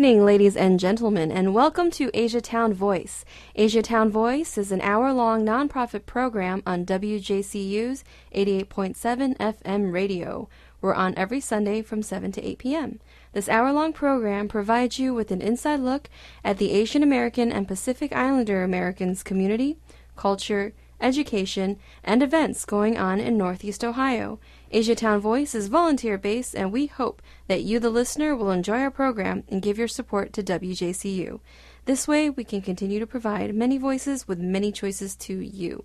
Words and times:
Good 0.00 0.06
evening, 0.06 0.24
ladies 0.24 0.56
and 0.56 0.80
gentlemen, 0.80 1.30
and 1.30 1.52
welcome 1.52 1.90
to 1.90 2.10
Asia 2.14 2.40
Town 2.40 2.72
Voice. 2.72 3.22
Asia 3.54 3.82
Town 3.82 4.08
Voice 4.08 4.56
is 4.56 4.72
an 4.72 4.80
hour 4.80 5.12
long 5.12 5.44
nonprofit 5.44 6.06
program 6.06 6.62
on 6.64 6.86
WJCU's 6.86 8.02
88.7 8.34 9.36
FM 9.36 9.92
radio. 9.92 10.48
We're 10.80 10.94
on 10.94 11.12
every 11.18 11.38
Sunday 11.38 11.82
from 11.82 12.02
7 12.02 12.32
to 12.32 12.42
8 12.42 12.58
p.m. 12.58 13.00
This 13.34 13.50
hour 13.50 13.74
long 13.74 13.92
program 13.92 14.48
provides 14.48 14.98
you 14.98 15.12
with 15.12 15.30
an 15.30 15.42
inside 15.42 15.80
look 15.80 16.08
at 16.42 16.56
the 16.56 16.72
Asian 16.72 17.02
American 17.02 17.52
and 17.52 17.68
Pacific 17.68 18.10
Islander 18.16 18.64
Americans 18.64 19.22
community, 19.22 19.76
culture, 20.16 20.72
education, 20.98 21.78
and 22.02 22.22
events 22.22 22.64
going 22.64 22.96
on 22.96 23.20
in 23.20 23.36
Northeast 23.36 23.84
Ohio. 23.84 24.38
Asiatown 24.72 25.18
Voice 25.18 25.52
is 25.56 25.66
volunteer 25.66 26.16
based, 26.16 26.54
and 26.54 26.70
we 26.70 26.86
hope 26.86 27.20
that 27.48 27.64
you, 27.64 27.80
the 27.80 27.90
listener, 27.90 28.36
will 28.36 28.52
enjoy 28.52 28.78
our 28.78 28.90
program 28.90 29.42
and 29.48 29.60
give 29.60 29.78
your 29.78 29.88
support 29.88 30.32
to 30.32 30.44
WJCU. 30.44 31.40
This 31.86 32.06
way, 32.06 32.30
we 32.30 32.44
can 32.44 32.62
continue 32.62 33.00
to 33.00 33.06
provide 33.06 33.52
many 33.52 33.78
voices 33.78 34.28
with 34.28 34.38
many 34.38 34.70
choices 34.70 35.16
to 35.16 35.40
you. 35.40 35.84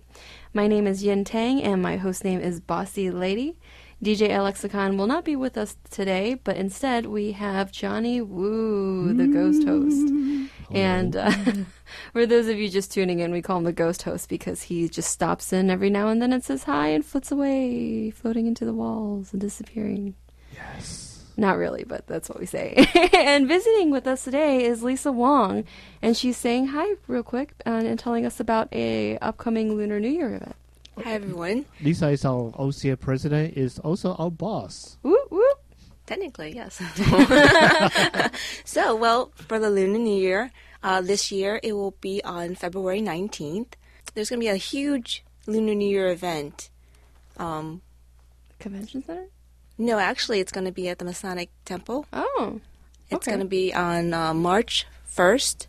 My 0.54 0.68
name 0.68 0.86
is 0.86 1.02
Yin 1.02 1.24
Tang, 1.24 1.60
and 1.60 1.82
my 1.82 1.96
host 1.96 2.22
name 2.22 2.38
is 2.38 2.60
Bossy 2.60 3.10
Lady. 3.10 3.56
DJ 4.02 4.36
Alexicon 4.36 4.98
will 4.98 5.06
not 5.06 5.24
be 5.24 5.36
with 5.36 5.56
us 5.56 5.76
today, 5.90 6.34
but 6.34 6.56
instead 6.56 7.06
we 7.06 7.32
have 7.32 7.72
Johnny 7.72 8.20
Woo, 8.20 9.14
the 9.14 9.26
ghost 9.26 9.66
host. 9.66 10.12
And 10.70 11.16
uh, 11.16 11.32
for 12.12 12.26
those 12.26 12.48
of 12.48 12.58
you 12.58 12.68
just 12.68 12.92
tuning 12.92 13.20
in, 13.20 13.32
we 13.32 13.40
call 13.40 13.58
him 13.58 13.64
the 13.64 13.72
ghost 13.72 14.02
host 14.02 14.28
because 14.28 14.62
he 14.62 14.88
just 14.88 15.10
stops 15.10 15.52
in 15.52 15.70
every 15.70 15.88
now 15.88 16.08
and 16.08 16.20
then 16.20 16.32
and 16.32 16.44
says 16.44 16.64
hi 16.64 16.88
and 16.88 17.06
flits 17.06 17.32
away, 17.32 18.10
floating 18.10 18.46
into 18.46 18.66
the 18.66 18.74
walls 18.74 19.32
and 19.32 19.40
disappearing. 19.40 20.14
Yes. 20.52 21.24
Not 21.38 21.56
really, 21.56 21.84
but 21.84 22.06
that's 22.06 22.28
what 22.28 22.40
we 22.40 22.46
say. 22.46 22.88
and 23.14 23.48
visiting 23.48 23.90
with 23.90 24.06
us 24.06 24.24
today 24.24 24.64
is 24.64 24.82
Lisa 24.82 25.12
Wong, 25.12 25.64
and 26.02 26.16
she's 26.16 26.36
saying 26.36 26.68
hi 26.68 26.94
real 27.06 27.22
quick 27.22 27.54
and, 27.64 27.86
and 27.86 27.98
telling 27.98 28.26
us 28.26 28.40
about 28.40 28.68
a 28.72 29.18
upcoming 29.18 29.74
Lunar 29.74 30.00
New 30.00 30.08
Year 30.08 30.34
event. 30.34 30.56
Hi 31.04 31.12
everyone. 31.12 31.66
Lisa 31.82 32.08
is 32.08 32.24
our 32.24 32.52
OCA 32.56 32.96
president, 32.96 33.56
is 33.56 33.78
also 33.80 34.14
our 34.14 34.30
boss. 34.30 34.96
Whoop 35.02 35.30
whoop. 35.30 35.58
Technically, 36.06 36.54
yes. 36.54 36.80
so, 38.64 38.96
well, 38.96 39.30
for 39.34 39.58
the 39.58 39.68
Lunar 39.68 39.98
New 39.98 40.16
Year, 40.16 40.50
uh, 40.82 41.02
this 41.02 41.30
year 41.30 41.60
it 41.62 41.74
will 41.74 41.96
be 42.00 42.22
on 42.24 42.54
February 42.54 43.02
19th. 43.02 43.74
There's 44.14 44.30
going 44.30 44.40
to 44.40 44.44
be 44.44 44.48
a 44.48 44.56
huge 44.56 45.22
Lunar 45.46 45.74
New 45.74 45.88
Year 45.88 46.08
event. 46.08 46.70
Um, 47.36 47.82
Convention 48.58 49.04
Center? 49.04 49.26
no, 49.76 49.98
actually, 49.98 50.40
it's 50.40 50.52
going 50.52 50.64
to 50.64 50.72
be 50.72 50.88
at 50.88 50.98
the 50.98 51.04
Masonic 51.04 51.50
Temple. 51.66 52.06
Oh. 52.12 52.60
It's 53.10 53.28
okay. 53.28 53.32
going 53.32 53.40
to 53.40 53.46
be 53.46 53.74
on 53.74 54.14
uh, 54.14 54.32
March 54.32 54.86
1st. 55.14 55.66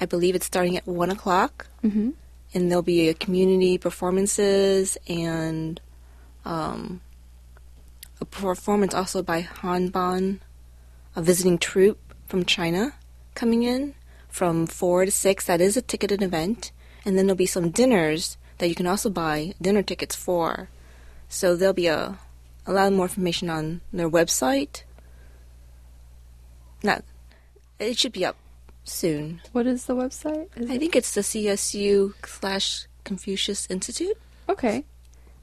I 0.00 0.06
believe 0.06 0.34
it's 0.34 0.46
starting 0.46 0.76
at 0.76 0.86
1 0.86 1.10
o'clock. 1.10 1.66
Mm-hmm. 1.84 2.10
And 2.54 2.70
there'll 2.70 2.82
be 2.82 3.08
a 3.08 3.14
community 3.14 3.78
performances 3.78 4.96
and 5.08 5.80
um, 6.44 7.00
a 8.20 8.24
performance 8.24 8.94
also 8.94 9.22
by 9.22 9.42
Hanban, 9.42 10.38
a 11.16 11.22
visiting 11.22 11.58
troupe 11.58 12.14
from 12.26 12.44
China 12.44 12.94
coming 13.34 13.64
in 13.64 13.94
from 14.28 14.66
4 14.66 15.06
to 15.06 15.10
6. 15.10 15.46
That 15.46 15.60
is 15.60 15.76
a 15.76 15.82
ticketed 15.82 16.22
event. 16.22 16.70
And 17.04 17.18
then 17.18 17.26
there'll 17.26 17.36
be 17.36 17.46
some 17.46 17.70
dinners 17.70 18.36
that 18.58 18.68
you 18.68 18.74
can 18.74 18.86
also 18.86 19.10
buy 19.10 19.54
dinner 19.60 19.82
tickets 19.82 20.14
for. 20.14 20.68
So 21.28 21.56
there'll 21.56 21.74
be 21.74 21.88
a, 21.88 22.18
a 22.66 22.72
lot 22.72 22.92
more 22.92 23.06
information 23.06 23.50
on 23.50 23.80
their 23.92 24.08
website. 24.08 24.84
Not, 26.82 27.04
it 27.78 27.98
should 27.98 28.12
be 28.12 28.24
up 28.24 28.36
soon. 28.84 29.40
What 29.52 29.66
is 29.66 29.86
the 29.86 29.94
website? 29.94 30.48
Is 30.56 30.70
I 30.70 30.74
it- 30.74 30.78
think 30.78 30.96
it's 30.96 31.14
the 31.14 31.22
CSU 31.22 32.14
slash 32.26 32.86
Confucius 33.04 33.66
Institute. 33.70 34.16
Okay. 34.48 34.84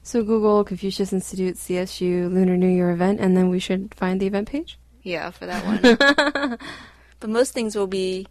So 0.02 0.22
Google 0.24 0.64
Confucius 0.64 1.12
Institute 1.12 1.56
CSU 1.56 2.32
Lunar 2.32 2.56
New 2.56 2.68
Year 2.68 2.90
event, 2.90 3.20
and 3.20 3.36
then 3.36 3.48
we 3.50 3.58
should 3.60 3.94
find 3.94 4.20
the 4.20 4.26
event 4.26 4.48
page. 4.48 4.78
Yeah, 5.02 5.30
for 5.30 5.46
that 5.46 5.64
one. 5.64 6.58
but 7.20 7.30
most 7.30 7.52
things 7.52 7.76
will 7.76 7.86
be, 7.86 8.26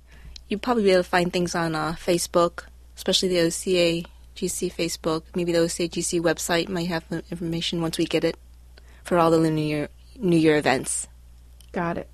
you'll 0.50 0.60
probably 0.60 0.84
be 0.84 0.92
able 0.92 1.04
to 1.04 1.10
find 1.10 1.32
things 1.32 1.56
on 1.56 1.76
uh, 1.76 1.94
Facebook, 1.94 2.64
especially 2.98 3.30
the 3.30 3.40
OCA 3.42 4.08
GC 4.36 4.74
Facebook. 4.74 5.24
Maybe 5.36 5.52
the 5.54 5.60
OCA 5.60 5.88
GC 5.88 6.20
website 6.22 6.68
might 6.70 6.88
have 6.88 7.06
information 7.32 7.82
once 7.82 7.98
we 7.98 8.06
get 8.06 8.24
it 8.24 8.38
for 9.04 9.18
all 9.18 9.32
the 9.32 9.38
Lunar 9.38 9.56
New 9.56 9.62
Year, 9.62 9.90
New 10.18 10.38
Year 10.38 10.58
events. 10.58 11.08
Got 11.72 11.98
it. 11.98 12.10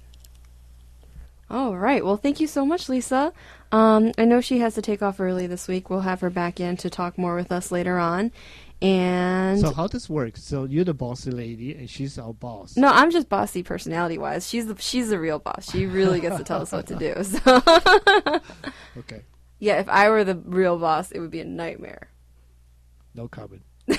All 1.50 1.78
right. 1.78 2.04
Well, 2.04 2.18
thank 2.18 2.40
you 2.40 2.48
so 2.48 2.66
much, 2.66 2.90
Lisa. 2.90 3.32
Um, 3.72 4.12
I 4.18 4.26
know 4.26 4.42
she 4.42 4.60
has 4.60 4.76
to 4.76 4.82
take 4.82 5.02
off 5.02 5.20
early 5.20 5.48
this 5.48 5.68
week. 5.68 5.90
We'll 5.90 6.02
have 6.02 6.20
her 6.22 6.30
back 6.30 6.60
in 6.60 6.76
to 6.78 6.90
talk 6.90 7.18
more 7.18 7.36
with 7.36 7.52
us 7.52 7.72
later 7.72 7.98
on. 7.98 8.32
And 8.82 9.60
So 9.60 9.74
how 9.74 9.88
does 9.88 10.08
work? 10.10 10.38
So 10.38 10.66
you're 10.66 10.84
the 10.84 10.94
bossy 10.94 11.32
lady, 11.32 11.74
and 11.74 11.90
she's 11.90 12.20
our 12.20 12.34
boss. 12.34 12.78
no, 12.78 12.90
I'm 12.90 13.10
just 13.12 13.28
bossy 13.28 13.64
personality 13.64 14.18
wise. 14.20 14.48
She's 14.48 14.68
the 14.68 14.76
she's 14.80 15.10
the 15.10 15.20
real 15.20 15.40
boss. 15.40 15.72
She 15.72 15.86
really 15.88 16.20
gets 16.20 16.38
to 16.38 16.44
tell 16.44 16.62
us 16.62 16.72
what 16.72 16.86
to 16.88 16.96
do. 16.96 17.16
So 17.24 17.40
Okay, 19.00 19.24
yeah, 19.58 19.80
if 19.80 19.90
I 19.90 20.10
were 20.10 20.24
the 20.24 20.36
real 20.36 20.78
boss, 20.78 21.12
it 21.12 21.20
would 21.20 21.32
be 21.32 21.40
a 21.40 21.46
nightmare. 21.46 22.10
no 23.16 23.28
comment. 23.28 23.64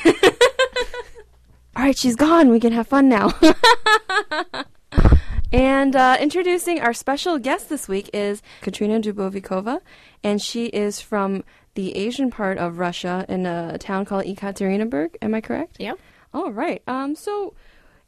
All 1.76 1.84
right, 1.84 1.98
she's 1.98 2.14
gone. 2.16 2.48
We 2.48 2.60
can 2.60 2.72
have 2.72 2.86
fun 2.86 3.08
now. 3.08 3.32
and 5.52 5.96
uh, 5.96 6.16
introducing 6.20 6.80
our 6.80 6.92
special 6.92 7.38
guest 7.38 7.68
this 7.68 7.88
week 7.88 8.10
is 8.12 8.42
Katrina 8.60 9.00
Dubovikova, 9.00 9.80
and 10.22 10.40
she 10.42 10.66
is 10.66 11.00
from 11.00 11.44
the 11.74 11.96
Asian 11.96 12.30
part 12.30 12.58
of 12.58 12.78
Russia 12.78 13.24
in 13.28 13.46
a 13.46 13.78
town 13.78 14.04
called 14.04 14.24
Ekaterinburg. 14.24 15.16
Am 15.22 15.34
I 15.34 15.40
correct? 15.40 15.76
Yeah. 15.78 15.94
All 16.34 16.50
right. 16.52 16.82
Um, 16.86 17.14
so 17.14 17.54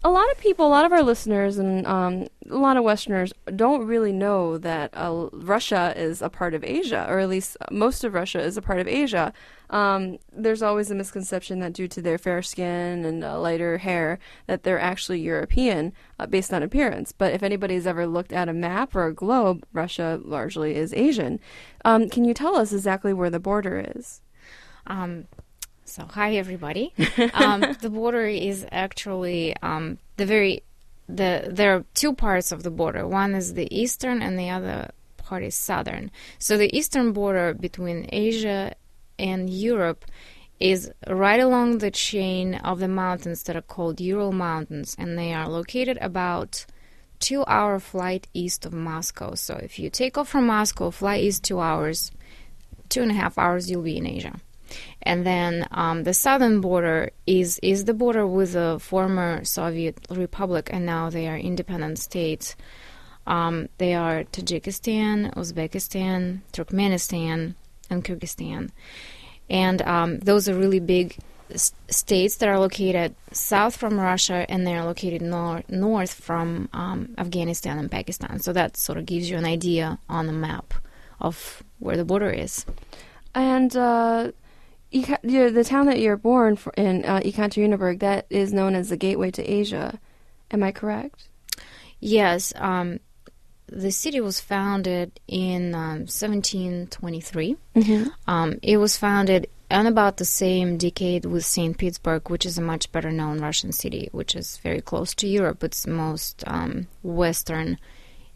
a 0.02 0.10
lot 0.10 0.30
of 0.30 0.38
people, 0.38 0.66
a 0.66 0.68
lot 0.68 0.86
of 0.86 0.92
our 0.92 1.02
listeners, 1.02 1.58
and 1.58 1.86
um, 1.86 2.26
a 2.48 2.56
lot 2.56 2.78
of 2.78 2.84
Westerners 2.84 3.34
don't 3.54 3.86
really 3.86 4.12
know 4.12 4.56
that 4.56 4.90
uh, 4.94 5.28
Russia 5.32 5.92
is 5.94 6.22
a 6.22 6.30
part 6.30 6.54
of 6.54 6.64
Asia, 6.64 7.06
or 7.06 7.18
at 7.18 7.28
least 7.28 7.58
most 7.70 8.02
of 8.02 8.14
Russia 8.14 8.40
is 8.40 8.56
a 8.56 8.62
part 8.62 8.78
of 8.78 8.88
Asia. 8.88 9.30
Um, 9.68 10.16
there's 10.32 10.62
always 10.62 10.90
a 10.90 10.94
misconception 10.94 11.60
that 11.60 11.74
due 11.74 11.86
to 11.88 12.00
their 12.00 12.16
fair 12.16 12.40
skin 12.40 13.04
and 13.04 13.22
uh, 13.22 13.38
lighter 13.38 13.78
hair, 13.78 14.18
that 14.46 14.62
they're 14.62 14.80
actually 14.80 15.20
European 15.20 15.92
uh, 16.18 16.26
based 16.26 16.54
on 16.54 16.62
appearance. 16.62 17.12
But 17.12 17.34
if 17.34 17.42
anybody's 17.42 17.86
ever 17.86 18.06
looked 18.06 18.32
at 18.32 18.48
a 18.48 18.54
map 18.54 18.96
or 18.96 19.04
a 19.04 19.14
globe, 19.14 19.66
Russia 19.74 20.18
largely 20.24 20.76
is 20.76 20.94
Asian. 20.94 21.40
Um, 21.84 22.08
can 22.08 22.24
you 22.24 22.32
tell 22.32 22.56
us 22.56 22.72
exactly 22.72 23.12
where 23.12 23.30
the 23.30 23.38
border 23.38 23.84
is? 23.94 24.22
Um, 24.86 25.26
so 25.90 26.06
hi 26.08 26.36
everybody. 26.36 26.92
um, 27.34 27.60
the 27.80 27.90
border 27.90 28.26
is 28.26 28.64
actually 28.70 29.56
um, 29.60 29.98
the 30.16 30.24
very 30.24 30.62
the 31.08 31.48
there 31.50 31.74
are 31.74 31.84
two 31.94 32.14
parts 32.14 32.52
of 32.52 32.62
the 32.62 32.70
border. 32.70 33.06
One 33.06 33.34
is 33.34 33.54
the 33.54 33.68
eastern, 33.76 34.22
and 34.22 34.38
the 34.38 34.50
other 34.50 34.92
part 35.16 35.42
is 35.42 35.56
southern. 35.56 36.12
So 36.38 36.56
the 36.56 36.74
eastern 36.76 37.12
border 37.12 37.54
between 37.54 38.08
Asia 38.12 38.74
and 39.18 39.50
Europe 39.50 40.04
is 40.60 40.92
right 41.08 41.40
along 41.40 41.78
the 41.78 41.90
chain 41.90 42.54
of 42.54 42.78
the 42.78 42.88
mountains 42.88 43.42
that 43.44 43.56
are 43.56 43.62
called 43.62 44.00
Ural 44.00 44.32
Mountains, 44.32 44.94
and 44.96 45.18
they 45.18 45.32
are 45.34 45.48
located 45.48 45.98
about 46.00 46.66
two 47.18 47.44
hour 47.46 47.80
flight 47.80 48.28
east 48.32 48.64
of 48.64 48.72
Moscow. 48.72 49.34
So 49.34 49.54
if 49.56 49.78
you 49.80 49.90
take 49.90 50.16
off 50.16 50.28
from 50.28 50.46
Moscow, 50.46 50.92
fly 50.92 51.18
east 51.18 51.42
two 51.42 51.58
hours, 51.58 52.12
two 52.88 53.02
and 53.02 53.10
a 53.10 53.14
half 53.14 53.36
hours, 53.36 53.68
you'll 53.68 53.82
be 53.82 53.96
in 53.96 54.06
Asia. 54.06 54.40
And 55.02 55.26
then 55.26 55.66
um, 55.70 56.04
the 56.04 56.14
southern 56.14 56.60
border 56.60 57.10
is 57.26 57.58
is 57.62 57.84
the 57.84 57.94
border 57.94 58.26
with 58.26 58.52
the 58.52 58.78
former 58.80 59.44
Soviet 59.44 59.98
Republic, 60.10 60.70
and 60.72 60.86
now 60.86 61.10
they 61.10 61.26
are 61.28 61.36
independent 61.36 61.98
states. 61.98 62.56
Um, 63.26 63.68
they 63.78 63.94
are 63.94 64.24
Tajikistan, 64.24 65.34
Uzbekistan, 65.34 66.40
Turkmenistan, 66.52 67.54
and 67.90 68.04
Kyrgyzstan. 68.04 68.70
And 69.48 69.82
um, 69.82 70.18
those 70.20 70.48
are 70.48 70.54
really 70.54 70.80
big 70.80 71.18
s- 71.50 71.72
states 71.88 72.36
that 72.36 72.48
are 72.48 72.58
located 72.58 73.14
south 73.32 73.76
from 73.76 74.00
Russia, 74.00 74.46
and 74.48 74.66
they 74.66 74.74
are 74.74 74.84
located 74.84 75.22
nor- 75.22 75.62
north 75.68 76.14
from 76.14 76.68
um, 76.72 77.14
Afghanistan 77.18 77.78
and 77.78 77.90
Pakistan. 77.90 78.40
So 78.40 78.52
that 78.52 78.76
sort 78.76 78.98
of 78.98 79.06
gives 79.06 79.28
you 79.30 79.36
an 79.36 79.44
idea 79.44 79.98
on 80.08 80.26
the 80.26 80.32
map 80.32 80.74
of 81.20 81.62
where 81.78 81.96
the 81.96 82.04
border 82.04 82.30
is. 82.30 82.64
And 83.34 83.76
uh, 83.76 84.32
the 84.92 85.64
town 85.66 85.86
that 85.86 86.00
you're 86.00 86.16
born 86.16 86.56
for 86.56 86.72
in 86.76 87.04
uh, 87.04 87.20
Ekaterinburg, 87.20 88.00
that 88.00 88.26
is 88.30 88.52
known 88.52 88.74
as 88.74 88.88
the 88.88 88.96
gateway 88.96 89.30
to 89.32 89.42
Asia. 89.42 89.98
Am 90.50 90.62
I 90.62 90.72
correct? 90.72 91.28
Yes, 92.00 92.52
um, 92.56 92.98
the 93.66 93.92
city 93.92 94.20
was 94.20 94.40
founded 94.40 95.20
in 95.28 95.74
um, 95.74 96.00
1723. 96.08 97.56
Mm-hmm. 97.76 98.08
Um, 98.26 98.58
it 98.62 98.78
was 98.78 98.96
founded 98.96 99.48
in 99.70 99.86
about 99.86 100.16
the 100.16 100.24
same 100.24 100.76
decade 100.76 101.24
with 101.24 101.44
St. 101.44 101.78
Petersburg, 101.78 102.28
which 102.28 102.44
is 102.44 102.58
a 102.58 102.62
much 102.62 102.90
better 102.90 103.12
known 103.12 103.38
Russian 103.38 103.70
city, 103.70 104.08
which 104.10 104.34
is 104.34 104.56
very 104.58 104.80
close 104.80 105.14
to 105.16 105.28
Europe. 105.28 105.62
It's 105.62 105.86
most 105.86 106.42
um, 106.46 106.88
western. 107.02 107.78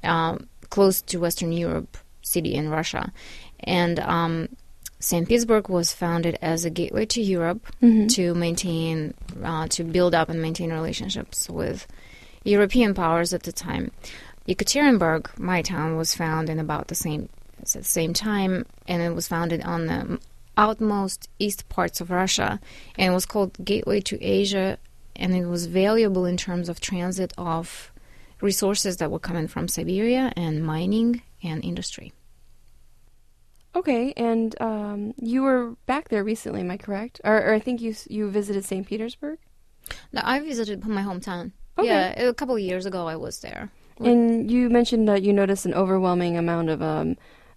Um, 0.04 0.48
close 0.70 1.00
to 1.02 1.18
Western 1.18 1.52
Europe 1.52 1.96
city 2.22 2.54
in 2.54 2.68
Russia, 2.68 3.12
and 3.60 3.98
um, 4.00 4.48
St. 5.04 5.28
Petersburg 5.28 5.68
was 5.68 5.92
founded 5.92 6.38
as 6.40 6.64
a 6.64 6.70
gateway 6.70 7.04
to 7.04 7.20
Europe 7.20 7.66
Mhm. 7.82 8.08
to 8.14 8.34
maintain, 8.34 9.12
uh, 9.42 9.68
to 9.68 9.84
build 9.84 10.14
up 10.14 10.30
and 10.30 10.40
maintain 10.40 10.72
relationships 10.72 11.46
with 11.50 11.86
European 12.42 12.94
powers 12.94 13.34
at 13.34 13.42
the 13.42 13.52
time. 13.52 13.90
Yekaterinburg, 14.48 15.38
my 15.38 15.60
town, 15.60 15.98
was 15.98 16.14
found 16.14 16.48
in 16.48 16.58
about 16.58 16.88
the 16.88 16.94
same 16.94 17.28
at 17.60 17.68
the 17.68 17.84
same 17.84 18.14
time, 18.14 18.64
and 18.88 19.02
it 19.02 19.14
was 19.14 19.28
founded 19.28 19.60
on 19.62 19.86
the 19.86 20.18
outmost 20.56 21.28
east 21.38 21.68
parts 21.68 22.00
of 22.00 22.10
Russia, 22.10 22.58
and 22.96 23.12
it 23.12 23.14
was 23.14 23.26
called 23.26 23.62
Gateway 23.62 24.00
to 24.00 24.22
Asia, 24.22 24.78
and 25.16 25.34
it 25.34 25.46
was 25.46 25.66
valuable 25.66 26.24
in 26.24 26.38
terms 26.38 26.70
of 26.70 26.80
transit 26.80 27.34
of 27.36 27.92
resources 28.40 28.96
that 28.96 29.10
were 29.10 29.18
coming 29.18 29.48
from 29.48 29.68
Siberia 29.68 30.32
and 30.34 30.64
mining 30.64 31.20
and 31.42 31.62
industry. 31.62 32.12
Okay, 33.76 34.12
and 34.16 34.54
um, 34.60 35.14
you 35.20 35.42
were 35.42 35.74
back 35.86 36.08
there 36.08 36.22
recently, 36.22 36.60
am 36.60 36.70
I 36.70 36.76
correct? 36.76 37.20
Or, 37.24 37.36
or 37.36 37.52
I 37.54 37.58
think 37.58 37.80
you 37.80 37.94
you 38.08 38.30
visited 38.30 38.64
St. 38.64 38.86
Petersburg. 38.86 39.38
Now, 40.12 40.22
I 40.24 40.40
visited 40.40 40.84
my 40.86 41.02
hometown. 41.02 41.52
Okay. 41.76 41.88
Yeah, 41.88 42.28
a 42.28 42.34
couple 42.34 42.54
of 42.54 42.60
years 42.62 42.86
ago 42.86 43.06
I 43.08 43.16
was 43.16 43.40
there. 43.40 43.70
And 43.98 44.50
you 44.50 44.70
mentioned 44.70 45.08
that 45.08 45.22
you 45.22 45.32
noticed 45.32 45.66
an 45.66 45.74
overwhelming 45.74 46.36
amount 46.36 46.68
of 46.68 46.82
um, 46.82 47.16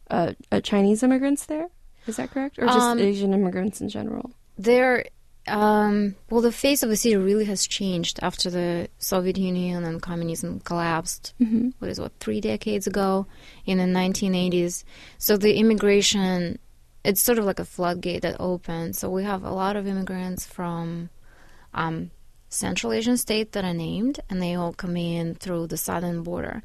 uh, 0.10 0.34
uh, 0.52 0.62
Chinese 0.62 1.02
immigrants 1.04 1.46
there. 1.46 1.68
Is 2.08 2.18
that 2.18 2.32
correct, 2.32 2.58
or 2.60 2.66
just 2.66 2.78
Um, 2.80 3.00
Asian 3.00 3.34
immigrants 3.34 3.82
in 3.82 3.90
general? 3.90 4.32
There, 4.58 5.06
um, 5.48 6.16
well, 6.30 6.42
the 6.42 6.52
face 6.52 6.84
of 6.84 6.90
the 6.90 6.96
city 6.96 7.16
really 7.16 7.46
has 7.46 7.68
changed 7.68 8.20
after 8.22 8.50
the 8.50 8.90
Soviet 9.00 9.38
Union 9.38 9.84
and 9.84 10.02
communism 10.02 10.60
collapsed. 10.60 11.34
hmm 11.38 11.70
What 11.80 11.90
is 11.90 12.00
what 12.00 12.14
three 12.20 12.42
decades 12.42 12.88
ago 12.88 13.28
in 13.66 13.78
the 13.78 13.86
1980s? 13.86 14.84
So 15.18 15.38
the 15.38 15.56
immigration, 15.56 16.60
it's 17.04 17.22
sort 17.22 17.40
of 17.40 17.46
like 17.46 17.60
a 17.60 17.66
floodgate 17.66 18.22
that 18.22 18.38
opened. 18.40 18.96
So 18.96 19.10
we 19.10 19.24
have 19.24 19.44
a 19.44 19.52
lot 19.52 19.76
of 19.76 19.88
immigrants 19.88 20.46
from 20.46 21.10
um, 21.74 22.12
Central 22.50 22.94
Asian 22.94 23.18
states 23.18 23.52
that 23.52 23.66
are 23.66 23.74
named, 23.74 24.20
and 24.30 24.42
they 24.42 24.56
all 24.56 24.74
come 24.74 24.98
in 24.98 25.36
through 25.36 25.68
the 25.68 25.78
southern 25.78 26.24
border. 26.24 26.64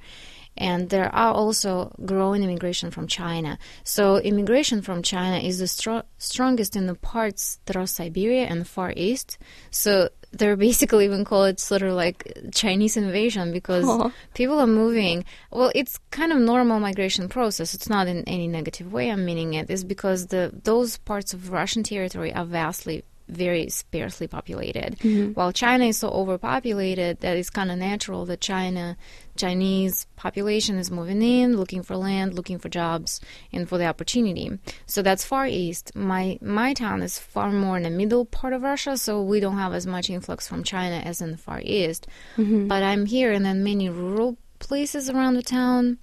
And 0.56 0.90
there 0.90 1.12
are 1.14 1.32
also 1.32 1.94
growing 2.04 2.43
immigration 2.43 2.90
from 2.90 3.06
China. 3.06 3.58
So 3.84 4.19
immigration 4.19 4.82
from 4.82 5.02
China 5.02 5.38
is 5.38 5.58
the 5.58 5.64
stro- 5.64 6.04
strongest 6.19 6.76
in 6.76 6.87
the 6.87 6.94
parts 6.94 7.58
that 7.66 7.76
are 7.76 7.87
Siberia 7.87 8.44
and 8.44 8.60
the 8.60 8.64
Far 8.66 8.93
East. 8.94 9.38
So 9.70 10.10
they're 10.32 10.56
basically 10.69 11.06
even 11.06 11.25
call 11.25 11.44
it 11.44 11.58
sort 11.58 11.82
of 11.82 11.94
like 11.94 12.37
Chinese 12.52 12.96
invasion 12.96 13.52
because 13.52 13.87
Aw. 13.87 14.10
people 14.34 14.58
are 14.58 14.66
moving. 14.66 15.25
Well, 15.50 15.72
it's 15.75 15.99
kind 16.10 16.32
of 16.32 16.38
normal 16.38 16.81
migration 16.81 17.28
process. 17.28 17.72
It's 17.75 17.88
not 17.88 18.06
in 18.06 18.22
any 18.28 18.46
negative 18.46 18.93
way. 18.93 19.10
I'm 19.10 19.25
meaning 19.25 19.55
it 19.55 19.70
is 19.70 19.84
because 19.84 20.26
the 20.26 20.52
those 20.64 20.98
parts 20.98 21.32
of 21.32 21.50
Russian 21.50 21.82
territory 21.82 22.32
are 22.34 22.44
vastly 22.44 23.05
very 23.28 23.69
sparsely 23.70 24.26
populated. 24.26 24.98
Mhm. 25.00 25.34
While 25.34 25.52
China 25.52 25.87
is 25.87 25.96
so 25.96 26.08
overpopulated 26.10 27.20
that 27.20 27.37
it's 27.37 27.48
kind 27.50 27.70
of 27.70 27.78
natural 27.78 28.26
that 28.26 28.40
China 28.40 28.96
Chinese 29.37 30.06
population 30.17 30.76
is 30.79 30.90
moving 30.90 31.23
in, 31.23 31.56
looking 31.56 31.82
for 31.82 31.96
land, 31.96 32.34
looking 32.34 32.58
for 32.58 32.69
jobs, 32.69 33.20
and 33.52 33.69
for 33.69 33.79
the 33.79 33.87
opportunity. 33.87 34.58
So 34.87 35.02
that's 35.02 35.25
far 35.25 35.46
east. 35.46 35.94
My 35.96 36.38
my 36.43 36.75
town 36.75 37.02
is 37.02 37.19
far 37.19 37.50
more 37.50 37.76
in 37.76 37.82
the 37.84 37.90
middle 37.90 38.25
part 38.25 38.52
of 38.52 38.62
Russia, 38.62 38.96
so 38.96 39.23
we 39.23 39.40
don't 39.40 39.58
have 39.58 39.73
as 39.75 39.87
much 39.87 40.11
influx 40.11 40.46
from 40.46 40.62
China 40.64 40.96
as 40.96 41.20
in 41.20 41.32
the 41.32 41.38
far 41.38 41.61
east. 41.64 42.06
Mhm. 42.37 42.69
But 42.69 42.82
I'm 42.82 43.06
here, 43.06 43.32
and 43.32 43.44
then 43.44 43.64
many 43.64 43.88
rural 43.88 44.37
places 44.58 45.08
around 45.11 45.34
the 45.34 45.43
town. 45.43 45.99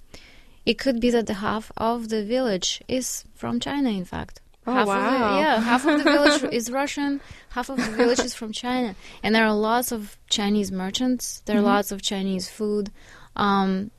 It 0.66 0.76
could 0.78 1.00
be 1.00 1.10
that 1.10 1.26
the 1.26 1.34
half 1.34 1.72
of 1.76 2.10
the 2.10 2.22
village 2.24 2.82
is 2.86 3.24
from 3.34 3.60
China. 3.60 3.90
In 3.90 4.04
fact, 4.04 4.40
Oh, 4.66 4.72
half 4.74 4.82
Of 4.82 4.88
wow. 4.88 5.32
the, 5.36 5.40
yeah, 5.40 5.60
half 5.60 5.86
of 5.86 6.04
the 6.04 6.04
village 6.04 6.44
is 6.52 6.70
Russian, 6.70 7.22
half 7.48 7.70
of 7.70 7.78
the 7.78 7.90
village 7.96 8.20
is 8.20 8.34
from 8.34 8.52
China, 8.52 8.94
and 9.22 9.34
there 9.34 9.46
are 9.46 9.54
lots 9.54 9.90
of 9.90 10.18
Chinese 10.28 10.70
merchants. 10.70 11.40
There 11.46 11.56
are 11.56 11.62
Mhm. 11.62 11.72
lots 11.74 11.90
of 11.90 12.02
Chinese 12.02 12.50
food 12.50 12.92
um, 13.36 13.90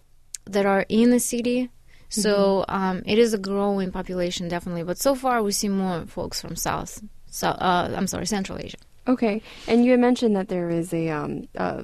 that 0.45 0.65
are 0.65 0.85
in 0.89 1.11
the 1.11 1.19
city. 1.19 1.69
So 2.09 2.65
um, 2.67 3.03
it 3.05 3.17
is 3.17 3.33
a 3.33 3.37
growing 3.37 3.89
population, 3.89 4.49
definitely. 4.49 4.83
But 4.83 4.97
so 4.97 5.15
far, 5.15 5.41
we 5.41 5.53
see 5.53 5.69
more 5.69 6.05
folks 6.07 6.41
from 6.41 6.57
South. 6.57 7.01
So 7.27 7.47
uh, 7.47 7.93
I'm 7.95 8.07
sorry, 8.07 8.25
Central 8.25 8.59
Asia. 8.59 8.77
Okay, 9.07 9.41
and 9.67 9.83
you 9.85 9.91
had 9.91 9.99
mentioned 9.99 10.35
that 10.35 10.49
there 10.49 10.69
is 10.69 10.93
a 10.93 11.09
um, 11.09 11.47
uh, 11.57 11.83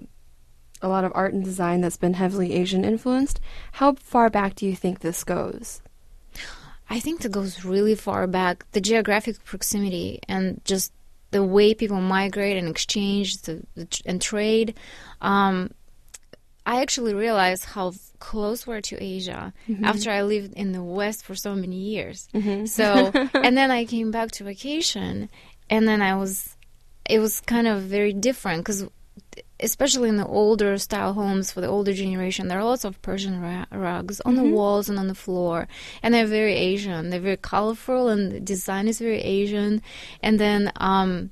a 0.82 0.88
lot 0.88 1.04
of 1.04 1.12
art 1.16 1.34
and 1.34 1.44
design 1.44 1.82
that's 1.82 1.98
been 1.98 2.14
heavily 2.14 2.54
Asian 2.54 2.84
influenced. 2.84 3.40
How 3.74 3.94
far 3.94 4.30
back 4.30 4.56
do 4.56 4.66
you 4.66 4.76
think 4.76 5.00
this 5.00 5.24
goes? 5.24 5.82
I 6.90 7.00
think 7.00 7.22
that 7.22 7.32
goes 7.32 7.66
really 7.66 7.96
far 7.96 8.28
back. 8.28 8.66
The 8.72 8.82
geographic 8.82 9.44
proximity 9.44 10.20
and 10.28 10.62
just 10.64 10.94
the 11.32 11.44
way 11.44 11.74
people 11.74 12.00
migrate 12.00 12.56
and 12.56 12.70
exchange 12.70 13.42
the, 13.42 13.64
the, 13.76 14.02
and 14.06 14.22
trade. 14.22 14.76
Um, 15.22 15.72
I 16.68 16.82
actually 16.82 17.14
realized 17.14 17.64
how 17.64 17.94
close 18.20 18.68
we're 18.68 18.82
to 18.82 19.02
Asia 19.02 19.54
mm-hmm. 19.70 19.86
after 19.86 20.12
I 20.12 20.24
lived 20.24 20.54
in 20.54 20.74
the 20.74 20.84
West 20.84 21.24
for 21.24 21.34
so 21.34 21.56
many 21.56 21.78
years. 21.78 22.28
Mm-hmm. 22.34 22.66
So, 22.66 23.10
and 23.34 23.56
then 23.56 23.72
I 23.72 23.86
came 23.86 24.12
back 24.12 24.32
to 24.32 24.44
vacation, 24.44 25.30
and 25.70 25.88
then 25.88 26.02
I 26.02 26.16
was, 26.18 26.58
it 27.10 27.20
was 27.20 27.40
kind 27.40 27.70
of 27.70 27.84
very 27.84 28.12
different 28.12 28.66
because, 28.66 28.86
especially 29.62 30.10
in 30.10 30.18
the 30.18 30.28
older 30.28 30.78
style 30.78 31.14
homes 31.14 31.54
for 31.54 31.62
the 31.62 31.68
older 31.68 31.94
generation, 31.94 32.50
there 32.50 32.60
are 32.60 32.66
lots 32.66 32.84
of 32.84 33.02
Persian 33.02 33.40
ra- 33.40 33.66
rugs 33.72 34.20
on 34.26 34.36
the 34.36 34.42
mm-hmm. 34.42 34.52
walls 34.52 34.90
and 34.90 35.00
on 35.00 35.08
the 35.08 35.16
floor, 35.16 35.70
and 36.04 36.14
they're 36.14 36.28
very 36.28 36.56
Asian. 36.56 37.12
They're 37.12 37.22
very 37.22 37.38
colorful, 37.38 38.10
and 38.10 38.30
the 38.30 38.42
design 38.42 38.90
is 38.90 39.00
very 39.00 39.22
Asian. 39.22 39.82
And 40.22 40.38
then 40.38 40.74
um, 40.76 41.32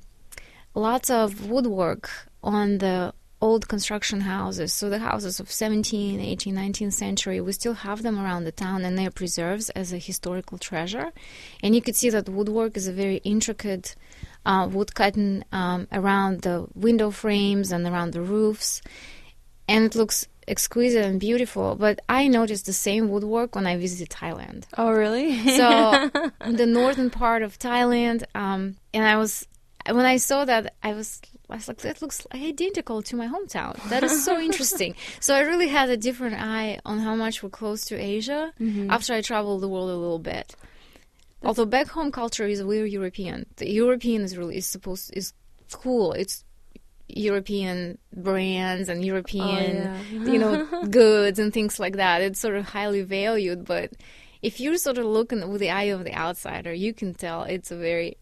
lots 0.74 1.10
of 1.10 1.50
woodwork 1.50 2.08
on 2.42 2.78
the 2.78 3.12
old 3.40 3.68
construction 3.68 4.22
houses. 4.22 4.72
So 4.72 4.88
the 4.88 4.98
houses 4.98 5.40
of 5.40 5.50
17, 5.50 6.20
18, 6.20 6.54
19th 6.54 6.92
century, 6.92 7.40
we 7.40 7.52
still 7.52 7.74
have 7.74 8.02
them 8.02 8.18
around 8.18 8.44
the 8.44 8.52
town 8.52 8.84
and 8.84 8.98
they're 8.98 9.10
preserved 9.10 9.70
as 9.74 9.92
a 9.92 9.98
historical 9.98 10.58
treasure. 10.58 11.12
And 11.62 11.74
you 11.74 11.82
could 11.82 11.96
see 11.96 12.10
that 12.10 12.28
woodwork 12.28 12.76
is 12.76 12.88
a 12.88 12.92
very 12.92 13.18
intricate 13.18 13.94
uh, 14.46 14.68
wood 14.70 14.94
cutting 14.94 15.44
um, 15.52 15.86
around 15.92 16.42
the 16.42 16.66
window 16.74 17.10
frames 17.10 17.72
and 17.72 17.86
around 17.86 18.12
the 18.12 18.22
roofs. 18.22 18.80
And 19.68 19.84
it 19.84 19.94
looks 19.94 20.28
exquisite 20.48 21.04
and 21.04 21.20
beautiful. 21.20 21.74
But 21.74 22.00
I 22.08 22.28
noticed 22.28 22.66
the 22.66 22.72
same 22.72 23.08
woodwork 23.08 23.54
when 23.54 23.66
I 23.66 23.76
visited 23.76 24.08
Thailand. 24.08 24.64
Oh, 24.78 24.90
really? 24.90 25.38
So 25.56 26.10
the 26.50 26.66
northern 26.66 27.10
part 27.10 27.42
of 27.42 27.58
Thailand, 27.58 28.24
um, 28.34 28.76
and 28.94 29.04
I 29.04 29.16
was 29.16 29.46
when 29.90 30.06
I 30.06 30.16
saw 30.16 30.44
that, 30.44 30.74
I 30.82 30.94
was 30.94 31.20
I 31.48 31.56
was 31.56 31.68
like, 31.68 31.78
that 31.78 32.02
looks 32.02 32.26
identical 32.34 33.02
to 33.02 33.16
my 33.16 33.28
hometown. 33.28 33.76
That 33.88 34.02
is 34.02 34.24
so 34.24 34.38
interesting. 34.48 34.94
so 35.20 35.34
I 35.34 35.40
really 35.40 35.68
had 35.68 35.90
a 35.90 35.96
different 35.96 36.36
eye 36.40 36.80
on 36.84 36.98
how 36.98 37.14
much 37.14 37.42
we're 37.42 37.50
close 37.50 37.84
to 37.86 37.96
Asia 37.96 38.52
mm-hmm. 38.60 38.90
after 38.90 39.14
I 39.14 39.20
traveled 39.20 39.60
the 39.60 39.68
world 39.68 39.90
a 39.90 39.96
little 39.96 40.18
bit. 40.18 40.56
Although 41.42 41.66
back 41.66 41.88
home 41.88 42.10
culture 42.10 42.46
is 42.46 42.62
we're 42.62 42.86
European. 42.86 43.46
The 43.56 43.70
European 43.70 44.22
is 44.22 44.36
really 44.36 44.56
is 44.56 44.66
supposed 44.66 45.12
is 45.16 45.32
cool. 45.70 46.12
It's 46.12 46.44
European 47.08 47.98
brands 48.12 48.88
and 48.88 49.00
oh, 49.00 49.04
European 49.04 49.76
yeah. 49.76 50.24
you 50.32 50.38
know 50.38 50.66
goods 50.90 51.38
and 51.38 51.52
things 51.52 51.78
like 51.78 51.96
that. 51.96 52.22
It's 52.22 52.40
sort 52.40 52.56
of 52.56 52.64
highly 52.64 53.02
valued, 53.02 53.64
but 53.64 53.92
if 54.42 54.60
you're 54.60 54.76
sort 54.76 54.98
of 54.98 55.04
looking 55.04 55.48
with 55.48 55.60
the 55.60 55.70
eye 55.70 55.84
of 55.94 56.04
the 56.04 56.14
outsider, 56.14 56.72
you 56.72 56.92
can 56.92 57.14
tell 57.14 57.44
it's 57.44 57.70
a 57.70 57.76
very 57.76 58.16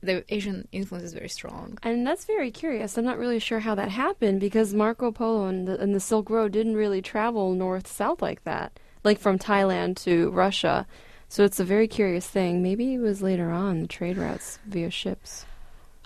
the 0.00 0.24
Asian 0.32 0.68
influence 0.72 1.04
is 1.04 1.12
very 1.12 1.28
strong. 1.28 1.78
And 1.82 2.06
that's 2.06 2.24
very 2.24 2.50
curious. 2.50 2.96
I'm 2.96 3.04
not 3.04 3.18
really 3.18 3.38
sure 3.38 3.60
how 3.60 3.74
that 3.74 3.90
happened 3.90 4.40
because 4.40 4.74
Marco 4.74 5.10
Polo 5.10 5.46
and 5.46 5.66
the, 5.66 5.78
and 5.80 5.94
the 5.94 6.00
Silk 6.00 6.30
Road 6.30 6.52
didn't 6.52 6.76
really 6.76 7.02
travel 7.02 7.54
north 7.54 7.86
south 7.86 8.22
like 8.22 8.44
that, 8.44 8.78
like 9.04 9.18
from 9.18 9.38
Thailand 9.38 9.96
to 10.04 10.30
Russia. 10.30 10.86
So 11.28 11.44
it's 11.44 11.60
a 11.60 11.64
very 11.64 11.88
curious 11.88 12.26
thing. 12.26 12.62
Maybe 12.62 12.94
it 12.94 13.00
was 13.00 13.22
later 13.22 13.50
on 13.50 13.82
the 13.82 13.88
trade 13.88 14.16
routes 14.16 14.58
via 14.66 14.90
ships. 14.90 15.44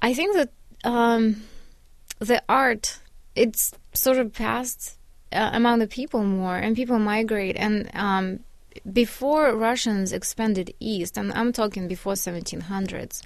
I 0.00 0.14
think 0.14 0.34
that 0.34 0.50
um, 0.84 1.42
the 2.18 2.42
art 2.48 2.98
it's 3.34 3.72
sort 3.94 4.18
of 4.18 4.32
passed 4.32 4.98
uh, 5.32 5.50
among 5.52 5.78
the 5.78 5.86
people 5.86 6.22
more, 6.24 6.56
and 6.56 6.76
people 6.76 6.98
migrate. 6.98 7.56
And 7.56 7.90
um, 7.94 8.40
before 8.90 9.56
Russians 9.56 10.12
expanded 10.12 10.74
east, 10.80 11.16
and 11.16 11.32
I'm 11.32 11.52
talking 11.52 11.88
before 11.88 12.14
1700s, 12.14 13.22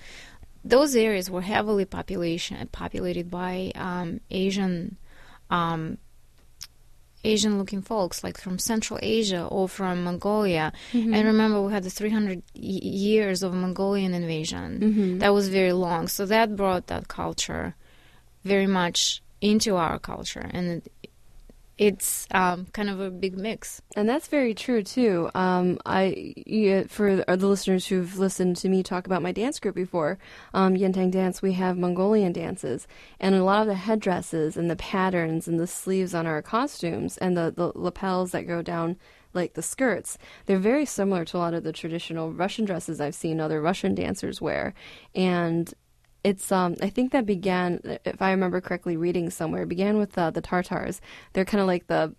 those 0.68 0.96
areas 0.96 1.30
were 1.30 1.42
heavily 1.42 1.84
population 1.84 2.68
populated 2.72 3.30
by 3.30 3.72
um, 3.74 4.20
Asian. 4.30 4.96
Um, 5.50 5.98
Asian 7.24 7.58
looking 7.58 7.82
folks, 7.82 8.22
like 8.22 8.38
from 8.38 8.56
Central 8.58 9.00
Asia 9.02 9.44
or 9.50 9.68
from 9.68 10.04
Mongolia. 10.04 10.72
And 10.92 11.24
remember, 11.26 11.60
we 11.60 11.72
had 11.72 11.82
the 11.82 11.90
300 11.90 12.38
y- 12.54 12.60
years 12.62 13.42
of 13.42 13.52
Mongolian 13.52 14.14
invasion. 14.14 15.18
That 15.18 15.34
was 15.34 15.48
very 15.48 15.72
long. 15.72 16.06
So 16.06 16.24
that 16.26 16.54
brought 16.54 16.86
that 16.86 17.08
culture 17.08 17.74
very 18.44 18.68
much 18.68 19.22
into 19.40 19.74
our 19.74 19.98
culture. 19.98 20.48
And 20.52 20.64
it, 20.68 20.92
it's 21.78 22.26
um, 22.30 22.66
kind 22.72 22.88
of 22.88 23.00
a 23.00 23.10
big 23.10 23.36
mix. 23.36 23.82
And 23.96 24.08
that's 24.08 24.28
very 24.28 24.54
true 24.54 24.82
too. 24.82 25.30
Um, 25.34 25.78
I 25.84 26.34
you, 26.46 26.84
for 26.88 27.16
the 27.16 27.46
listeners 27.46 27.86
who've 27.86 28.18
listened 28.18 28.56
to 28.58 28.68
me 28.68 28.82
talk 28.82 29.06
about 29.06 29.22
my 29.22 29.32
dance 29.32 29.60
group 29.60 29.74
before, 29.74 30.18
um, 30.54 30.74
Yintang 30.74 31.10
Dance, 31.10 31.42
we 31.42 31.52
have 31.52 31.76
Mongolian 31.76 32.32
dances, 32.32 32.86
and 33.20 33.34
a 33.34 33.44
lot 33.44 33.62
of 33.62 33.68
the 33.68 33.74
headdresses 33.74 34.56
and 34.56 34.70
the 34.70 34.76
patterns 34.76 35.46
and 35.46 35.60
the 35.60 35.66
sleeves 35.66 36.14
on 36.14 36.26
our 36.26 36.40
costumes 36.40 37.18
and 37.18 37.36
the, 37.36 37.52
the 37.54 37.72
lapels 37.74 38.32
that 38.32 38.46
go 38.46 38.62
down 38.62 38.96
like 39.34 39.52
the 39.52 39.62
skirts, 39.62 40.16
they're 40.46 40.58
very 40.58 40.86
similar 40.86 41.24
to 41.26 41.36
a 41.36 41.38
lot 41.38 41.52
of 41.54 41.62
the 41.62 41.72
traditional 41.72 42.32
Russian 42.32 42.64
dresses 42.64 43.00
I've 43.00 43.14
seen 43.14 43.38
other 43.38 43.60
Russian 43.60 43.94
dancers 43.94 44.40
wear, 44.40 44.72
and 45.14 45.72
it's 46.26 46.50
um 46.50 46.74
I 46.82 46.90
think 46.90 47.12
that 47.12 47.24
began 47.24 47.80
if 48.04 48.20
I 48.20 48.32
remember 48.32 48.60
correctly 48.60 48.96
reading 48.96 49.30
somewhere 49.30 49.64
began 49.64 49.96
with 49.96 50.18
uh, 50.18 50.30
the 50.30 50.42
Tartars. 50.42 51.00
They're 51.32 51.44
kind 51.44 51.60
of 51.60 51.68
like 51.68 51.86
the 51.86 52.14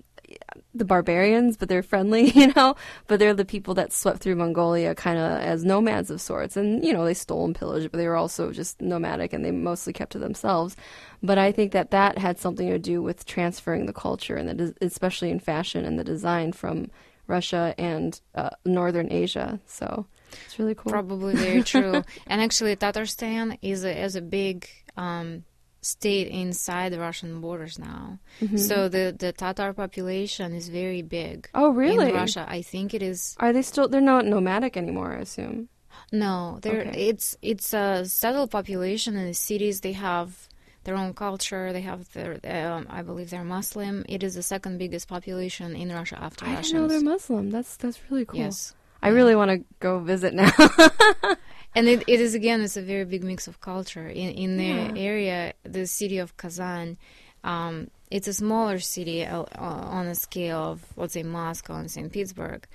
the 0.73 0.85
barbarians, 0.85 1.57
but 1.57 1.69
they're 1.69 1.83
friendly, 1.83 2.29
you 2.35 2.53
know. 2.53 2.75
But 3.07 3.19
they're 3.19 3.33
the 3.33 3.45
people 3.45 3.73
that 3.75 3.91
swept 3.91 4.19
through 4.19 4.35
Mongolia 4.35 4.95
kind 4.95 5.19
of 5.19 5.41
as 5.41 5.65
nomads 5.65 6.09
of 6.09 6.21
sorts, 6.21 6.55
and 6.55 6.85
you 6.85 6.93
know 6.93 7.03
they 7.03 7.13
stole 7.13 7.43
and 7.43 7.55
pillaged, 7.55 7.91
but 7.91 7.97
they 7.97 8.07
were 8.07 8.15
also 8.15 8.51
just 8.51 8.81
nomadic 8.81 9.33
and 9.33 9.43
they 9.43 9.51
mostly 9.51 9.91
kept 9.91 10.13
to 10.13 10.19
themselves. 10.19 10.77
But 11.21 11.37
I 11.37 11.51
think 11.51 11.73
that 11.73 11.91
that 11.91 12.17
had 12.17 12.39
something 12.39 12.69
to 12.69 12.79
do 12.79 13.01
with 13.01 13.25
transferring 13.25 13.87
the 13.87 13.93
culture 13.93 14.37
and 14.37 14.47
the, 14.57 14.75
especially 14.81 15.31
in 15.31 15.39
fashion 15.39 15.83
and 15.83 15.99
the 15.99 16.03
design 16.05 16.53
from 16.53 16.91
Russia 17.27 17.75
and 17.77 18.21
uh, 18.35 18.51
northern 18.63 19.11
Asia. 19.11 19.59
So 19.65 20.05
it's 20.45 20.59
really 20.59 20.75
cool. 20.75 20.91
Probably 20.91 21.35
very 21.35 21.63
true. 21.73 22.03
and 22.27 22.41
actually, 22.41 22.75
Tatarstan 22.75 23.57
is 23.61 23.83
a, 23.83 24.03
is 24.03 24.15
a 24.15 24.21
big 24.21 24.67
um, 24.95 25.43
state 25.81 26.27
inside 26.27 26.91
the 26.91 26.99
Russian 26.99 27.41
borders 27.41 27.79
now. 27.79 28.19
Mm-hmm. 28.41 28.57
So 28.57 28.89
the, 28.89 29.15
the 29.17 29.31
Tatar 29.31 29.73
population 29.73 30.53
is 30.53 30.69
very 30.69 31.01
big. 31.01 31.49
Oh, 31.53 31.69
really? 31.69 32.09
In 32.09 32.15
Russia, 32.15 32.45
I 32.47 32.61
think 32.61 32.93
it 32.93 33.01
is. 33.01 33.35
Are 33.39 33.53
they 33.53 33.61
still? 33.61 33.87
They're 33.87 34.01
not 34.01 34.25
nomadic 34.25 34.77
anymore, 34.77 35.13
I 35.13 35.21
assume. 35.21 35.69
No, 36.11 36.59
they're 36.61 36.81
okay. 36.81 37.07
it's 37.09 37.35
it's 37.41 37.73
a 37.73 38.05
settled 38.05 38.51
population 38.51 39.17
in 39.17 39.25
the 39.27 39.33
cities. 39.33 39.81
They 39.81 39.93
have 39.93 40.47
their 40.83 40.95
own 40.95 41.13
culture. 41.13 41.73
They 41.73 41.81
have 41.81 42.11
their, 42.13 42.39
um, 42.45 42.87
I 42.89 43.01
believe 43.01 43.29
they're 43.29 43.43
Muslim. 43.43 44.05
It 44.07 44.23
is 44.23 44.35
the 44.35 44.43
second 44.43 44.77
biggest 44.77 45.07
population 45.09 45.75
in 45.75 45.89
Russia 45.91 46.17
after 46.19 46.45
I 46.45 46.55
Russians. 46.55 46.73
I 46.73 46.77
know 46.77 46.87
they're 46.87 47.01
Muslim. 47.01 47.49
That's 47.49 47.75
that's 47.77 47.99
really 48.09 48.25
cool. 48.25 48.39
Yes. 48.39 48.73
I 49.01 49.09
really 49.09 49.35
want 49.35 49.51
to 49.51 49.63
go 49.79 49.99
visit 49.99 50.33
now. 50.33 50.51
and 51.75 51.87
it, 51.87 52.03
it 52.07 52.19
is 52.19 52.33
again, 52.33 52.61
it's 52.61 52.77
a 52.77 52.81
very 52.81 53.05
big 53.05 53.23
mix 53.23 53.47
of 53.47 53.61
culture 53.61 54.07
in 54.07 54.31
in 54.31 54.57
the 54.57 54.63
yeah. 54.63 54.91
area, 54.95 55.53
the 55.63 55.85
city 55.85 56.17
of 56.17 56.37
Kazan. 56.37 56.97
Um, 57.43 57.89
it's 58.09 58.27
a 58.27 58.33
smaller 58.33 58.79
city 58.79 59.25
uh, 59.25 59.45
on 59.55 60.07
a 60.07 60.15
scale 60.15 60.71
of 60.71 60.85
let's 60.95 61.13
say 61.13 61.23
Moscow 61.23 61.75
and 61.75 61.91
St. 61.91 62.11
Petersburg, 62.11 62.67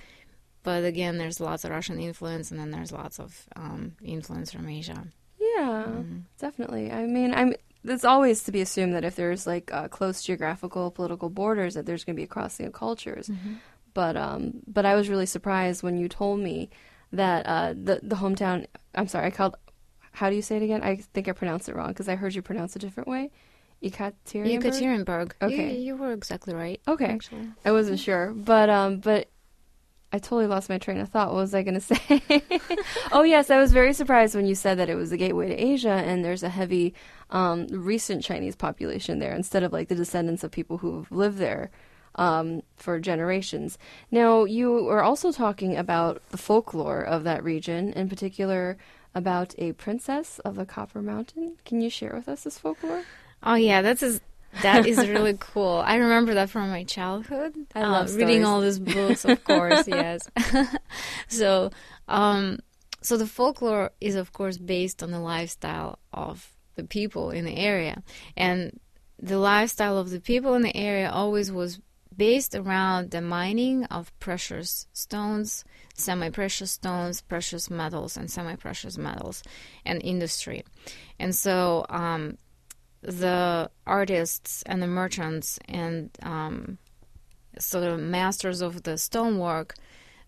but 0.63 0.85
again, 0.85 1.19
there's 1.19 1.41
lots 1.41 1.65
of 1.65 1.71
Russian 1.71 1.99
influence, 1.99 2.51
and 2.51 2.61
then 2.61 2.71
there's 2.71 2.93
lots 2.93 3.19
of 3.19 3.47
um, 3.57 3.97
influence 4.03 4.53
from 4.53 4.69
Asia. 4.69 5.07
Yeah, 5.41 5.85
mm. 5.89 6.23
definitely. 6.39 6.93
I 6.93 7.07
mean, 7.07 7.35
I'm. 7.35 7.55
It's 7.85 8.05
always 8.05 8.45
to 8.45 8.53
be 8.53 8.61
assumed 8.61 8.95
that 8.95 9.05
if 9.05 9.17
there's 9.17 9.45
like 9.45 9.73
uh, 9.73 9.89
close 9.89 10.23
geographical, 10.23 10.93
political 10.93 11.31
borders, 11.31 11.75
that 11.75 11.85
there's 11.85 12.05
going 12.05 12.15
to 12.15 12.21
be 12.21 12.25
a 12.25 12.29
crossing 12.29 12.67
of 12.67 12.73
cultures. 12.73 13.27
Mm-hmm. 13.27 13.55
But 13.95 14.17
um, 14.17 14.63
but 14.67 14.87
I 14.87 14.95
was 14.95 15.09
really 15.09 15.27
surprised 15.27 15.83
when 15.83 15.97
you 15.97 16.09
told 16.09 16.41
me 16.41 16.71
that 17.13 17.47
uh, 17.47 17.75
the 17.75 18.01
the 18.03 18.17
hometown. 18.17 18.67
I'm 18.95 19.09
sorry, 19.09 19.27
I 19.27 19.31
called. 19.31 19.57
How 20.13 20.29
do 20.29 20.37
you 20.37 20.43
say 20.43 20.57
it 20.57 20.63
again? 20.63 20.83
I 20.83 20.97
think 20.97 21.29
I 21.29 21.33
pronounced 21.33 21.69
it 21.69 21.75
wrong 21.75 21.89
because 21.89 22.09
I 22.09 22.17
heard 22.17 22.35
you 22.35 22.43
pronounce 22.43 22.77
it 22.77 22.83
a 22.83 22.87
different 22.87 23.09
way. 23.09 23.31
Ekaterinburg. 23.83 24.63
Ekaterinburg. 24.63 25.33
Okay, 25.43 25.75
you, 25.77 25.87
you, 25.87 25.97
were 25.97 26.13
exactly 26.13 26.55
right. 26.55 26.81
Okay, 26.87 27.07
actually, 27.07 27.49
I 27.65 27.73
wasn't 27.73 27.99
sure, 27.99 28.33
but 28.33 28.71
um, 28.71 28.99
but 28.99 29.29
I 30.13 30.19
totally 30.19 30.47
lost 30.47 30.69
my 30.69 30.79
train 30.79 30.99
of 30.99 31.09
thought. 31.09 31.29
What 31.29 31.37
was 31.37 31.55
I 31.55 31.63
going 31.63 31.75
to 31.81 31.81
say? 31.81 32.43
oh 33.11 33.23
yes, 33.23 33.51
I 33.51 33.59
was 33.59 33.73
very 33.73 33.93
surprised 33.93 34.35
when 34.35 34.47
you 34.47 34.55
said 34.55 34.79
that 34.79 34.89
it 34.89 34.95
was 34.95 35.11
the 35.11 35.17
gateway 35.17 35.49
to 35.49 35.55
Asia, 35.55 35.91
and 35.91 36.25
there's 36.25 36.43
a 36.43 36.49
heavy 36.49 36.95
um, 37.31 37.67
recent 37.69 38.23
Chinese 38.23 38.55
population 38.55 39.19
there 39.19 39.35
instead 39.35 39.63
of 39.63 39.73
like 39.73 39.89
the 39.89 39.95
descendants 39.95 40.45
of 40.45 40.51
people 40.51 40.79
who've 40.79 41.11
lived 41.11 41.39
there 41.39 41.71
um, 42.17 42.63
for 42.77 42.99
generations. 43.01 43.79
Now, 44.11 44.45
you 44.45 44.71
were 44.71 45.03
also 45.03 45.33
talking 45.33 45.77
about 45.77 46.23
the 46.31 46.37
folklore 46.37 47.03
of 47.03 47.25
that 47.25 47.43
region, 47.43 47.93
in 47.93 48.09
particular 48.09 48.77
about 49.15 49.55
a 49.59 49.73
princess 49.73 50.39
of 50.41 50.57
the 50.57 50.67
Copper 50.67 51.03
Mountain. 51.03 51.57
Can 51.65 51.81
you 51.81 51.91
share 51.91 52.15
with 52.15 52.29
us 52.29 52.45
this 52.45 52.59
folklore? 52.59 53.05
Oh 53.43 53.55
yeah, 53.55 53.83
that's 53.83 54.03
a, 54.03 54.21
that 54.63 54.87
is 54.87 54.99
really 54.99 55.37
cool. 55.41 55.83
I 55.85 55.97
remember 55.97 56.35
that 56.35 56.51
from 56.51 56.71
my 56.71 56.85
childhood. 56.85 57.55
I 57.75 57.83
love 57.83 58.11
uh, 58.11 58.17
reading 58.17 58.45
all 58.45 58.61
these 58.61 58.79
books, 58.79 59.25
of 59.25 59.43
course. 59.45 59.85
yes. 59.89 60.29
so, 61.29 61.71
um, 62.09 62.59
so 63.03 63.17
the 63.17 63.27
folklore 63.27 63.91
is 64.01 64.15
of 64.15 64.33
course 64.33 64.59
based 64.59 65.03
on 65.03 65.11
the 65.11 65.21
lifestyle 65.21 65.99
of 66.13 66.53
the 66.77 66.85
people 66.85 67.31
in 67.31 67.45
the 67.45 67.57
area, 67.57 68.03
and 68.37 68.79
the 69.19 69.39
lifestyle 69.39 69.99
of 69.99 70.11
the 70.11 70.21
people 70.21 70.55
in 70.55 70.63
the 70.63 70.77
area 70.77 71.11
always 71.11 71.53
was 71.53 71.81
based 72.17 72.55
around 72.55 73.11
the 73.11 73.21
mining 73.21 73.85
of 73.85 74.17
precious 74.19 74.87
stones, 74.93 75.65
semi 75.95 76.31
precious 76.31 76.73
stones, 76.73 77.21
precious 77.21 77.71
metals, 77.71 78.17
and 78.17 78.31
semi 78.31 78.57
precious 78.57 78.99
metals, 78.99 79.43
and 79.85 80.03
industry. 80.03 80.65
And 81.19 81.35
so 81.35 81.87
um, 81.89 82.39
the 83.03 83.71
artists 83.87 84.63
and 84.67 84.83
the 84.83 84.87
merchants 84.87 85.59
and 85.69 86.11
um, 86.23 86.79
sort 87.59 87.85
of 87.85 88.01
masters 88.01 88.61
of 88.61 88.83
the 88.83 88.97
stonework. 88.97 89.75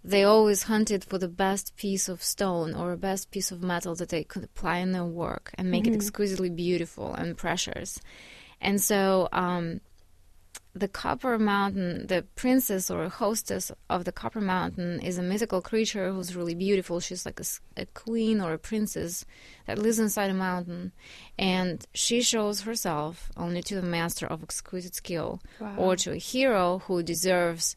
They 0.03 0.23
always 0.23 0.65
hunted 0.65 1.03
for 1.03 1.17
the 1.17 1.29
best 1.29 1.77
piece 1.77 2.11
of 2.11 2.23
stone 2.23 2.75
or 2.75 2.91
the 2.91 2.97
best 2.99 3.31
piece 3.31 3.51
of 3.51 3.63
metal 3.63 3.95
that 3.95 4.11
they 4.11 4.23
could 4.23 4.45
apply 4.45 4.79
in 4.79 4.93
their 4.93 5.05
work 5.05 5.51
and 5.55 5.71
make 5.71 5.85
mm-hmm. 5.85 5.95
it 5.95 5.97
exquisitely 5.97 6.51
beautiful 6.51 7.15
and 7.15 7.39
precious. 7.39 7.99
And 8.61 8.83
so 8.83 9.29
um, 9.33 9.81
the 10.75 10.89
Copper 10.89 11.39
Mountain, 11.39 12.09
the 12.09 12.25
princess 12.35 12.91
or 12.91 13.09
hostess 13.09 13.71
of 13.89 14.05
the 14.05 14.13
Copper 14.13 14.41
Mountain, 14.41 15.01
is 15.01 15.19
a 15.19 15.23
mythical 15.23 15.63
creature 15.63 16.13
who's 16.13 16.35
really 16.35 16.55
beautiful. 16.55 16.99
She's 16.99 17.25
like 17.25 17.39
a, 17.39 17.45
a, 17.77 17.87
queen 17.87 18.41
or 18.41 18.53
a 18.53 18.59
princess 18.59 19.25
that 19.67 19.79
lives 19.79 20.01
inside 20.01 20.31
a 20.31 20.35
mountain, 20.35 20.93
and 21.39 21.87
she 21.95 22.23
shows 22.23 22.63
herself 22.63 23.31
only 23.37 23.63
to 23.63 23.77
the 23.77 23.83
master 23.83 24.27
of 24.27 24.43
exquisite 24.43 24.97
skill 24.97 25.41
wow. 25.61 25.77
or 25.77 25.97
to 25.97 26.13
a 26.13 26.17
hero 26.17 26.81
who 26.87 27.03
deserves 27.03 27.77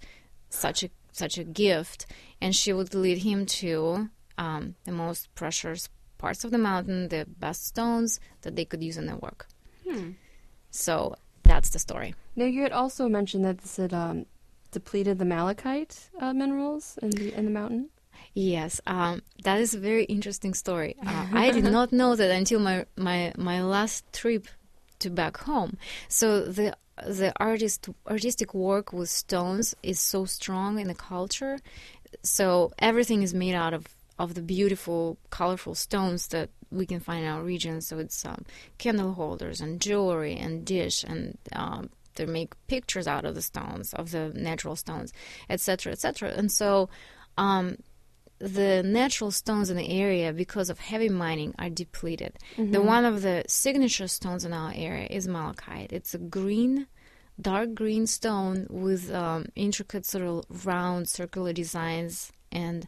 such 0.49 0.83
a 0.83 0.89
such 1.11 1.37
a 1.37 1.43
gift, 1.43 2.05
and 2.41 2.55
she 2.55 2.73
would 2.73 2.93
lead 2.93 3.19
him 3.19 3.45
to 3.45 4.09
um, 4.37 4.75
the 4.85 4.91
most 4.91 5.33
precious 5.35 5.89
parts 6.17 6.43
of 6.43 6.51
the 6.51 6.57
mountain, 6.57 7.09
the 7.09 7.25
best 7.39 7.65
stones 7.65 8.19
that 8.41 8.55
they 8.55 8.65
could 8.65 8.83
use 8.83 8.97
in 8.97 9.05
their 9.05 9.17
work. 9.17 9.47
Hmm. 9.87 10.11
So 10.69 11.15
that's 11.47 11.69
the 11.69 11.79
story. 11.79 12.13
Now, 12.35 12.45
you 12.45 12.61
had 12.63 12.71
also 12.71 13.07
mentioned 13.07 13.45
that 13.45 13.59
this 13.59 13.77
had 13.77 13.93
um, 13.93 14.25
depleted 14.71 15.17
the 15.17 15.25
malachite 15.25 16.09
uh, 16.19 16.33
minerals 16.33 16.99
in 17.01 17.09
the 17.11 17.33
in 17.33 17.45
the 17.45 17.51
mountain. 17.51 17.89
Yes, 18.33 18.79
um, 18.85 19.23
that 19.43 19.59
is 19.59 19.73
a 19.73 19.79
very 19.79 20.03
interesting 20.05 20.53
story. 20.53 20.95
Uh, 21.05 21.25
I 21.33 21.51
did 21.51 21.63
not 21.63 21.91
know 21.91 22.15
that 22.15 22.29
until 22.31 22.59
my, 22.59 22.85
my 22.95 23.33
my 23.37 23.63
last 23.63 24.05
trip 24.13 24.47
to 24.99 25.09
back 25.09 25.37
home. 25.37 25.77
So 26.07 26.41
the 26.41 26.75
the 27.07 27.33
artist 27.37 27.89
artistic 28.07 28.53
work 28.53 28.93
with 28.93 29.09
stones 29.09 29.75
is 29.83 29.99
so 29.99 30.25
strong 30.25 30.79
in 30.79 30.87
the 30.87 30.95
culture. 30.95 31.59
So 32.23 32.71
everything 32.79 33.21
is 33.23 33.33
made 33.33 33.55
out 33.55 33.73
of 33.73 33.87
of 34.19 34.33
the 34.33 34.41
beautiful, 34.41 35.17
colorful 35.29 35.75
stones 35.75 36.27
that 36.27 36.49
we 36.71 36.85
can 36.85 36.99
find 36.99 37.23
in 37.23 37.29
our 37.29 37.43
region. 37.43 37.81
So 37.81 37.99
it's 37.99 38.25
um, 38.25 38.45
candle 38.77 39.13
holders 39.13 39.61
and 39.61 39.79
jewelry 39.79 40.35
and 40.35 40.65
dish 40.65 41.03
and 41.03 41.37
um, 41.53 41.89
they 42.17 42.25
make 42.25 42.55
pictures 42.67 43.07
out 43.07 43.25
of 43.25 43.35
the 43.35 43.41
stones, 43.41 43.93
of 43.93 44.11
the 44.11 44.31
natural 44.35 44.75
stones, 44.75 45.13
etc., 45.49 45.93
etc. 45.93 46.33
And 46.35 46.51
so 46.51 46.89
um, 47.37 47.77
the 48.39 48.83
natural 48.83 49.31
stones 49.31 49.69
in 49.69 49.77
the 49.77 49.89
area, 49.89 50.33
because 50.33 50.69
of 50.69 50.79
heavy 50.79 51.09
mining, 51.09 51.55
are 51.57 51.69
depleted. 51.69 52.37
Mm-hmm. 52.57 52.71
The 52.71 52.81
one 52.81 53.05
of 53.05 53.21
the 53.21 53.43
signature 53.47 54.07
stones 54.07 54.43
in 54.43 54.53
our 54.53 54.73
area 54.75 55.07
is 55.09 55.27
malachite. 55.27 55.93
It's 55.93 56.13
a 56.13 56.19
green, 56.19 56.87
dark 57.39 57.73
green 57.73 58.05
stone 58.07 58.67
with 58.69 59.11
um, 59.13 59.45
intricate 59.55 60.05
sort 60.05 60.25
of 60.25 60.65
round 60.65 61.07
circular 61.07 61.53
designs 61.53 62.31
and 62.51 62.87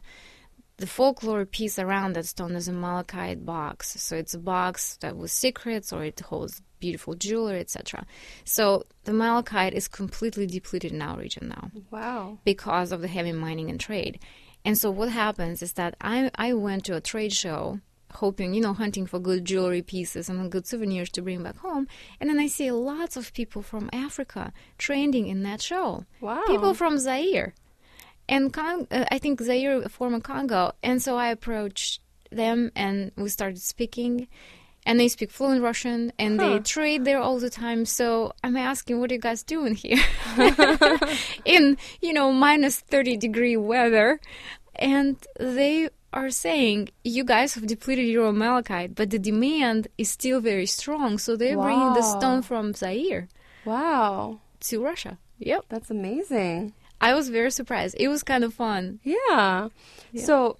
the 0.80 0.86
folklore 0.86 1.44
piece 1.44 1.78
around 1.78 2.14
that 2.16 2.24
stone 2.24 2.56
is 2.56 2.66
a 2.66 2.72
malachite 2.72 3.44
box. 3.44 4.00
So 4.02 4.16
it's 4.16 4.32
a 4.32 4.38
box 4.38 4.96
that 5.02 5.14
was 5.16 5.30
secrets 5.30 5.92
or 5.92 6.04
it 6.04 6.18
holds 6.20 6.62
beautiful 6.80 7.14
jewelry, 7.14 7.60
etc. 7.60 8.06
So 8.44 8.84
the 9.04 9.12
malachite 9.12 9.74
is 9.74 9.88
completely 9.88 10.46
depleted 10.46 10.92
in 10.92 11.02
our 11.02 11.18
region 11.18 11.48
now. 11.48 11.70
Wow. 11.90 12.38
Because 12.44 12.92
of 12.92 13.02
the 13.02 13.08
heavy 13.08 13.32
mining 13.32 13.68
and 13.68 13.78
trade. 13.78 14.20
And 14.64 14.76
so 14.78 14.90
what 14.90 15.10
happens 15.10 15.62
is 15.62 15.74
that 15.74 15.96
I, 16.00 16.30
I 16.34 16.54
went 16.54 16.86
to 16.86 16.96
a 16.96 17.00
trade 17.00 17.34
show 17.34 17.80
hoping, 18.14 18.54
you 18.54 18.60
know, 18.62 18.72
hunting 18.72 19.06
for 19.06 19.18
good 19.18 19.44
jewelry 19.44 19.82
pieces 19.82 20.28
and 20.30 20.50
good 20.50 20.66
souvenirs 20.66 21.10
to 21.10 21.22
bring 21.22 21.42
back 21.42 21.58
home. 21.58 21.86
And 22.18 22.28
then 22.30 22.40
I 22.40 22.46
see 22.46 22.72
lots 22.72 23.16
of 23.18 23.34
people 23.34 23.62
from 23.62 23.90
Africa 23.92 24.52
trending 24.78 25.28
in 25.28 25.42
that 25.42 25.60
show. 25.60 26.06
Wow. 26.20 26.42
People 26.46 26.74
from 26.74 26.98
Zaire. 26.98 27.54
And 28.30 28.52
Con- 28.52 28.86
uh, 28.90 29.04
I 29.10 29.18
think 29.18 29.40
Zaire, 29.42 29.82
former 29.88 30.20
Congo. 30.20 30.72
And 30.82 31.02
so 31.02 31.16
I 31.18 31.28
approached 31.28 32.00
them 32.30 32.70
and 32.74 33.10
we 33.16 33.28
started 33.28 33.60
speaking. 33.60 34.28
And 34.86 34.98
they 34.98 35.08
speak 35.08 35.30
fluent 35.30 35.62
Russian 35.62 36.10
and 36.18 36.40
they 36.40 36.58
trade 36.60 37.04
there 37.04 37.18
all 37.20 37.38
the 37.38 37.50
time. 37.50 37.84
So 37.84 38.32
I'm 38.42 38.56
asking, 38.56 38.98
what 38.98 39.10
are 39.10 39.14
you 39.14 39.20
guys 39.20 39.42
doing 39.42 39.74
here? 39.74 39.98
in, 41.44 41.76
you 42.00 42.12
know, 42.14 42.32
minus 42.32 42.80
30 42.80 43.16
degree 43.18 43.56
weather. 43.58 44.20
And 44.76 45.16
they 45.38 45.90
are 46.12 46.30
saying, 46.30 46.88
you 47.04 47.24
guys 47.24 47.54
have 47.54 47.66
depleted 47.66 48.06
your 48.06 48.32
malachite, 48.32 48.94
but 48.94 49.10
the 49.10 49.18
demand 49.18 49.88
is 49.98 50.08
still 50.08 50.40
very 50.40 50.66
strong. 50.66 51.18
So 51.18 51.36
they're 51.36 51.58
bringing 51.58 51.92
the 51.92 52.02
stone 52.02 52.40
from 52.42 52.72
Zaire 52.72 53.28
Wow. 53.66 54.40
to 54.60 54.82
Russia. 54.82 55.18
Yep. 55.38 55.66
That's 55.68 55.90
amazing. 55.90 56.72
I 57.00 57.14
was 57.14 57.28
very 57.28 57.50
surprised. 57.50 57.96
It 57.98 58.08
was 58.08 58.22
kind 58.22 58.44
of 58.44 58.52
fun. 58.52 59.00
Yeah. 59.02 59.68
Yeah. 60.12 60.24
So 60.24 60.58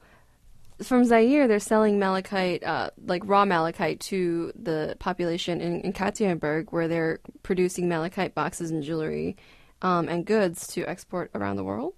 from 0.82 1.04
Zaire, 1.04 1.46
they're 1.46 1.60
selling 1.60 1.98
malachite, 1.98 2.64
uh, 2.64 2.90
like 3.04 3.22
raw 3.26 3.44
malachite, 3.44 4.00
to 4.00 4.52
the 4.54 4.96
population 4.98 5.60
in, 5.60 5.80
in 5.80 5.92
where 6.72 6.88
they're 6.88 7.20
producing 7.42 7.88
malachite 7.88 8.34
boxes 8.34 8.70
and 8.70 8.82
jewelry 8.82 9.36
um, 9.82 10.08
and 10.08 10.24
goods 10.24 10.66
to 10.68 10.86
export 10.86 11.30
around 11.34 11.56
the 11.56 11.64
world. 11.64 11.94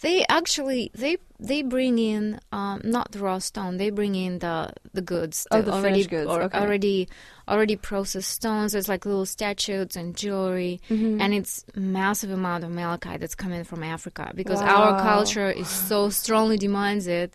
They 0.00 0.24
actually 0.28 0.90
they 0.94 1.16
they 1.38 1.62
bring 1.62 1.98
in 1.98 2.38
um, 2.52 2.80
not 2.84 3.12
the 3.12 3.18
raw 3.20 3.38
stone. 3.38 3.76
They 3.76 3.90
bring 3.90 4.14
in 4.14 4.38
the 4.38 4.72
the 4.92 5.02
goods. 5.02 5.46
Oh, 5.50 5.62
the 5.62 5.72
already 5.72 5.92
finished 6.04 6.10
goods, 6.10 6.28
or 6.30 6.42
okay. 6.42 6.58
already 6.58 7.08
already 7.48 7.76
processed 7.76 8.30
stones. 8.30 8.72
There's 8.72 8.88
like 8.88 9.04
little 9.06 9.26
statues 9.26 9.96
and 9.96 10.14
jewelry, 10.16 10.80
Mm-hmm. 10.88 11.20
and 11.20 11.34
it's 11.34 11.64
massive 11.74 12.30
amount 12.30 12.64
of 12.64 12.70
malachite 12.70 13.20
that's 13.20 13.34
coming 13.34 13.64
from 13.64 13.82
Africa 13.82 14.32
because 14.34 14.60
Wow. 14.60 14.82
our 14.92 15.00
culture 15.02 15.50
is 15.50 15.68
so 15.68 16.10
strongly 16.10 16.58
demands 16.58 17.06
it, 17.06 17.34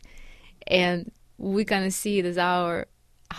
and 0.66 1.12
we 1.38 1.66
kind 1.66 1.86
of 1.86 1.94
see 1.94 2.20
it 2.20 2.26
as 2.26 2.38
our 2.38 2.88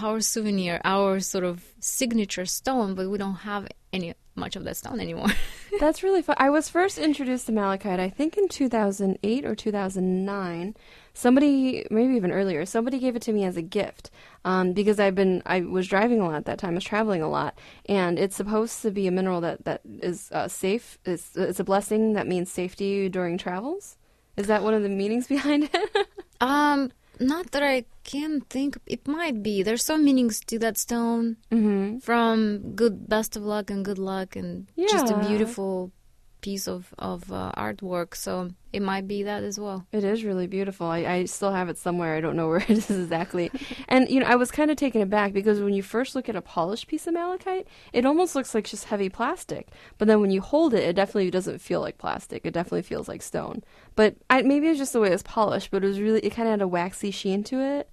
our 0.03 0.21
souvenir, 0.21 0.81
our 0.85 1.19
sort 1.21 1.45
of 1.45 1.65
signature 1.81 2.45
stone, 2.45 2.95
but 2.95 3.09
we 3.09 3.17
don't 3.19 3.37
have 3.37 3.67
any 3.93 4.13
much 4.39 4.57
of 4.57 4.65
that 4.65 4.77
stone 4.77 5.01
anymore. 5.01 5.29
That's 5.81 6.03
really 6.03 6.23
fun. 6.23 6.37
I 6.39 6.51
was 6.51 6.69
first 6.69 6.99
introduced 6.99 7.47
to 7.47 7.53
malachite, 7.53 8.01
I 8.01 8.09
think 8.09 8.37
in 8.37 8.49
2008 8.49 9.45
or 9.45 9.55
2009. 9.55 10.77
Somebody, 11.15 11.85
maybe 11.91 12.15
even 12.15 12.31
earlier, 12.31 12.65
somebody 12.65 12.99
gave 12.99 13.17
it 13.17 13.23
to 13.23 13.33
me 13.33 13.45
as 13.45 13.57
a 13.57 13.63
gift 13.63 14.11
um, 14.45 14.73
because 14.73 15.01
I've 15.01 15.17
been, 15.17 15.43
I 15.45 15.61
was 15.61 15.89
driving 15.89 16.21
a 16.21 16.27
lot 16.27 16.37
at 16.37 16.45
that 16.45 16.59
time, 16.59 16.71
I 16.71 16.75
was 16.75 16.85
traveling 16.85 17.23
a 17.23 17.29
lot, 17.29 17.59
and 17.87 18.19
it's 18.19 18.37
supposed 18.37 18.83
to 18.83 18.93
be 18.93 19.09
a 19.09 19.11
mineral 19.11 19.41
that 19.41 19.65
that 19.65 19.81
is 19.85 20.31
uh, 20.31 20.47
safe. 20.47 20.99
It's, 21.05 21.37
it's 21.37 21.59
a 21.59 21.65
blessing 21.65 22.13
that 22.13 22.29
means 22.29 22.53
safety 22.53 23.09
during 23.09 23.37
travels. 23.37 23.97
Is 24.37 24.47
that 24.47 24.63
one 24.63 24.75
of 24.75 24.83
the 24.83 24.89
meanings 24.89 25.27
behind 25.37 25.69
it? 25.73 26.09
Um, 26.41 26.93
not 27.21 27.51
that 27.51 27.65
I 27.65 27.85
can 28.09 28.41
think. 28.49 28.79
It 28.87 29.07
might 29.07 29.43
be. 29.43 29.63
There's 29.63 29.85
some 29.85 30.03
meanings 30.09 30.41
to 30.51 30.59
that 30.65 30.77
stone. 30.79 31.37
mm-hmm. 31.53 31.99
From 31.99 32.73
good, 32.75 33.09
best 33.09 33.37
of 33.37 33.43
luck 33.43 33.71
and 33.71 33.85
good 33.85 33.99
luck, 33.99 34.35
and 34.35 34.67
just 34.89 35.13
a 35.13 35.19
beautiful 35.29 35.93
piece 36.41 36.69
of 36.69 36.95
of 36.99 37.31
uh, 37.33 37.53
artwork. 37.57 38.15
So 38.15 38.33
it 38.73 38.83
might 38.83 39.07
be 39.09 39.23
that 39.25 39.43
as 39.43 39.59
well. 39.59 39.87
It 39.93 40.05
is 40.05 40.25
really 40.25 40.47
beautiful. 40.47 40.87
I, 40.87 40.99
I 40.99 41.25
still 41.25 41.53
have 41.53 41.69
it 41.69 41.79
somewhere. 41.79 42.15
I 42.15 42.21
don't 42.21 42.37
know 42.37 42.49
where 42.53 42.59
it 42.59 42.71
is 42.71 42.91
exactly. 42.91 43.51
and, 43.89 44.09
you 44.09 44.21
know, 44.21 44.27
I 44.27 44.37
was 44.37 44.51
kind 44.51 44.71
of 44.71 44.77
taken 44.77 45.01
aback 45.03 45.33
because 45.33 45.61
when 45.61 45.75
you 45.75 45.83
first 45.83 46.15
look 46.15 46.29
at 46.29 46.37
a 46.37 46.43
polished 46.43 46.87
piece 46.87 47.07
of 47.07 47.15
malachite, 47.15 47.67
it 47.93 48.07
almost 48.07 48.35
looks 48.35 48.55
like 48.55 48.67
just 48.67 48.85
heavy 48.85 49.09
plastic. 49.09 49.69
But 49.97 50.09
then 50.09 50.21
when 50.21 50.31
you 50.31 50.41
hold 50.41 50.75
it, 50.75 50.85
it 50.85 50.97
definitely 50.97 51.31
doesn't 51.31 51.61
feel 51.61 51.81
like 51.81 51.99
plastic. 51.99 52.47
It 52.47 52.55
definitely 52.55 52.83
feels 52.83 53.09
like 53.09 53.23
stone. 53.23 53.65
But 53.97 54.17
I, 54.31 54.43
maybe 54.43 54.69
it's 54.69 54.79
just 54.79 54.93
the 54.93 55.01
way 55.01 55.11
it's 55.11 55.23
polished, 55.23 55.71
but 55.71 55.83
it 55.83 55.89
was 55.89 56.01
really, 56.01 56.21
it 56.21 56.31
kind 56.31 56.49
of 56.49 56.53
had 56.53 56.63
a 56.63 56.69
waxy 56.69 57.11
sheen 57.11 57.43
to 57.45 57.61
it. 57.61 57.91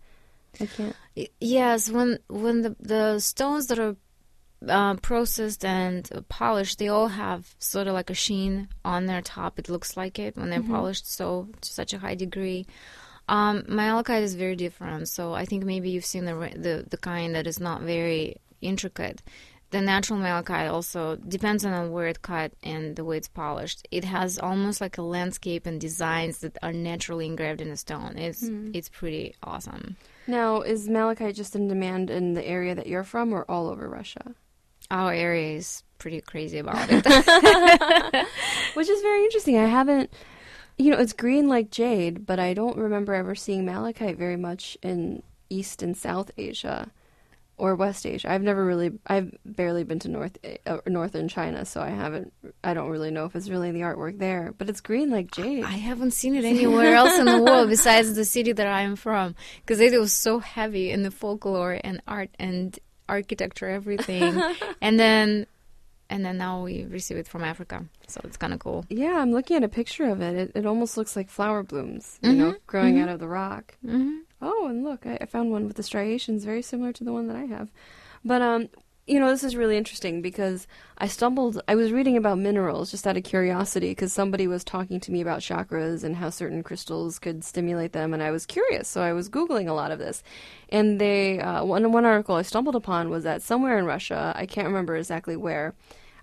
I 0.59 0.65
can't. 0.65 0.95
Yes, 1.39 1.89
when 1.89 2.19
when 2.27 2.61
the 2.61 2.75
the 2.79 3.19
stones 3.19 3.67
that 3.67 3.79
are 3.79 3.95
uh, 4.67 4.95
processed 4.95 5.63
and 5.63 6.09
polished, 6.29 6.79
they 6.79 6.87
all 6.87 7.09
have 7.09 7.55
sort 7.59 7.87
of 7.87 7.93
like 7.93 8.09
a 8.09 8.13
sheen 8.13 8.67
on 8.83 9.05
their 9.05 9.21
top. 9.21 9.59
It 9.59 9.69
looks 9.69 9.95
like 9.95 10.19
it 10.19 10.35
when 10.37 10.49
they're 10.49 10.63
polished 10.63 11.07
so 11.11 11.47
to 11.61 11.69
such 11.73 11.93
a 11.93 11.99
high 11.99 12.15
degree. 12.15 12.65
Um, 13.27 13.63
malachite 13.67 14.23
is 14.23 14.35
very 14.35 14.55
different, 14.55 15.07
so 15.09 15.33
I 15.33 15.45
think 15.45 15.63
maybe 15.63 15.89
you've 15.89 16.05
seen 16.05 16.25
the 16.25 16.35
the 16.55 16.85
the 16.89 16.97
kind 16.97 17.35
that 17.35 17.47
is 17.47 17.59
not 17.59 17.81
very 17.81 18.37
intricate. 18.61 19.21
The 19.71 19.81
natural 19.81 20.19
malachite 20.19 20.69
also 20.69 21.15
depends 21.15 21.65
on 21.65 21.91
where 21.91 22.07
it 22.07 22.21
cut 22.21 22.53
and 22.63 22.95
the 22.95 23.03
way 23.03 23.17
it's 23.17 23.27
polished. 23.27 23.87
It 23.91 24.05
has 24.05 24.37
almost 24.37 24.79
like 24.79 24.97
a 24.97 25.01
landscape 25.01 25.65
and 25.65 25.81
designs 25.81 26.39
that 26.39 26.57
are 26.61 26.71
naturally 26.71 27.25
engraved 27.25 27.61
in 27.61 27.69
the 27.69 27.77
stone. 27.77 28.17
It's 28.17 28.43
it's 28.73 28.89
pretty 28.89 29.35
awesome. 29.41 29.97
Now, 30.27 30.61
is 30.61 30.89
malachite 30.89 31.35
just 31.35 31.55
in 31.55 31.67
demand 31.67 32.09
in 32.09 32.33
the 32.33 32.45
area 32.45 32.75
that 32.75 32.87
you're 32.87 33.03
from 33.03 33.33
or 33.33 33.45
all 33.49 33.67
over 33.67 33.87
Russia? 33.87 34.33
Our 34.89 35.13
area 35.13 35.57
is 35.57 35.83
pretty 35.97 36.21
crazy 36.21 36.57
about 36.59 36.87
it. 36.89 37.05
Which 38.73 38.89
is 38.89 39.01
very 39.01 39.23
interesting. 39.23 39.57
I 39.57 39.65
haven't, 39.65 40.11
you 40.77 40.91
know, 40.91 40.97
it's 40.97 41.13
green 41.13 41.47
like 41.47 41.71
jade, 41.71 42.25
but 42.25 42.39
I 42.39 42.53
don't 42.53 42.77
remember 42.77 43.13
ever 43.13 43.35
seeing 43.35 43.65
malachite 43.65 44.17
very 44.17 44.37
much 44.37 44.77
in 44.81 45.23
East 45.49 45.81
and 45.81 45.95
South 45.95 46.31
Asia 46.37 46.91
or 47.57 47.75
West 47.75 48.05
Asia. 48.05 48.31
I've 48.31 48.41
never 48.41 48.65
really, 48.65 48.91
I've 49.07 49.35
barely 49.45 49.83
been 49.83 49.99
to 49.99 50.09
North 50.09 50.37
uh, 50.65 50.77
Northern 50.87 51.27
China, 51.27 51.65
so 51.65 51.81
I 51.81 51.89
haven't, 51.89 52.33
I 52.63 52.73
don't 52.73 52.89
really 52.89 53.11
know 53.11 53.25
if 53.25 53.35
it's 53.35 53.49
really 53.49 53.71
the 53.71 53.81
artwork 53.81 54.19
there. 54.19 54.53
But 54.57 54.69
it's 54.69 54.81
green 54.81 55.09
like 55.09 55.31
jade. 55.31 55.63
I 55.63 55.69
haven't 55.69 56.11
seen 56.11 56.35
it 56.35 56.43
anywhere 56.43 56.95
else 56.95 57.17
in 57.17 57.25
the 57.25 57.41
world 57.41 57.69
besides 57.69 58.13
the 58.15 58.25
city 58.25 58.51
that 58.51 58.67
I 58.67 58.81
am 58.81 58.95
from 58.95 59.35
because 59.61 59.79
it 59.79 59.99
was 59.99 60.13
so 60.13 60.39
heavy 60.39 60.91
in 60.91 61.03
the 61.03 61.11
folklore 61.11 61.79
and 61.83 62.01
art 62.07 62.29
and 62.39 62.77
architecture, 63.07 63.69
everything. 63.69 64.41
and 64.81 64.99
then, 64.99 65.47
and 66.09 66.23
then 66.25 66.37
now 66.37 66.63
we 66.63 66.85
receive 66.85 67.17
it 67.17 67.27
from 67.27 67.43
Africa, 67.43 67.85
so 68.07 68.21
it's 68.23 68.37
kind 68.37 68.53
of 68.53 68.59
cool. 68.59 68.85
yeah, 68.89 69.19
I'm 69.19 69.31
looking 69.31 69.57
at 69.57 69.63
a 69.63 69.69
picture 69.69 70.05
of 70.09 70.21
it. 70.21 70.35
It, 70.35 70.51
it 70.55 70.65
almost 70.65 70.97
looks 70.97 71.15
like 71.15 71.29
flower 71.29 71.63
blooms, 71.63 72.19
you 72.21 72.33
know, 72.33 72.55
growing 72.67 72.99
out 72.99 73.09
of 73.09 73.19
the 73.19 73.27
rock. 73.27 73.75
hmm 73.85 74.19
Oh, 74.41 74.67
and 74.67 74.83
look, 74.83 75.05
I, 75.07 75.17
I 75.21 75.25
found 75.25 75.51
one 75.51 75.65
with 75.65 75.75
the 75.77 75.83
striations 75.83 76.43
very 76.45 76.61
similar 76.61 76.91
to 76.93 77.03
the 77.03 77.13
one 77.13 77.27
that 77.27 77.35
I 77.37 77.45
have. 77.45 77.71
But 78.23 78.41
um, 78.41 78.69
you 79.07 79.19
know, 79.19 79.29
this 79.29 79.43
is 79.43 79.55
really 79.55 79.77
interesting 79.77 80.21
because 80.21 80.65
I 80.97 81.07
stumbled. 81.07 81.61
I 81.67 81.75
was 81.75 81.91
reading 81.91 82.17
about 82.17 82.39
minerals 82.39 82.89
just 82.89 83.05
out 83.05 83.17
of 83.17 83.23
curiosity 83.23 83.91
because 83.91 84.11
somebody 84.11 84.47
was 84.47 84.63
talking 84.63 84.99
to 84.99 85.11
me 85.11 85.21
about 85.21 85.41
chakras 85.41 86.03
and 86.03 86.15
how 86.15 86.31
certain 86.31 86.63
crystals 86.63 87.19
could 87.19 87.43
stimulate 87.43 87.91
them, 87.91 88.15
and 88.15 88.23
I 88.23 88.31
was 88.31 88.47
curious. 88.47 88.87
So 88.87 89.01
I 89.01 89.13
was 89.13 89.29
googling 89.29 89.67
a 89.67 89.73
lot 89.73 89.91
of 89.91 89.99
this, 89.99 90.23
and 90.69 90.99
they 90.99 91.39
uh, 91.39 91.63
one 91.63 91.91
one 91.91 92.05
article 92.05 92.35
I 92.35 92.41
stumbled 92.41 92.75
upon 92.75 93.11
was 93.11 93.23
that 93.25 93.43
somewhere 93.43 93.77
in 93.77 93.85
Russia, 93.85 94.33
I 94.35 94.47
can't 94.47 94.67
remember 94.67 94.95
exactly 94.95 95.35
where. 95.35 95.75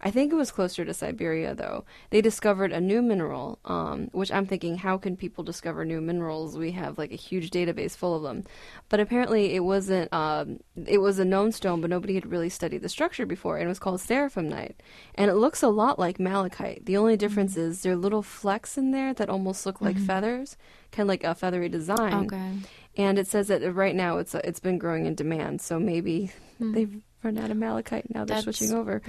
I 0.05 0.11
think 0.11 0.33
it 0.33 0.37
was 0.37 0.51
closer 0.51 0.85
to 0.85 0.93
Siberia, 0.93 1.55
though. 1.55 1.85
They 2.11 2.21
discovered 2.21 2.73
a 2.73 2.81
new 2.81 3.03
mineral, 3.03 3.61
um, 3.65 4.09
which 4.13 4.33
I'm 4.33 4.47
thinking, 4.47 4.79
how 4.79 4.99
can 4.99 5.17
people 5.17 5.45
discover 5.45 5.85
new 5.85 6.01
minerals? 6.01 6.59
We 6.59 6.73
have 6.73 6.99
like 6.99 7.13
a 7.13 7.17
huge 7.17 7.51
database 7.51 7.97
full 7.97 8.17
of 8.17 8.23
them, 8.23 8.45
but 8.89 8.99
apparently 8.99 9.55
it 9.55 9.61
wasn't. 9.61 10.13
Um, 10.13 10.59
it 10.87 10.99
was 10.99 11.21
a 11.21 11.25
known 11.25 11.53
stone, 11.53 11.81
but 11.81 11.91
nobody 11.91 12.15
had 12.15 12.27
really 12.27 12.49
studied 12.49 12.83
the 12.83 12.89
structure 12.89 13.27
before, 13.27 13.59
and 13.59 13.67
it 13.67 13.69
was 13.69 13.79
called 13.79 14.01
seraphinite, 14.01 14.75
and 15.15 15.31
it 15.31 15.35
looks 15.35 15.63
a 15.63 15.69
lot 15.69 15.99
like 16.01 16.19
malachite. 16.19 16.85
The 16.87 16.97
only 16.97 17.17
difference 17.17 17.57
is 17.57 17.83
there 17.83 17.93
are 17.93 17.97
little 17.97 18.23
flecks 18.23 18.77
in 18.77 18.91
there 18.91 19.15
that 19.15 19.31
almost 19.31 19.65
look 19.67 19.81
like 19.81 19.97
feathers, 19.99 20.57
kind 20.91 21.07
of 21.07 21.09
like 21.09 21.23
a 21.23 21.35
feathery 21.35 21.69
design. 21.69 22.27
Okay. 22.27 22.53
And 22.97 23.19
it 23.19 23.29
says 23.29 23.49
that 23.49 23.63
right 23.73 23.95
now 23.95 24.19
it's 24.19 24.35
it's 24.35 24.61
been 24.61 24.79
growing 24.79 25.07
in 25.07 25.15
demand, 25.15 25.61
so 25.61 25.79
maybe 25.79 26.33
they've 26.59 27.03
run 27.23 27.39
out 27.39 27.51
of 27.51 27.57
malachite 27.57 28.13
now. 28.15 28.25
They're 28.25 28.37
That's- 28.43 28.45
switching 28.57 28.75
over. 28.77 29.01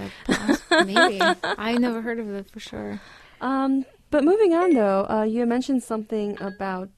Maybe. 0.85 1.19
I 1.43 1.77
never 1.77 2.01
heard 2.01 2.19
of 2.19 2.29
it 2.33 2.49
for 2.49 2.59
sure. 2.59 2.99
Um, 3.41 3.85
but 4.11 4.23
moving 4.23 4.53
on, 4.53 4.73
though, 4.73 5.05
uh, 5.09 5.23
you 5.23 5.45
mentioned 5.45 5.83
something 5.83 6.37
about 6.41 6.89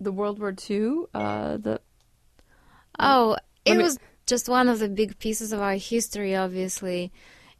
the 0.00 0.12
World 0.12 0.38
War 0.38 0.54
II. 0.70 1.04
Uh, 1.14 1.56
the 1.56 1.80
Oh, 2.98 3.36
it 3.64 3.76
me- 3.76 3.82
was 3.82 3.98
just 4.26 4.48
one 4.48 4.68
of 4.68 4.78
the 4.78 4.88
big 4.88 5.18
pieces 5.18 5.52
of 5.52 5.60
our 5.60 5.74
history, 5.74 6.34
obviously, 6.36 7.12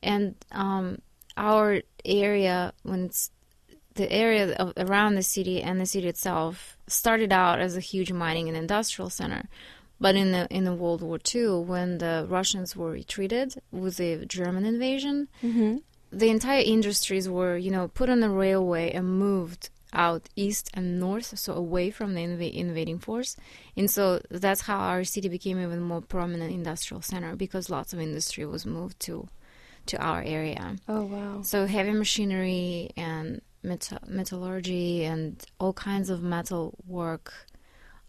and 0.03 0.35
um, 0.53 0.99
our 1.37 1.81
area 2.05 2.73
when 2.83 3.07
it's 3.07 3.31
the 3.95 4.11
area 4.11 4.55
of, 4.57 4.73
around 4.77 5.15
the 5.15 5.23
city 5.23 5.63
and 5.63 5.81
the 5.81 5.87
city 5.87 6.09
itself 6.09 6.77
started 6.87 7.33
out 7.33 7.61
as 7.61 7.77
a 7.77 7.81
huge 7.81 8.13
mining 8.13 8.49
and 8.49 8.57
industrial 8.57 9.11
center. 9.11 9.49
But 10.01 10.17
in 10.17 10.33
the 10.33 10.47
in 10.51 10.65
the 10.65 10.75
World 10.75 11.03
War 11.03 11.19
II, 11.35 11.61
when 11.61 11.99
the 11.99 12.27
Russians 12.29 12.77
were 12.77 12.91
retreated 12.91 13.55
with 13.71 13.97
the 13.97 14.27
German 14.27 14.65
invasion, 14.65 15.29
mm-hmm. 15.43 15.77
the 16.11 16.29
entire 16.31 16.63
industries 16.63 17.29
were, 17.29 17.57
you 17.57 17.71
know, 17.71 17.89
put 17.89 18.11
on 18.11 18.23
a 18.23 18.29
railway 18.29 18.91
and 18.91 19.19
moved 19.19 19.71
out 19.95 20.29
east 20.35 20.71
and 20.75 20.99
north, 20.99 21.39
so 21.39 21.55
away 21.55 21.91
from 21.91 22.15
the 22.15 22.21
inv- 22.21 22.53
invading 22.53 22.99
force. 22.99 23.37
And 23.77 23.91
so 23.91 24.21
that's 24.29 24.63
how 24.63 24.79
our 24.79 25.05
city 25.05 25.29
became 25.29 25.61
even 25.61 25.81
more 25.81 26.01
prominent 26.01 26.53
industrial 26.53 27.01
center 27.01 27.37
because 27.37 27.71
lots 27.71 27.93
of 27.93 28.01
industry 28.01 28.45
was 28.45 28.67
moved 28.67 29.01
to 29.01 29.29
to 29.87 29.99
our 29.99 30.23
area. 30.23 30.77
Oh 30.89 31.05
wow. 31.05 31.43
So 31.43 31.67
heavy 31.67 31.93
machinery 31.93 32.91
and 32.97 33.43
metal- 33.63 33.99
metallurgy 34.07 35.05
and 35.05 35.43
all 35.61 35.73
kinds 35.73 36.11
of 36.11 36.23
metal 36.23 36.75
work 36.87 37.33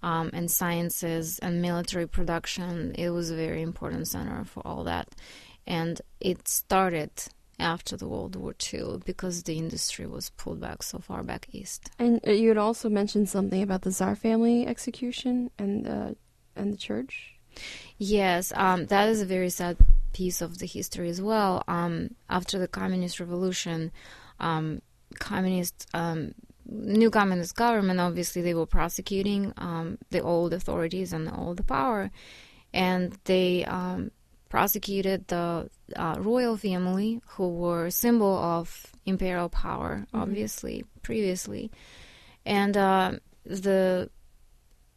um, 0.05 0.29
and 0.33 0.49
sciences 0.49 1.39
and 1.39 1.61
military 1.61 2.07
production. 2.07 2.93
It 2.95 3.09
was 3.09 3.31
a 3.31 3.35
very 3.35 3.63
important 3.63 4.07
center 4.07 4.45
for 4.45 4.61
all 4.65 4.83
that, 4.83 5.09
and 5.65 5.99
it 6.21 6.47
started 6.47 7.11
after 7.57 7.97
the 7.97 8.07
World 8.07 8.35
War 8.35 8.53
II 8.73 8.99
because 9.03 9.43
the 9.43 9.57
industry 9.57 10.05
was 10.05 10.29
pulled 10.31 10.61
back 10.61 10.83
so 10.83 10.99
far 10.99 11.23
back 11.23 11.47
east. 11.51 11.89
And 11.97 12.21
uh, 12.27 12.31
you 12.31 12.49
had 12.49 12.57
also 12.57 12.87
mentioned 12.87 13.29
something 13.29 13.63
about 13.63 13.81
the 13.81 13.91
Tsar 13.91 14.15
family 14.15 14.67
execution 14.67 15.49
and 15.57 15.87
uh, 15.87 16.11
and 16.55 16.71
the 16.71 16.77
church. 16.77 17.33
Yes, 17.97 18.53
um, 18.55 18.85
that 18.87 19.09
is 19.09 19.21
a 19.21 19.25
very 19.25 19.49
sad 19.49 19.77
piece 20.13 20.41
of 20.41 20.59
the 20.59 20.67
history 20.67 21.09
as 21.09 21.19
well. 21.19 21.63
Um, 21.67 22.11
after 22.29 22.59
the 22.59 22.67
communist 22.67 23.19
revolution, 23.19 23.91
um, 24.39 24.81
communist 25.17 25.87
um, 25.95 26.35
new 26.67 27.09
communist 27.09 27.55
government 27.55 27.99
obviously 27.99 28.41
they 28.41 28.53
were 28.53 28.65
prosecuting 28.65 29.53
um, 29.57 29.97
the 30.09 30.21
old 30.21 30.53
authorities 30.53 31.13
and 31.13 31.29
all 31.29 31.53
the 31.53 31.63
power, 31.63 32.11
and 32.73 33.17
they 33.25 33.65
um, 33.65 34.11
prosecuted 34.49 35.27
the 35.27 35.69
uh, 35.95 36.15
royal 36.19 36.57
family 36.57 37.21
who 37.27 37.49
were 37.49 37.87
a 37.87 37.91
symbol 37.91 38.37
of 38.37 38.87
imperial 39.05 39.49
power, 39.49 40.05
obviously 40.13 40.83
previously, 41.01 41.71
and 42.45 42.75
uh, 42.77 43.11
the 43.45 44.09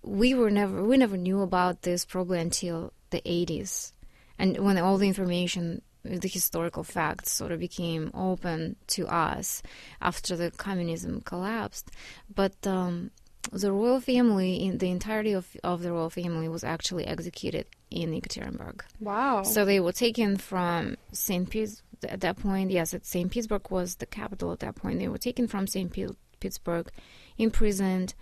we 0.02 0.35
were 0.35 0.50
never 0.50 0.83
we 0.85 0.96
never 0.96 1.16
knew 1.16 1.42
about 1.42 1.83
this 1.83 2.04
probably 2.04 2.38
until 2.40 2.92
the 3.11 3.20
80s 3.22 3.92
and 4.38 4.59
when 4.59 4.78
all 4.78 4.96
the 4.96 5.09
information 5.09 5.83
the 6.04 6.28
historical 6.28 6.84
facts 6.84 7.30
sort 7.32 7.52
of 7.52 7.58
became 7.61 8.11
open 8.14 8.76
to 8.87 9.06
us 9.06 9.62
after 10.00 10.37
the 10.37 10.50
communism 10.52 11.20
collapsed 11.20 11.90
but 12.34 12.54
um, 12.66 13.11
the 13.52 13.72
royal 13.72 14.00
family 14.00 14.62
in 14.64 14.78
the 14.78 14.90
entirety 14.90 15.32
of, 15.32 15.46
of 15.64 15.82
the 15.82 15.90
royal 15.92 16.11
family 16.11 16.48
was 16.48 16.62
actually 16.64 17.06
executed 17.06 17.66
in 17.90 18.11
Ekaterinburg 18.12 18.82
Wow. 19.00 19.42
so 19.42 19.64
they 19.64 19.80
were 19.80 19.92
taken 19.92 20.37
from 20.37 20.96
St. 21.12 21.48
Petersburg 21.48 21.84
at 22.08 22.20
that 22.20 22.38
point. 22.38 22.70
Yes, 22.70 22.94
at 22.94 23.04
St. 23.04 23.28
Petersburg 23.28 23.70
was 23.70 23.96
the 23.96 24.06
capital 24.06 24.52
at 24.52 24.61
that 24.61 24.76
point. 24.76 25.00
They 25.00 25.08
were 25.08 25.18
taken 25.18 25.48
from 25.48 25.66
St. 25.66 25.92
Pe- 25.92 26.06
Petersburg, 26.38 26.90
imprisoned, 27.38 28.14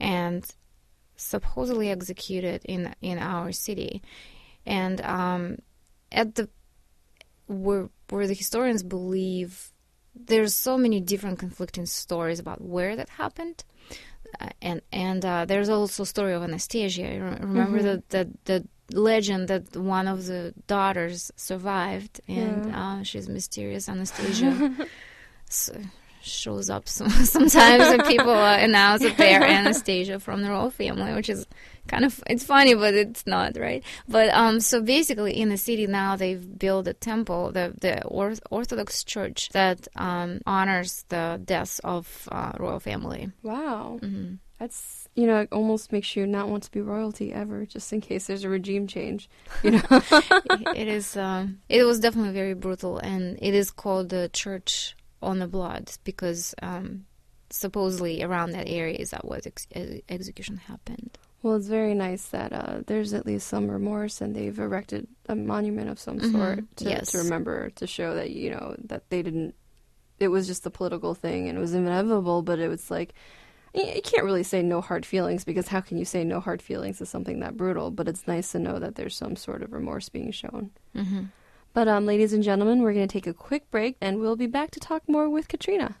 and 0.00 0.44
supposedly 1.16 1.90
executed 1.90 2.62
in 2.64 2.92
in 3.00 3.18
our 3.18 3.52
city. 3.52 4.02
And 4.66 5.00
um, 5.02 5.58
at 6.10 6.34
the 6.34 6.48
where 7.50 7.90
where 8.08 8.26
the 8.26 8.34
historians 8.34 8.82
believe 8.82 9.72
there's 10.14 10.54
so 10.54 10.76
many 10.78 11.00
different 11.00 11.38
conflicting 11.38 11.86
stories 11.86 12.38
about 12.38 12.60
where 12.60 12.96
that 12.96 13.08
happened. 13.08 13.64
Uh, 14.40 14.48
and 14.62 14.80
and 14.92 15.24
uh, 15.24 15.44
there's 15.44 15.68
also 15.68 16.04
a 16.04 16.06
story 16.06 16.32
of 16.32 16.42
Anastasia. 16.42 17.36
Remember 17.40 17.82
the, 17.82 18.02
the 18.10 18.30
the 18.44 18.68
legend 18.92 19.48
that 19.48 19.76
one 19.76 20.06
of 20.06 20.26
the 20.26 20.54
daughters 20.66 21.32
survived, 21.36 22.20
and 22.28 22.72
uh, 22.72 23.02
she's 23.02 23.28
mysterious 23.28 23.88
Anastasia. 23.88 24.72
so, 25.48 25.74
shows 26.22 26.70
up 26.70 26.88
some, 26.88 27.10
sometimes, 27.24 27.84
and 27.84 28.04
people 28.04 28.32
announce 28.44 29.02
that 29.02 29.16
they're 29.16 29.42
Anastasia 29.58 30.18
from 30.20 30.42
the 30.42 30.50
royal 30.50 30.70
family, 30.70 31.12
which 31.14 31.28
is 31.28 31.46
kind 31.88 32.04
of 32.04 32.22
it's 32.26 32.44
funny, 32.44 32.74
but 32.74 32.94
it's 32.94 33.26
not 33.26 33.56
right. 33.58 33.82
But 34.08 34.28
um, 34.30 34.60
so 34.60 34.80
basically, 34.82 35.38
in 35.38 35.48
the 35.48 35.56
city 35.56 35.86
now 35.86 36.16
they've 36.16 36.58
built 36.58 36.86
a 36.88 36.94
temple, 36.94 37.52
the 37.52 37.74
the 37.80 38.04
Orthodox 38.04 39.04
Church 39.04 39.48
that 39.50 39.88
um, 39.96 40.40
honors 40.46 41.04
the 41.08 41.40
deaths 41.44 41.78
of 41.80 42.28
uh, 42.30 42.52
royal 42.58 42.80
family. 42.80 43.30
wow. 43.42 43.98
hmm 44.00 44.34
That's 44.58 45.08
you 45.16 45.26
know, 45.26 45.40
it 45.40 45.48
almost 45.50 45.90
makes 45.90 46.14
you 46.14 46.26
not 46.26 46.48
want 46.48 46.62
to 46.64 46.70
be 46.70 46.80
royalty 46.80 47.32
ever, 47.32 47.66
just 47.66 47.92
in 47.92 48.00
case 48.00 48.26
there's 48.28 48.44
a 48.44 48.48
regime 48.48 48.86
change. 48.86 49.28
You 49.64 49.72
know. 49.72 49.82
it 50.76 50.86
is. 50.86 51.16
Um, 51.16 51.60
it 51.68 51.82
was 51.84 51.98
definitely 51.98 52.32
very 52.32 52.54
brutal, 52.54 52.98
and 52.98 53.36
it 53.42 53.54
is 53.54 53.70
called 53.70 54.10
the 54.10 54.30
Church 54.32 54.94
on 55.22 55.38
the 55.38 55.46
Blood 55.48 55.92
because 56.04 56.54
um, 56.62 57.06
supposedly 57.50 58.22
around 58.22 58.52
that 58.52 58.68
area 58.68 58.96
is 58.96 59.10
that 59.10 59.24
what 59.24 59.46
ex- 59.46 59.66
ex- 59.72 60.00
execution 60.08 60.56
happened. 60.56 61.18
Well, 61.42 61.54
it's 61.56 61.68
very 61.68 61.94
nice 61.94 62.26
that 62.26 62.52
uh, 62.52 62.80
there's 62.86 63.14
at 63.14 63.24
least 63.24 63.46
some 63.48 63.70
remorse, 63.70 64.20
and 64.20 64.36
they've 64.36 64.58
erected 64.58 65.08
a 65.26 65.34
monument 65.34 65.88
of 65.88 65.98
some 65.98 66.18
Mhm, 66.18 66.32
sort 66.32 66.76
to, 66.76 66.84
yes. 66.84 67.12
to 67.12 67.18
remember, 67.18 67.70
to 67.70 67.86
show 67.86 68.14
that 68.14 68.30
you 68.30 68.50
know 68.50 68.76
that 68.84 69.08
they 69.10 69.22
didn't. 69.22 69.54
It 70.18 70.28
was 70.28 70.46
just 70.46 70.66
a 70.66 70.70
political 70.70 71.14
thing, 71.14 71.48
and 71.48 71.56
it 71.56 71.60
was 71.60 71.72
inevitable. 71.72 72.42
But 72.42 72.58
it 72.58 72.68
was 72.68 72.90
like 72.90 73.14
you 73.74 74.02
can't 74.04 74.24
really 74.24 74.42
say 74.42 74.60
no 74.62 74.82
hard 74.82 75.06
feelings 75.06 75.44
because 75.44 75.68
how 75.68 75.80
can 75.80 75.96
you 75.96 76.04
say 76.04 76.24
no 76.24 76.40
hard 76.40 76.60
feelings 76.60 76.98
to 76.98 77.06
something 77.06 77.40
that 77.40 77.56
brutal? 77.56 77.90
But 77.90 78.06
it's 78.08 78.26
nice 78.26 78.52
to 78.52 78.58
know 78.58 78.78
that 78.78 78.96
there's 78.96 79.16
some 79.16 79.34
sort 79.34 79.62
of 79.62 79.72
remorse 79.72 80.10
being 80.10 80.32
shown. 80.32 80.70
hmm 80.94 81.22
But 81.72 81.86
um, 81.86 82.04
ladies 82.04 82.32
and 82.32 82.42
gentlemen, 82.42 82.82
we're 82.82 82.92
going 82.92 83.06
to 83.06 83.12
take 83.12 83.28
a 83.28 83.34
quick 83.34 83.70
break, 83.70 83.96
and 84.00 84.18
we'll 84.18 84.36
be 84.36 84.48
back 84.48 84.70
to 84.72 84.80
talk 84.80 85.08
more 85.08 85.28
with 85.28 85.46
Katrina. 85.46 85.96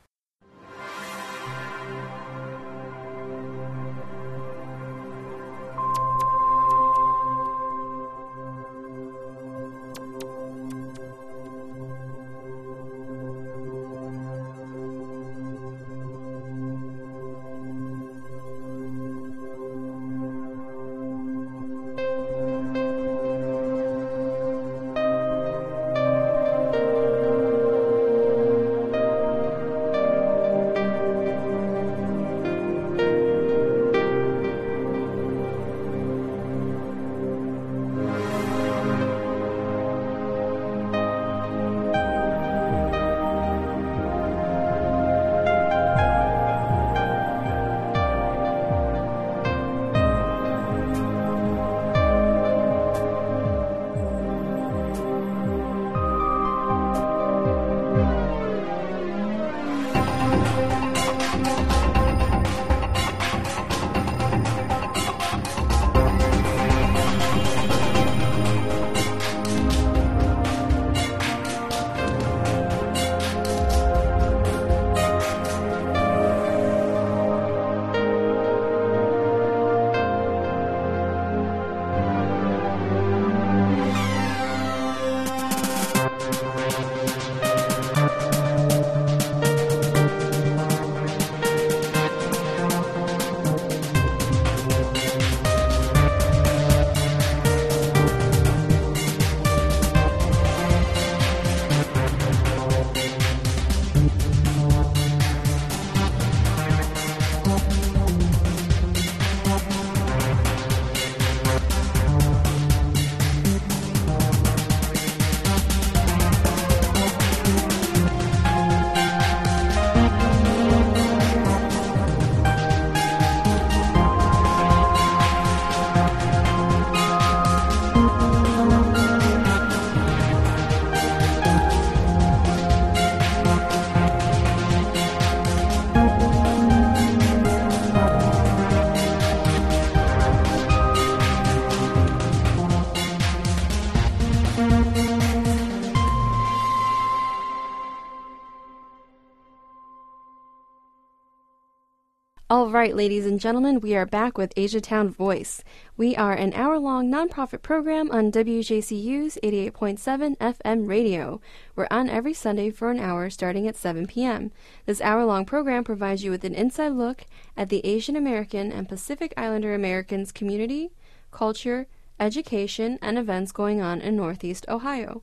All 152.50 152.68
right, 152.68 152.96
ladies 152.96 153.26
and 153.26 153.38
gentlemen, 153.38 153.78
we 153.78 153.94
are 153.94 154.04
back 154.04 154.36
with 154.36 154.52
Asia 154.56 154.80
Town 154.80 155.08
Voice. 155.08 155.62
We 155.96 156.16
are 156.16 156.32
an 156.32 156.52
hour 156.52 156.80
long 156.80 157.08
nonprofit 157.08 157.62
program 157.62 158.10
on 158.10 158.32
WJCU's 158.32 159.38
88.7 159.40 160.36
FM 160.36 160.88
radio. 160.88 161.40
We're 161.76 161.86
on 161.92 162.10
every 162.10 162.34
Sunday 162.34 162.72
for 162.72 162.90
an 162.90 162.98
hour 162.98 163.30
starting 163.30 163.68
at 163.68 163.76
7 163.76 164.08
p.m. 164.08 164.50
This 164.84 165.00
hour 165.00 165.24
long 165.24 165.44
program 165.44 165.84
provides 165.84 166.24
you 166.24 166.32
with 166.32 166.42
an 166.42 166.56
inside 166.56 166.94
look 166.94 167.24
at 167.56 167.68
the 167.68 167.86
Asian 167.86 168.16
American 168.16 168.72
and 168.72 168.88
Pacific 168.88 169.32
Islander 169.36 169.72
Americans 169.72 170.32
community, 170.32 170.90
culture, 171.30 171.86
education, 172.18 172.98
and 173.00 173.16
events 173.16 173.52
going 173.52 173.80
on 173.80 174.00
in 174.00 174.16
Northeast 174.16 174.66
Ohio. 174.68 175.22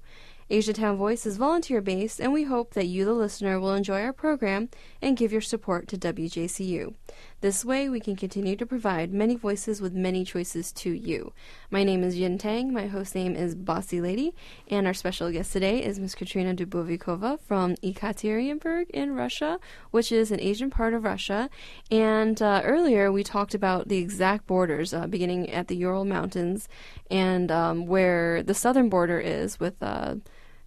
Asiatown 0.50 0.96
Voice 0.96 1.26
is 1.26 1.36
volunteer 1.36 1.82
based, 1.82 2.22
and 2.22 2.32
we 2.32 2.46
hope 2.46 2.74
that 2.74 2.86
you, 2.86 3.04
the 3.04 3.12
listener, 3.12 3.60
will 3.60 3.74
enjoy 3.74 4.02
our 4.02 4.14
program 4.14 4.70
and 5.02 5.18
give 5.18 5.34
your 5.34 5.42
support 5.42 5.90
to 5.90 5.98
WJCU. 5.98 6.94
This 7.42 7.66
way, 7.66 7.90
we 7.90 8.00
can 8.00 8.16
continue 8.16 8.56
to 8.56 8.66
provide 8.66 9.12
many 9.12 9.36
voices 9.36 9.82
with 9.82 9.94
many 9.94 10.24
choices 10.24 10.72
to 10.72 10.90
you. 10.90 11.34
My 11.70 11.84
name 11.84 12.02
is 12.02 12.16
Yin 12.16 12.38
Tang, 12.38 12.72
my 12.72 12.88
host 12.88 13.14
name 13.14 13.36
is 13.36 13.56
Bossy 13.56 14.00
Lady, 14.00 14.34
and 14.70 14.88
our 14.88 14.94
special 14.94 15.30
guest 15.34 15.52
today 15.52 15.84
is 15.84 16.00
Ms. 16.00 16.16
Katrina 16.16 16.56
Dubovikova 16.56 17.42
from 17.42 17.76
Ekaterinburg 17.84 18.90
in 18.92 19.16
Russia, 19.16 19.60
which 19.92 20.14
is 20.14 20.32
an 20.32 20.40
Asian 20.40 20.70
part 20.70 20.94
of 20.94 21.04
Russia. 21.04 21.50
And 21.92 22.42
uh, 22.42 22.62
earlier, 22.64 23.12
we 23.12 23.22
talked 23.22 23.54
about 23.54 23.90
the 23.90 23.98
exact 23.98 24.48
borders, 24.48 24.94
uh, 24.94 25.08
beginning 25.08 25.50
at 25.50 25.68
the 25.68 25.76
Ural 25.76 26.06
Mountains 26.06 26.70
and 27.12 27.52
um, 27.52 27.86
where 27.86 28.42
the 28.44 28.54
southern 28.54 28.88
border 28.88 29.20
is 29.20 29.60
with. 29.60 29.84
Uh, 29.84 30.16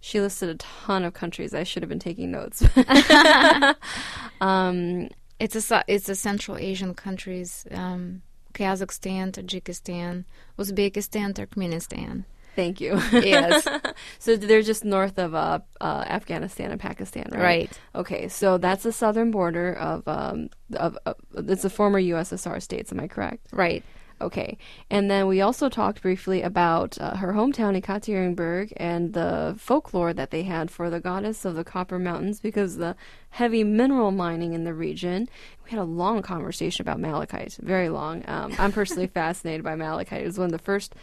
she 0.01 0.19
listed 0.19 0.49
a 0.49 0.55
ton 0.55 1.03
of 1.05 1.13
countries. 1.13 1.53
I 1.53 1.63
should 1.63 1.83
have 1.83 1.89
been 1.89 1.99
taking 1.99 2.31
notes. 2.31 2.63
um, 4.41 5.09
It's 5.39 5.71
a 5.71 5.83
it's 5.87 6.09
a 6.09 6.15
Central 6.15 6.57
Asian 6.57 6.93
countries: 6.93 7.65
um, 7.71 8.21
Kazakhstan, 8.53 9.31
Tajikistan, 9.31 10.25
Uzbekistan, 10.59 11.33
Turkmenistan. 11.33 12.25
thank 12.55 12.81
you. 12.81 12.99
Yes. 13.11 13.65
so 14.19 14.35
they're 14.35 14.61
just 14.61 14.83
north 14.83 15.17
of 15.17 15.33
uh, 15.33 15.59
uh, 15.79 16.03
Afghanistan 16.07 16.69
and 16.71 16.79
Pakistan, 16.79 17.29
right? 17.31 17.41
Right. 17.41 17.79
Okay, 17.95 18.27
so 18.27 18.57
that's 18.57 18.83
the 18.83 18.91
southern 18.91 19.31
border 19.31 19.73
of 19.73 20.07
um, 20.07 20.49
of, 20.73 20.97
of 21.05 21.15
it's 21.49 21.61
the 21.63 21.69
former 21.69 22.01
USSR 22.01 22.61
states. 22.61 22.91
Am 22.91 22.99
I 22.99 23.07
correct? 23.07 23.47
Right. 23.53 23.83
Okay, 24.21 24.57
and 24.89 25.09
then 25.09 25.27
we 25.27 25.41
also 25.41 25.67
talked 25.67 26.01
briefly 26.01 26.41
about 26.41 26.97
uh, 27.01 27.15
her 27.17 27.33
hometown, 27.33 27.81
Ekaterinburg, 27.81 28.71
and 28.77 29.13
the 29.13 29.55
folklore 29.57 30.13
that 30.13 30.29
they 30.29 30.43
had 30.43 30.69
for 30.69 30.89
the 30.89 30.99
goddess 30.99 31.43
of 31.43 31.55
the 31.55 31.63
Copper 31.63 31.97
Mountains 31.97 32.39
because 32.39 32.73
of 32.73 32.79
the 32.79 32.95
heavy 33.31 33.63
mineral 33.63 34.11
mining 34.11 34.53
in 34.53 34.63
the 34.63 34.73
region. 34.73 35.27
We 35.63 35.71
had 35.71 35.79
a 35.79 35.83
long 35.83 36.21
conversation 36.21 36.83
about 36.83 36.99
malachite, 36.99 37.57
very 37.61 37.89
long. 37.89 38.23
Um, 38.27 38.53
I'm 38.59 38.71
personally 38.71 39.07
fascinated 39.13 39.63
by 39.63 39.75
malachite. 39.75 40.21
It 40.21 40.27
was 40.27 40.37
one 40.37 40.45
of 40.45 40.51
the 40.51 40.59
first 40.59 40.93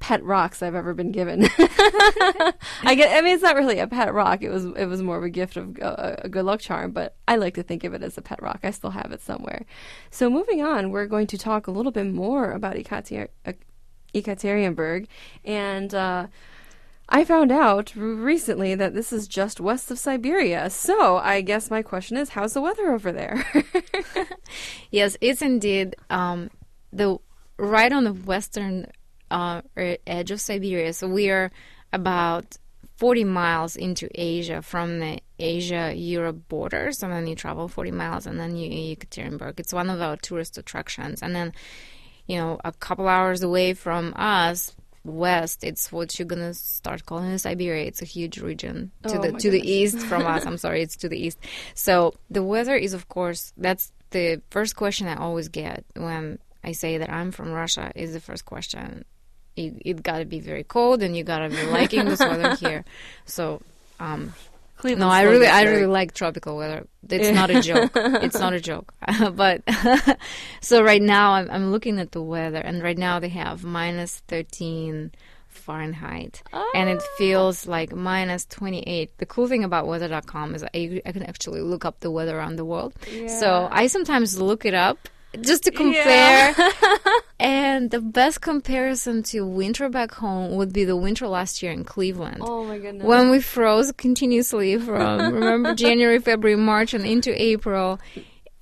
pet 0.00 0.22
rocks 0.22 0.62
I've 0.62 0.74
ever 0.74 0.94
been 0.94 1.12
given. 1.12 1.44
I 1.58 2.94
get. 2.96 3.16
I 3.16 3.20
mean, 3.22 3.34
it's 3.34 3.42
not 3.42 3.56
really 3.56 3.78
a 3.78 3.86
pet 3.86 4.12
rock. 4.12 4.42
It 4.42 4.50
was. 4.50 4.64
It 4.64 4.86
was 4.86 5.02
more 5.02 5.16
of 5.16 5.24
a 5.24 5.30
gift 5.30 5.56
of 5.56 5.78
uh, 5.80 6.16
a 6.18 6.28
good 6.28 6.44
luck 6.44 6.60
charm. 6.60 6.92
But 6.92 7.16
I 7.26 7.36
like 7.36 7.54
to 7.54 7.62
think 7.62 7.84
of 7.84 7.94
it 7.94 8.02
as 8.02 8.18
a 8.18 8.22
pet 8.22 8.42
rock. 8.42 8.60
I 8.62 8.70
still 8.70 8.90
have 8.90 9.12
it 9.12 9.20
somewhere. 9.20 9.64
So 10.10 10.28
moving 10.30 10.62
on, 10.62 10.90
we're 10.90 11.06
going 11.06 11.26
to 11.28 11.38
talk 11.38 11.66
a 11.66 11.70
little 11.70 11.92
bit 11.92 12.06
more 12.06 12.52
about 12.52 12.76
uh, 12.76 13.52
Ekaterinburg, 14.14 15.06
and. 15.44 15.94
Uh, 15.94 16.26
I 17.08 17.24
found 17.24 17.52
out 17.52 17.94
recently 17.94 18.74
that 18.74 18.92
this 18.92 19.12
is 19.12 19.28
just 19.28 19.60
west 19.60 19.92
of 19.92 19.98
Siberia. 20.00 20.68
So 20.70 21.18
I 21.18 21.40
guess 21.40 21.70
my 21.70 21.80
question 21.80 22.16
is, 22.16 22.30
how's 22.30 22.54
the 22.54 22.60
weather 22.60 22.90
over 22.90 23.12
there? 23.12 23.46
Yes, 24.90 25.16
it's 25.20 25.42
indeed 25.42 25.96
um, 26.10 26.50
the 26.92 27.18
right 27.58 27.92
on 27.92 28.04
the 28.04 28.12
western 28.12 28.86
uh, 29.30 29.62
e- 29.78 29.98
edge 30.06 30.30
of 30.30 30.40
Siberia. 30.40 30.92
So 30.92 31.08
we 31.08 31.30
are 31.30 31.50
about 31.92 32.56
40 32.96 33.24
miles 33.24 33.76
into 33.76 34.08
Asia 34.14 34.62
from 34.62 34.98
the 35.00 35.20
Asia-Europe 35.38 36.48
border. 36.48 36.92
So 36.92 37.08
then 37.08 37.26
you 37.26 37.34
travel 37.34 37.68
40 37.68 37.90
miles, 37.90 38.26
and 38.26 38.40
then 38.40 38.56
you 38.56 38.96
Ekaterinburg. 38.96 39.60
It's 39.60 39.72
one 39.72 39.90
of 39.90 40.00
our 40.00 40.16
tourist 40.16 40.56
attractions. 40.56 41.22
And 41.22 41.34
then, 41.34 41.52
you 42.26 42.38
know, 42.38 42.58
a 42.64 42.72
couple 42.72 43.08
hours 43.08 43.42
away 43.42 43.74
from 43.74 44.14
us. 44.16 44.74
West, 45.04 45.62
it's 45.62 45.92
what 45.92 46.18
you're 46.18 46.26
gonna 46.26 46.52
start 46.52 47.06
calling 47.06 47.38
Siberia. 47.38 47.84
It's 47.84 48.02
a 48.02 48.04
huge 48.04 48.40
region 48.40 48.90
to 49.04 49.18
Oh, 49.18 49.22
the 49.22 49.32
to 49.38 49.50
the 49.50 49.60
east 49.60 50.00
from 50.00 50.26
us. 50.26 50.44
I'm 50.44 50.58
sorry, 50.58 50.82
it's 50.82 50.96
to 50.96 51.08
the 51.08 51.16
east. 51.16 51.38
So 51.74 52.14
the 52.28 52.42
weather 52.42 52.74
is, 52.74 52.92
of 52.92 53.08
course, 53.08 53.52
that's 53.56 53.92
the 54.10 54.42
first 54.50 54.74
question 54.74 55.06
I 55.06 55.14
always 55.14 55.46
get 55.48 55.84
when 55.94 56.40
I 56.64 56.72
say 56.72 56.98
that 56.98 57.08
I'm 57.08 57.30
from 57.30 57.52
Russia. 57.52 57.92
Is 57.94 58.14
the 58.14 58.20
first 58.20 58.44
question. 58.46 59.04
It, 59.56 59.74
it 59.84 60.02
got 60.02 60.18
to 60.18 60.24
be 60.24 60.40
very 60.40 60.64
cold, 60.64 61.02
and 61.02 61.16
you 61.16 61.24
got 61.24 61.38
to 61.38 61.48
be 61.48 61.62
liking 61.64 62.04
this 62.04 62.20
weather 62.20 62.54
here. 62.56 62.84
So, 63.28 63.60
um, 63.98 64.34
no, 64.84 65.08
I 65.08 65.22
really, 65.22 65.46
I 65.48 65.64
really 65.64 65.86
like 65.86 66.14
tropical 66.14 66.56
weather. 66.56 66.86
It's 67.08 67.34
not 67.34 67.50
a 67.50 67.60
joke. 67.60 67.90
It's 67.94 68.38
not 68.38 68.52
a 68.52 68.60
joke. 68.60 68.94
but 69.32 69.62
so 70.60 70.82
right 70.82 71.02
now, 71.02 71.32
I'm, 71.32 71.50
I'm 71.50 71.72
looking 71.72 71.98
at 71.98 72.12
the 72.12 72.22
weather, 72.22 72.58
and 72.58 72.82
right 72.82 72.96
now 72.98 73.18
they 73.18 73.30
have 73.30 73.64
minus 73.64 74.20
13 74.28 75.10
Fahrenheit, 75.48 76.42
and 76.74 76.88
it 76.88 77.02
feels 77.16 77.66
like 77.66 77.92
minus 77.94 78.46
28. 78.46 79.18
The 79.18 79.26
cool 79.26 79.48
thing 79.48 79.64
about 79.64 79.86
weather.com 79.86 80.54
is 80.54 80.62
I, 80.62 81.02
I 81.04 81.12
can 81.12 81.24
actually 81.24 81.62
look 81.62 81.84
up 81.84 82.00
the 82.00 82.10
weather 82.10 82.38
around 82.38 82.56
the 82.56 82.64
world. 82.64 82.94
So 83.26 83.68
I 83.70 83.86
sometimes 83.86 84.40
look 84.40 84.64
it 84.64 84.74
up 84.74 85.08
just 85.42 85.64
to 85.64 85.70
compare. 85.70 86.54
and 87.40 87.90
the 87.90 88.00
best 88.00 88.40
comparison 88.40 89.22
to 89.24 89.46
winter 89.46 89.88
back 89.88 90.12
home 90.12 90.56
would 90.56 90.72
be 90.72 90.84
the 90.84 90.96
winter 90.96 91.26
last 91.28 91.62
year 91.62 91.72
in 91.72 91.84
Cleveland 91.84 92.38
Oh 92.40 92.64
my 92.64 92.78
goodness. 92.78 93.04
when 93.04 93.30
we 93.30 93.40
froze 93.40 93.92
continuously 93.92 94.78
from 94.78 95.34
remember 95.34 95.74
January, 95.74 96.18
February, 96.18 96.56
March, 96.56 96.94
and 96.94 97.04
into 97.04 97.30
April, 97.40 97.98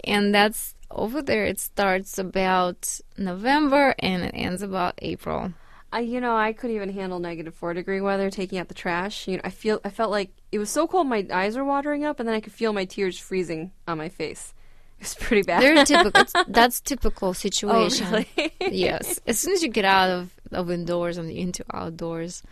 and 0.04 0.34
that's 0.34 0.74
over 0.90 1.22
there. 1.22 1.44
It 1.44 1.58
starts 1.58 2.18
about 2.18 3.00
November 3.16 3.94
and 3.98 4.22
it 4.24 4.32
ends 4.34 4.62
about 4.62 4.94
April. 5.02 5.52
I, 5.92 6.00
you 6.00 6.20
know, 6.20 6.36
I 6.36 6.52
couldn't 6.52 6.74
even 6.74 6.88
handle 6.88 7.20
negative 7.20 7.54
four 7.54 7.72
degree 7.72 8.00
weather. 8.00 8.28
Taking 8.28 8.58
out 8.58 8.66
the 8.66 8.74
trash, 8.74 9.28
you 9.28 9.36
know, 9.36 9.42
I 9.44 9.50
feel, 9.50 9.80
I 9.84 9.90
felt 9.90 10.10
like 10.10 10.30
it 10.50 10.58
was 10.58 10.68
so 10.70 10.88
cold, 10.88 11.06
my 11.06 11.24
eyes 11.32 11.56
were 11.56 11.64
watering 11.64 12.04
up, 12.04 12.18
and 12.18 12.28
then 12.28 12.34
I 12.34 12.40
could 12.40 12.52
feel 12.52 12.72
my 12.72 12.84
tears 12.84 13.18
freezing 13.18 13.70
on 13.86 13.98
my 13.98 14.08
face. 14.08 14.54
It 14.98 15.04
was 15.04 15.14
pretty 15.14 15.42
bad. 15.42 15.62
They're 15.62 15.84
typical. 15.84 16.22
It's, 16.22 16.32
that's 16.48 16.80
typical 16.80 17.28
oh, 17.28 17.32
situation. 17.32 18.10
really? 18.10 18.52
yes. 18.60 19.20
As 19.26 19.38
soon 19.38 19.54
as 19.54 19.62
you 19.62 19.68
get 19.68 19.84
out 19.84 20.10
of, 20.10 20.30
of 20.52 20.70
indoors 20.70 21.16
and 21.16 21.30
into 21.30 21.64
outdoors, 21.72 22.42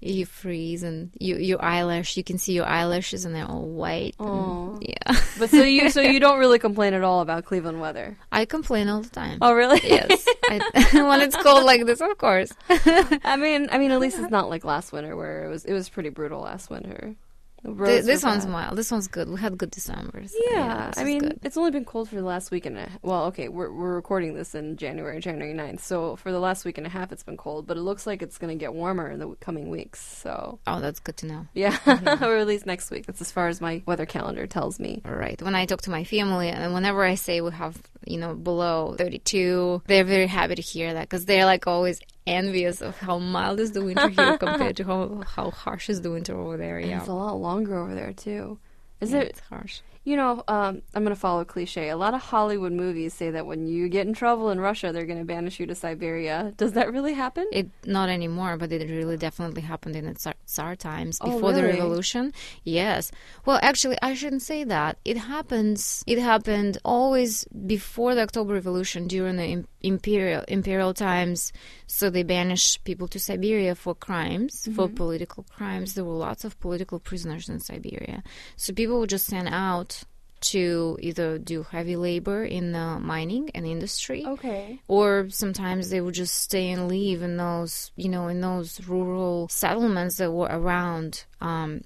you 0.00 0.26
freeze 0.26 0.82
and 0.82 1.10
you 1.18 1.36
your 1.36 1.62
eyelash. 1.62 2.16
You 2.16 2.22
can 2.22 2.38
see 2.38 2.52
your 2.52 2.66
eyelashes 2.66 3.24
and 3.24 3.34
they're 3.34 3.46
all 3.46 3.66
white. 3.66 4.14
Oh. 4.20 4.78
yeah. 4.80 4.96
but 5.38 5.50
so 5.50 5.62
you, 5.62 5.90
so 5.90 6.00
you 6.00 6.20
don't 6.20 6.38
really 6.38 6.58
complain 6.58 6.94
at 6.94 7.02
all 7.02 7.20
about 7.20 7.44
Cleveland 7.44 7.80
weather. 7.80 8.16
I 8.30 8.44
complain 8.44 8.88
all 8.88 9.00
the 9.00 9.08
time. 9.08 9.38
Oh, 9.40 9.52
really? 9.52 9.80
Yes. 9.82 10.24
I, 10.44 11.02
when 11.02 11.20
it's 11.20 11.36
cold 11.36 11.64
like 11.64 11.84
this, 11.86 12.00
of 12.00 12.16
course. 12.18 12.52
I 12.68 13.36
mean, 13.36 13.68
I 13.72 13.78
mean, 13.78 13.90
at 13.90 14.00
least 14.00 14.18
it's 14.18 14.30
not 14.30 14.48
like 14.48 14.64
last 14.64 14.92
winter 14.92 15.16
where 15.16 15.44
it 15.44 15.48
was, 15.48 15.64
it 15.64 15.72
was 15.72 15.88
pretty 15.88 16.10
brutal 16.10 16.42
last 16.42 16.70
winter. 16.70 17.16
Th- 17.64 18.04
this 18.04 18.22
one's 18.22 18.44
bad. 18.44 18.52
mild. 18.52 18.78
This 18.78 18.90
one's 18.90 19.08
good. 19.08 19.28
We 19.28 19.38
had 19.40 19.58
good 19.58 19.70
Decembers. 19.70 20.32
Yeah, 20.50 20.88
this 20.88 20.98
I 20.98 21.04
mean, 21.04 21.20
good. 21.20 21.40
it's 21.42 21.56
only 21.56 21.70
been 21.70 21.84
cold 21.84 22.08
for 22.08 22.14
the 22.14 22.22
last 22.22 22.50
week 22.50 22.66
and 22.66 22.78
a 22.78 22.88
well, 23.02 23.24
okay, 23.26 23.48
we're 23.48 23.70
we're 23.72 23.94
recording 23.94 24.34
this 24.34 24.54
in 24.54 24.76
January, 24.76 25.20
January 25.20 25.54
9th. 25.54 25.80
So 25.80 26.16
for 26.16 26.30
the 26.30 26.38
last 26.38 26.64
week 26.64 26.78
and 26.78 26.86
a 26.86 26.90
half 26.90 27.12
it's 27.12 27.22
been 27.22 27.36
cold, 27.36 27.66
but 27.66 27.76
it 27.76 27.80
looks 27.80 28.06
like 28.06 28.22
it's 28.22 28.38
going 28.38 28.56
to 28.56 28.60
get 28.60 28.74
warmer 28.74 29.10
in 29.10 29.18
the 29.18 29.34
coming 29.40 29.70
weeks. 29.70 30.00
So, 30.00 30.60
oh, 30.66 30.80
that's 30.80 31.00
good 31.00 31.16
to 31.18 31.26
know. 31.26 31.46
yeah, 31.54 31.72
mm-hmm. 31.72 32.24
or 32.24 32.36
at 32.36 32.46
least 32.46 32.66
next 32.66 32.90
week. 32.90 33.06
That's 33.06 33.20
as 33.20 33.32
far 33.32 33.48
as 33.48 33.60
my 33.60 33.82
weather 33.86 34.06
calendar 34.06 34.46
tells 34.46 34.78
me. 34.78 35.02
All 35.04 35.14
right. 35.14 35.40
When 35.42 35.54
I 35.54 35.66
talk 35.66 35.82
to 35.82 35.90
my 35.90 36.04
family, 36.04 36.48
and 36.48 36.74
whenever 36.74 37.04
I 37.04 37.16
say 37.16 37.40
we 37.40 37.50
have, 37.52 37.76
you 38.06 38.18
know, 38.18 38.34
below 38.34 38.94
32, 38.96 39.82
they're 39.86 40.04
very 40.04 40.26
happy 40.26 40.54
to 40.54 40.62
hear 40.62 40.94
that 40.94 41.02
because 41.02 41.24
they're 41.24 41.44
like 41.44 41.66
always 41.66 42.00
envious 42.28 42.80
of 42.80 42.96
how 42.98 43.18
mild 43.18 43.60
is 43.60 43.72
the 43.72 43.84
winter 43.84 44.08
here 44.08 44.38
compared 44.46 44.76
to 44.76 44.84
how 44.84 45.22
how 45.26 45.50
harsh 45.50 45.88
is 45.88 46.02
the 46.02 46.10
winter 46.10 46.36
over 46.38 46.56
there. 46.56 46.78
And 46.78 46.90
It's 46.92 47.08
a 47.08 47.12
lot 47.12 47.34
longer 47.34 47.78
over 47.78 47.94
there 47.94 48.12
too. 48.12 48.58
Is 49.00 49.12
Yeah, 49.12 49.20
it 49.20 49.28
It's 49.28 49.40
harsh. 49.40 49.80
You 50.04 50.16
know, 50.16 50.42
um, 50.48 50.80
I'm 50.94 51.04
going 51.04 51.14
to 51.14 51.20
follow 51.20 51.42
a 51.42 51.44
cliche. 51.44 51.90
A 51.90 51.96
lot 51.96 52.14
of 52.14 52.22
Hollywood 52.22 52.72
movies 52.72 53.12
say 53.12 53.30
that 53.32 53.44
when 53.44 53.66
you 53.66 53.90
get 53.90 54.06
in 54.06 54.14
trouble 54.14 54.48
in 54.48 54.58
Russia, 54.58 54.90
they're 54.90 55.04
going 55.04 55.18
to 55.18 55.24
banish 55.26 55.60
you 55.60 55.66
to 55.66 55.74
Siberia. 55.74 56.54
Does 56.56 56.72
that 56.72 56.90
really 56.90 57.12
happen? 57.12 57.46
It 57.52 57.68
not 57.84 58.08
anymore, 58.08 58.56
but 58.56 58.72
it 58.72 58.88
really 58.88 59.18
definitely 59.18 59.60
happened 59.60 59.96
in 59.96 60.06
the 60.06 60.14
Tsar, 60.14 60.34
Tsar 60.46 60.76
times 60.76 61.18
Oh, 61.20 61.32
before 61.32 61.52
the 61.52 61.62
revolution. 61.62 62.32
Yes. 62.64 63.12
Well, 63.44 63.58
actually, 63.62 63.98
I 64.00 64.14
shouldn't 64.14 64.40
say 64.40 64.64
that. 64.64 64.96
It 65.04 65.18
happens. 65.18 66.04
It 66.06 66.18
happened 66.18 66.78
always 66.86 67.44
before 67.44 68.14
the 68.14 68.22
October 68.22 68.54
Revolution 68.54 69.08
during 69.08 69.36
the 69.36 69.66
imperial 69.82 70.42
imperial 70.48 70.94
times. 70.94 71.52
So 71.90 72.10
they 72.10 72.22
banished 72.22 72.84
people 72.84 73.08
to 73.08 73.18
Siberia 73.18 73.74
for 73.74 73.94
crimes, 73.94 74.62
Mm-hmm. 74.62 74.74
for 74.76 74.88
political 74.88 75.42
crimes. 75.56 75.94
There 75.94 76.04
were 76.04 76.14
lots 76.28 76.44
of 76.44 76.60
political 76.60 76.98
prisoners 77.00 77.48
in 77.48 77.58
Siberia. 77.60 78.22
So 78.56 78.72
people 78.72 79.00
would 79.00 79.08
just 79.10 79.26
send 79.26 79.48
out 79.48 80.04
to 80.40 80.96
either 81.00 81.36
do 81.38 81.64
heavy 81.64 81.96
labor 81.96 82.44
in 82.44 82.70
the 82.70 83.00
mining 83.00 83.50
and 83.56 83.66
industry 83.66 84.22
Okay. 84.24 84.78
or 84.86 85.26
sometimes 85.30 85.90
they 85.90 86.00
would 86.00 86.14
just 86.14 86.36
stay 86.36 86.70
and 86.70 86.86
live 86.86 87.22
in 87.22 87.36
those 87.38 87.90
you 87.96 88.08
know 88.08 88.28
in 88.28 88.40
those 88.40 88.70
rural 88.86 89.48
settlements 89.48 90.18
that 90.18 90.30
were 90.30 90.46
around 90.48 91.24
um, 91.40 91.80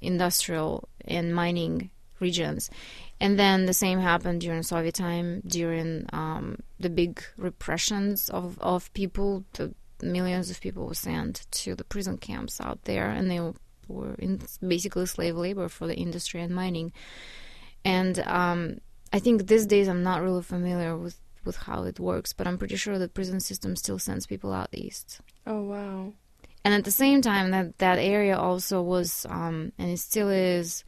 industrial 0.00 0.88
and 1.04 1.32
mining 1.32 1.90
regions 2.18 2.70
and 3.22 3.38
then 3.38 3.66
the 3.66 3.74
same 3.74 4.00
happened 4.00 4.40
during 4.40 4.62
soviet 4.62 4.94
time 4.94 5.40
during 5.46 6.06
um, 6.12 6.58
the 6.78 6.90
big 6.90 7.22
repressions 7.38 8.28
of, 8.30 8.58
of 8.60 8.92
people 8.92 9.44
the 9.54 9.72
millions 10.02 10.50
of 10.50 10.60
people 10.60 10.86
were 10.86 10.94
sent 10.94 11.46
to 11.50 11.74
the 11.74 11.84
prison 11.84 12.18
camps 12.18 12.60
out 12.60 12.84
there 12.84 13.08
and 13.08 13.30
they 13.30 13.40
were 13.88 14.14
in 14.18 14.40
basically 14.66 15.06
slave 15.06 15.36
labor 15.36 15.68
for 15.68 15.86
the 15.86 15.96
industry 15.96 16.40
and 16.40 16.54
mining 16.54 16.92
and 17.84 18.18
um, 18.20 18.78
I 19.12 19.18
think 19.18 19.46
these 19.46 19.66
days 19.66 19.88
I'm 19.88 20.02
not 20.02 20.22
really 20.22 20.42
familiar 20.42 20.96
with, 20.96 21.18
with 21.44 21.56
how 21.56 21.84
it 21.84 22.00
works, 22.00 22.32
but 22.32 22.46
I'm 22.46 22.58
pretty 22.58 22.76
sure 22.76 22.98
the 22.98 23.08
prison 23.08 23.40
system 23.40 23.76
still 23.76 23.98
sends 23.98 24.26
people 24.26 24.52
out 24.52 24.68
east. 24.72 25.20
Oh 25.46 25.62
wow. 25.62 26.12
And 26.64 26.74
at 26.74 26.84
the 26.84 26.90
same 26.90 27.22
time, 27.22 27.50
that 27.50 27.78
that 27.78 27.98
area 27.98 28.38
also 28.38 28.82
was, 28.82 29.26
um, 29.28 29.72
and 29.78 29.90
it 29.90 29.98
still 29.98 30.30
is, 30.30 30.84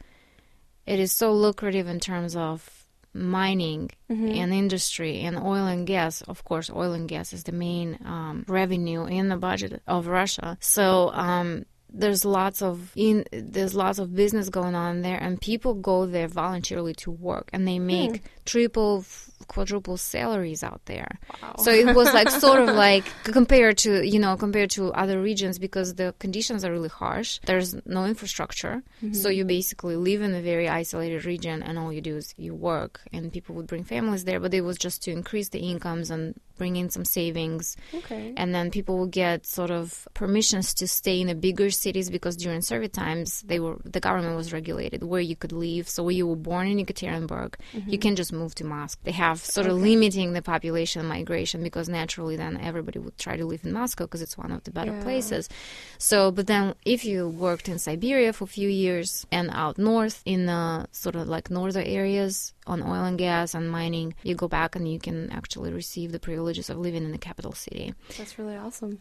it 0.85 0.99
is 0.99 1.11
so 1.11 1.33
lucrative 1.33 1.87
in 1.87 1.99
terms 1.99 2.35
of 2.35 2.85
mining 3.13 3.89
and 4.09 4.53
industry 4.53 5.21
and 5.21 5.37
oil 5.37 5.65
and 5.65 5.87
gas. 5.87 6.21
Of 6.21 6.43
course, 6.43 6.69
oil 6.69 6.93
and 6.93 7.07
gas 7.07 7.33
is 7.33 7.43
the 7.43 7.53
main 7.53 7.97
um, 8.05 8.43
revenue 8.47 9.05
in 9.05 9.29
the 9.29 9.37
budget 9.37 9.81
of 9.87 10.07
Russia. 10.07 10.57
So 10.59 11.11
um, 11.13 11.65
there's 11.89 12.25
lots 12.25 12.61
of 12.61 12.91
in 12.95 13.25
there's 13.31 13.73
lots 13.73 13.99
of 13.99 14.13
business 14.15 14.49
going 14.49 14.75
on 14.75 15.01
there, 15.01 15.17
and 15.17 15.39
people 15.39 15.73
go 15.75 16.05
there 16.05 16.27
voluntarily 16.27 16.93
to 16.95 17.11
work, 17.11 17.49
and 17.53 17.67
they 17.67 17.79
make 17.79 18.21
triple, 18.45 19.05
quadruple 19.47 19.97
salaries 19.97 20.63
out 20.63 20.81
there. 20.85 21.19
So 21.59 21.71
it 21.71 21.95
was 21.95 22.13
like 22.13 22.29
sort 22.29 22.59
of 22.59 22.75
like 22.85 23.05
compared 23.23 23.77
to 23.79 24.07
you 24.07 24.19
know 24.19 24.37
compared 24.37 24.71
to 24.71 24.91
other 24.93 25.21
regions 25.21 25.59
because 25.59 25.95
the 25.95 26.13
conditions 26.19 26.63
are 26.63 26.71
really 26.71 26.89
harsh. 26.89 27.39
There's 27.45 27.75
no 27.85 28.05
infrastructure, 28.05 28.83
mm-hmm. 29.03 29.13
so 29.13 29.29
you 29.29 29.45
basically 29.45 29.95
live 29.95 30.21
in 30.21 30.33
a 30.33 30.41
very 30.41 30.69
isolated 30.69 31.25
region, 31.25 31.63
and 31.63 31.77
all 31.77 31.91
you 31.91 32.01
do 32.01 32.17
is 32.17 32.33
you 32.37 32.53
work. 32.53 33.01
And 33.11 33.31
people 33.31 33.55
would 33.55 33.67
bring 33.67 33.83
families 33.83 34.25
there, 34.25 34.39
but 34.39 34.53
it 34.53 34.61
was 34.61 34.77
just 34.77 35.03
to 35.03 35.11
increase 35.11 35.49
the 35.49 35.59
incomes 35.59 36.09
and 36.11 36.35
bring 36.57 36.75
in 36.75 36.89
some 36.89 37.05
savings 37.05 37.75
Okay. 37.93 38.33
and 38.37 38.55
then 38.55 38.71
people 38.71 38.99
would 38.99 39.11
get 39.11 39.45
sort 39.45 39.71
of 39.71 40.07
permissions 40.13 40.73
to 40.73 40.87
stay 40.87 41.19
in 41.19 41.27
the 41.27 41.35
bigger 41.35 41.69
cities 41.69 42.09
because 42.09 42.35
during 42.37 42.61
Soviet 42.61 42.93
times 42.93 43.41
they 43.45 43.59
were 43.59 43.77
the 43.83 43.99
government 43.99 44.35
was 44.35 44.53
regulated 44.53 45.03
where 45.03 45.21
you 45.21 45.35
could 45.35 45.51
live. 45.51 45.87
So 45.89 46.03
where 46.03 46.13
you 46.13 46.27
were 46.27 46.35
born 46.35 46.67
in 46.67 46.77
Yekaterinburg, 46.77 47.55
mm-hmm. 47.73 47.89
you 47.89 47.97
can 47.97 48.15
just 48.15 48.31
move 48.35 48.55
to 48.55 48.63
Moscow. 48.63 48.99
They 49.03 49.11
have 49.11 49.39
sort 49.39 49.67
of 49.67 49.77
limiting 49.77 50.33
the 50.33 50.41
population 50.41 51.05
migration 51.05 51.63
because 51.63 51.87
naturally 51.89 52.35
then 52.35 52.57
everybody 52.61 52.99
would 52.99 53.17
try 53.17 53.35
to 53.37 53.45
live 53.45 53.63
in 53.65 53.71
Moscow 53.73 54.05
because 54.05 54.21
it's 54.21 54.37
one 54.37 54.51
of 54.51 54.63
the 54.63 54.71
better 54.71 54.91
Yeah. 54.91 55.03
places. 55.03 55.49
So, 55.97 56.31
but 56.31 56.47
then 56.47 56.75
if 56.85 57.05
you 57.05 57.27
worked 57.29 57.67
in 57.69 57.79
Siberia 57.79 58.33
for 58.33 58.43
a 58.43 58.47
few 58.47 58.69
years 58.69 59.25
and 59.31 59.49
out 59.51 59.77
north 59.77 60.21
in 60.25 60.45
the 60.45 60.87
sort 60.91 61.15
of 61.15 61.27
like 61.27 61.49
northern 61.49 61.83
areas 61.85 62.53
on 62.67 62.81
oil 62.81 63.03
and 63.05 63.17
gas 63.17 63.53
and 63.53 63.69
mining, 63.71 64.13
you 64.23 64.35
go 64.35 64.47
back 64.47 64.75
and 64.75 64.91
you 64.91 64.99
can 64.99 65.31
actually 65.31 65.71
receive 65.73 66.11
the 66.11 66.19
privileges 66.19 66.69
of 66.69 66.77
living 66.77 67.03
in 67.03 67.11
the 67.11 67.17
capital 67.17 67.53
city. 67.53 67.93
That's 68.17 68.37
really 68.39 68.55
awesome. 68.55 68.99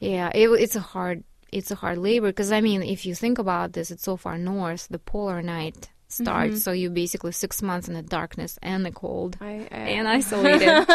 Yeah, 0.00 0.30
it, 0.34 0.48
it's 0.48 0.76
a 0.76 0.80
hard 0.80 1.24
it's 1.52 1.70
a 1.70 1.74
hard 1.74 1.98
labor 1.98 2.28
because 2.28 2.50
I 2.50 2.60
mean, 2.62 2.82
if 2.82 3.04
you 3.04 3.14
think 3.14 3.38
about 3.38 3.74
this, 3.74 3.90
it's 3.90 4.02
so 4.04 4.16
far 4.16 4.38
north. 4.38 4.88
The 4.88 4.98
polar 4.98 5.42
night 5.42 5.90
starts, 6.12 6.62
so 6.62 6.72
you 6.72 6.90
basically 6.90 7.32
six 7.32 7.62
months 7.62 7.88
in 7.88 7.94
the 7.94 8.02
darkness 8.02 8.58
and 8.62 8.84
the 8.84 8.92
cold 8.92 9.36
I, 9.40 9.66
I 9.70 9.76
and 9.76 10.08
isolated, 10.08 10.86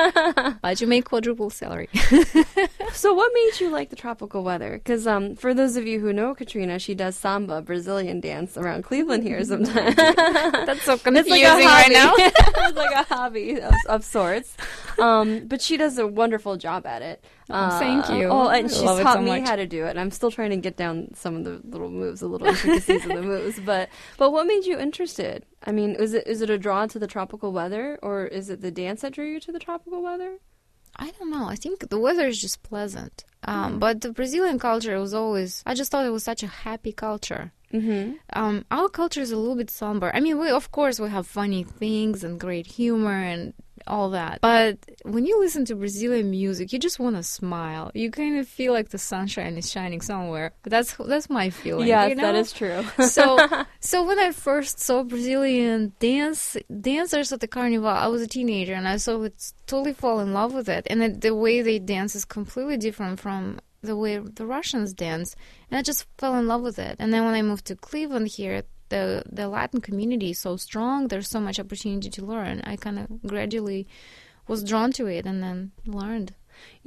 but 0.61 0.81
you 0.81 0.87
make 0.87 1.05
quadruple 1.05 1.49
salary. 1.49 1.89
So, 2.93 3.13
what 3.13 3.31
made 3.31 3.59
you 3.59 3.69
like 3.69 3.91
the 3.91 3.95
tropical 3.95 4.43
weather? 4.43 4.71
Because 4.73 5.05
um, 5.05 5.35
for 5.35 5.53
those 5.53 5.77
of 5.77 5.85
you 5.85 5.99
who 5.99 6.11
know 6.13 6.33
Katrina, 6.33 6.79
she 6.79 6.95
does 6.95 7.15
samba, 7.15 7.61
Brazilian 7.61 8.19
dance 8.21 8.57
around 8.57 8.83
Cleveland 8.85 9.23
here 9.23 9.43
sometimes. 9.45 9.95
That's 9.95 10.81
so 10.81 10.93
it's 10.93 11.03
confusing 11.03 11.43
like 11.43 11.61
a 11.61 11.65
right 11.65 11.91
now. 11.91 12.13
it's 12.17 12.77
like 12.77 12.95
a 12.95 13.03
hobby 13.03 13.61
of, 13.61 13.73
of 13.87 14.03
sorts. 14.03 14.57
Um, 14.99 15.47
but 15.47 15.61
she 15.61 15.77
does 15.77 15.97
a 15.97 16.07
wonderful 16.07 16.57
job 16.57 16.85
at 16.85 17.01
it. 17.01 17.23
Oh, 17.49 17.79
thank 17.79 18.09
you. 18.09 18.27
Oh, 18.27 18.47
and 18.49 18.65
I 18.65 18.69
she's 18.69 18.81
taught 18.81 19.13
so 19.17 19.21
me 19.21 19.39
how 19.41 19.55
to 19.55 19.65
do 19.67 19.85
it. 19.85 19.91
And 19.91 19.99
I'm 19.99 20.11
still 20.11 20.31
trying 20.31 20.49
to 20.51 20.57
get 20.57 20.75
down 20.77 21.13
some 21.13 21.35
of 21.35 21.43
the 21.43 21.61
little 21.63 21.89
moves, 21.89 22.19
the 22.21 22.27
little 22.27 22.47
intricacies 22.53 23.05
of 23.05 23.11
the 23.13 23.21
moves. 23.21 23.59
But 23.59 23.89
but 24.17 24.31
what 24.31 24.47
made 24.47 24.65
you 24.65 24.77
interested? 24.77 25.45
I 25.63 25.71
mean, 25.71 25.91
is 25.95 26.13
it 26.13 26.25
is 26.27 26.41
it 26.41 26.49
a 26.49 26.57
draw 26.57 26.85
to 26.87 26.99
the 26.99 27.07
tropical 27.07 27.51
weather, 27.51 27.99
or 28.01 28.25
is 28.25 28.49
it 28.49 28.61
the 28.61 28.71
dance 28.71 29.01
that 29.01 29.13
drew 29.13 29.25
you 29.25 29.39
to 29.41 29.51
the 29.51 29.59
tropical 29.59 30.01
weather? 30.01 30.37
I 30.95 31.11
don't 31.11 31.29
know. 31.29 31.45
I 31.47 31.55
think 31.55 31.89
the 31.89 31.99
weather 31.99 32.25
is 32.27 32.41
just 32.41 32.63
pleasant. 32.63 33.23
Um, 33.43 33.77
But 33.77 34.01
the 34.01 34.11
Brazilian 34.11 34.57
culture 34.57 34.99
was 34.99 35.13
always, 35.13 35.61
I 35.63 35.75
just 35.75 35.91
thought 35.91 36.05
it 36.07 36.11
was 36.11 36.23
such 36.23 36.41
a 36.41 36.47
happy 36.47 36.91
culture. 36.91 37.51
Mm-hmm. 37.73 38.13
Um, 38.33 38.65
our 38.71 38.89
culture 38.89 39.21
is 39.21 39.31
a 39.31 39.37
little 39.37 39.55
bit 39.55 39.69
somber. 39.69 40.11
I 40.13 40.19
mean, 40.19 40.39
we, 40.39 40.49
of 40.49 40.71
course, 40.71 40.99
we 40.99 41.09
have 41.09 41.27
funny 41.27 41.63
things 41.63 42.23
and 42.23 42.39
great 42.39 42.67
humor 42.67 43.11
and 43.11 43.53
all 43.87 44.09
that. 44.11 44.41
But 44.41 44.77
when 45.03 45.25
you 45.25 45.39
listen 45.39 45.65
to 45.65 45.75
Brazilian 45.75 46.29
music, 46.29 46.73
you 46.73 46.79
just 46.79 46.99
want 46.99 47.15
to 47.15 47.23
smile. 47.23 47.91
You 47.93 48.11
kind 48.11 48.37
of 48.37 48.47
feel 48.47 48.73
like 48.73 48.89
the 48.89 48.97
sunshine 48.97 49.57
is 49.57 49.71
shining 49.71 50.01
somewhere. 50.01 50.53
That's 50.63 50.95
that's 50.95 51.29
my 51.29 51.49
feeling. 51.49 51.87
Yes, 51.87 52.09
you 52.09 52.15
know? 52.15 52.23
that 52.23 52.35
is 52.35 52.51
true. 52.51 52.83
so 53.05 53.37
so 53.79 54.05
when 54.05 54.19
I 54.19 54.31
first 54.31 54.79
saw 54.79 55.03
Brazilian 55.03 55.93
dance 55.99 56.57
dancers 56.81 57.31
at 57.31 57.39
the 57.39 57.47
carnival, 57.47 57.87
I 57.89 58.07
was 58.07 58.21
a 58.21 58.27
teenager 58.27 58.73
and 58.73 58.87
I 58.87 58.97
saw 58.97 59.21
it 59.23 59.53
totally 59.65 59.93
fall 59.93 60.19
in 60.19 60.33
love 60.33 60.53
with 60.53 60.69
it. 60.69 60.87
And 60.89 61.21
the 61.21 61.35
way 61.35 61.61
they 61.61 61.79
dance 61.79 62.15
is 62.15 62.25
completely 62.25 62.77
different 62.77 63.19
from 63.19 63.59
the 63.87 63.95
way 63.95 64.17
the 64.17 64.45
Russians 64.45 64.93
dance, 64.93 65.35
and 65.69 65.77
I 65.77 65.81
just 65.81 66.05
fell 66.17 66.35
in 66.35 66.47
love 66.47 66.61
with 66.61 66.77
it. 66.77 66.95
And 66.99 67.11
then 67.11 67.25
when 67.25 67.33
I 67.33 67.41
moved 67.41 67.65
to 67.65 67.75
Cleveland 67.75 68.27
here, 68.27 68.63
the 68.89 69.23
the 69.31 69.47
Latin 69.47 69.81
community 69.81 70.31
is 70.31 70.39
so 70.39 70.57
strong. 70.57 71.07
There's 71.07 71.29
so 71.29 71.39
much 71.39 71.59
opportunity 71.59 72.09
to 72.09 72.25
learn. 72.25 72.61
I 72.63 72.75
kind 72.75 72.99
of 72.99 73.07
gradually 73.25 73.87
was 74.47 74.63
drawn 74.63 74.91
to 74.93 75.07
it 75.07 75.25
and 75.25 75.41
then 75.43 75.71
learned. 75.85 76.33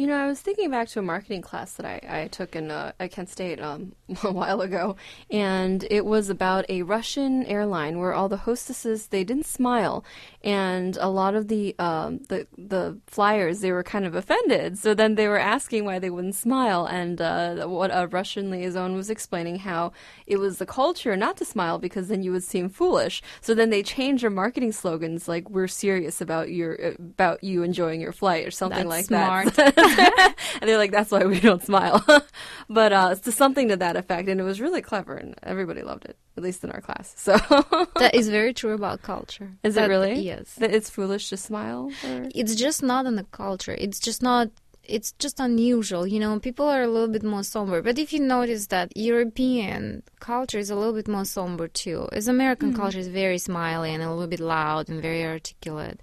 You 0.00 0.06
know, 0.06 0.16
I 0.16 0.28
was 0.28 0.40
thinking 0.40 0.70
back 0.70 0.88
to 0.88 0.98
a 0.98 1.02
marketing 1.02 1.42
class 1.42 1.74
that 1.74 1.84
I, 1.84 2.22
I 2.22 2.28
took 2.28 2.56
in 2.56 2.70
uh, 2.70 2.92
at 2.98 3.12
Kent 3.12 3.28
State 3.28 3.60
um, 3.60 3.92
a 4.24 4.32
while 4.32 4.62
ago, 4.62 4.96
and 5.30 5.86
it 5.90 6.06
was 6.06 6.30
about 6.30 6.64
a 6.70 6.80
Russian 6.80 7.44
airline 7.44 7.98
where 7.98 8.14
all 8.14 8.26
the 8.30 8.38
hostesses 8.38 9.08
they 9.08 9.24
didn't 9.24 9.44
smile, 9.44 10.02
and 10.42 10.96
a 11.02 11.10
lot 11.10 11.34
of 11.34 11.48
the 11.48 11.78
um, 11.78 12.20
the 12.30 12.46
the 12.56 12.98
flyers 13.06 13.60
they 13.60 13.72
were 13.72 13.82
kind 13.82 14.06
of 14.06 14.14
offended. 14.14 14.78
So 14.78 14.94
then 14.94 15.16
they 15.16 15.28
were 15.28 15.38
asking 15.38 15.84
why 15.84 15.98
they 15.98 16.08
wouldn't 16.08 16.34
smile, 16.34 16.86
and 16.86 17.20
uh, 17.20 17.66
what 17.66 17.90
a 17.92 18.06
Russian 18.06 18.50
liaison 18.50 18.96
was 18.96 19.10
explaining 19.10 19.56
how 19.58 19.92
it 20.26 20.38
was 20.38 20.56
the 20.56 20.64
culture 20.64 21.14
not 21.14 21.36
to 21.36 21.44
smile 21.44 21.78
because 21.78 22.08
then 22.08 22.22
you 22.22 22.32
would 22.32 22.44
seem 22.44 22.70
foolish. 22.70 23.20
So 23.42 23.54
then 23.54 23.68
they 23.68 23.82
changed 23.82 24.22
their 24.22 24.30
marketing 24.30 24.72
slogans 24.72 25.28
like 25.28 25.50
"We're 25.50 25.68
serious 25.68 26.22
about 26.22 26.50
your 26.50 26.94
about 26.98 27.44
you 27.44 27.62
enjoying 27.62 28.00
your 28.00 28.12
flight" 28.12 28.46
or 28.46 28.50
something 28.50 28.88
That's 28.88 28.88
like 28.88 29.04
smart. 29.04 29.54
that. 29.56 29.76
and 29.98 30.34
they're 30.62 30.78
like, 30.78 30.90
that's 30.90 31.10
why 31.10 31.24
we 31.24 31.40
don't 31.40 31.62
smile. 31.62 32.04
but 32.68 32.92
uh, 32.92 33.14
it's 33.16 33.34
something 33.34 33.68
to 33.68 33.76
that 33.76 33.96
effect, 33.96 34.28
and 34.28 34.40
it 34.40 34.44
was 34.44 34.60
really 34.60 34.82
clever, 34.82 35.14
and 35.14 35.34
everybody 35.42 35.82
loved 35.82 36.04
it, 36.04 36.16
at 36.36 36.42
least 36.42 36.64
in 36.64 36.70
our 36.70 36.80
class. 36.80 37.14
So, 37.16 37.32
that 37.96 38.14
is 38.14 38.28
very 38.28 38.54
true 38.54 38.74
about 38.74 39.02
culture. 39.02 39.52
is 39.62 39.76
it 39.76 39.88
really? 39.88 40.20
Yes. 40.20 40.54
that 40.54 40.72
it's 40.72 40.90
foolish 40.90 41.28
to 41.30 41.36
smile. 41.36 41.90
Or? 42.04 42.28
it's 42.34 42.54
just 42.54 42.82
not 42.82 43.06
in 43.06 43.16
the 43.16 43.24
culture. 43.24 43.74
It's 43.78 43.98
just 43.98 44.22
not. 44.22 44.50
It's 44.90 45.12
just 45.24 45.40
unusual, 45.40 46.06
you 46.06 46.18
know. 46.20 46.38
People 46.40 46.66
are 46.68 46.82
a 46.82 46.88
little 46.88 47.08
bit 47.08 47.22
more 47.22 47.44
somber, 47.44 47.80
but 47.82 47.98
if 47.98 48.12
you 48.12 48.20
notice 48.20 48.66
that 48.68 48.92
European 48.96 50.02
culture 50.18 50.58
is 50.58 50.70
a 50.70 50.74
little 50.76 50.92
bit 51.00 51.08
more 51.08 51.24
somber 51.24 51.68
too, 51.68 52.08
as 52.12 52.26
American 52.28 52.70
culture 52.80 52.98
is 52.98 53.08
very 53.08 53.38
smiley 53.38 53.94
and 53.94 54.02
a 54.02 54.10
little 54.10 54.26
bit 54.26 54.40
loud 54.40 54.88
and 54.90 55.00
very 55.00 55.24
articulate. 55.24 56.00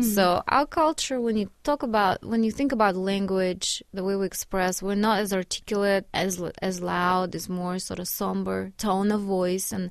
So 0.00 0.42
our 0.46 0.64
culture, 0.64 1.20
when 1.20 1.36
you 1.36 1.50
talk 1.64 1.82
about, 1.82 2.24
when 2.24 2.44
you 2.44 2.52
think 2.52 2.70
about 2.72 2.94
language, 2.94 3.82
the 3.92 4.04
way 4.04 4.14
we 4.14 4.26
express, 4.26 4.80
we're 4.80 4.94
not 4.94 5.18
as 5.18 5.32
articulate, 5.32 6.06
as 6.14 6.40
as 6.62 6.80
loud, 6.80 7.34
is 7.34 7.48
more 7.48 7.78
sort 7.80 7.98
of 7.98 8.06
somber 8.06 8.70
tone 8.78 9.10
of 9.10 9.22
voice, 9.22 9.72
and 9.72 9.90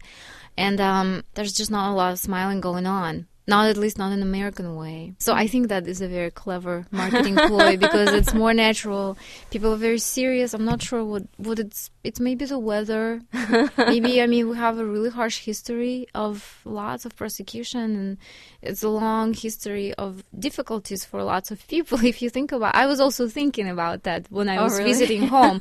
and 0.58 0.80
um, 0.80 1.24
there's 1.36 1.54
just 1.54 1.72
not 1.72 1.91
a 1.91 1.95
lot 1.95 2.14
of 2.14 2.20
smiling 2.20 2.62
going 2.62 2.88
on. 2.88 3.28
Not 3.48 3.70
at 3.70 3.78
least 3.78 3.98
not 3.98 4.12
in 4.12 4.22
American 4.22 4.76
way. 4.76 5.14
So 5.20 5.34
I 5.34 5.48
think 5.48 5.70
that 5.70 5.88
is 5.88 6.02
a 6.02 6.08
very 6.08 6.32
clever 6.32 6.86
marketing 6.91 7.36
ploy 7.38 7.78
because 7.78 8.12
it's 8.14 8.34
more 8.34 8.54
natural. 8.54 9.18
People 9.52 9.72
are 9.74 9.78
very 9.89 10.00
serious. 10.00 10.54
I'm 10.54 10.66
not 10.66 10.82
sure 10.82 11.04
what 11.04 11.24
what 11.38 11.58
it's. 11.60 11.89
It's 12.04 12.20
maybe 12.20 12.45
the 12.45 12.60
weather. 12.60 13.22
maybe 13.78 14.22
I 14.22 14.28
mean 14.28 14.50
we 14.50 14.56
have 14.58 14.78
a 14.80 14.86
really 14.86 15.10
harsh 15.10 15.39
history 15.39 16.08
of 16.14 16.62
lots 16.66 17.06
of 17.06 17.16
persecution 17.16 17.95
and 17.95 18.18
it's 18.62 18.84
a 18.84 18.89
long 18.89 19.34
history 19.34 19.93
of 19.95 20.24
difficulties 20.38 21.06
for 21.06 21.24
lots 21.24 21.52
of 21.52 21.66
people. 21.68 21.98
If 22.14 22.22
you 22.22 22.30
think 22.30 22.52
about, 22.52 22.76
I 22.76 22.86
was 22.88 23.00
also 23.00 23.28
thinking 23.28 23.68
about 23.70 24.04
that 24.04 24.22
when 24.30 24.48
I 24.50 24.58
Oh, 24.58 24.64
was 24.66 24.78
really? 24.78 24.91
visiting 24.91 25.28
home, 25.38 25.60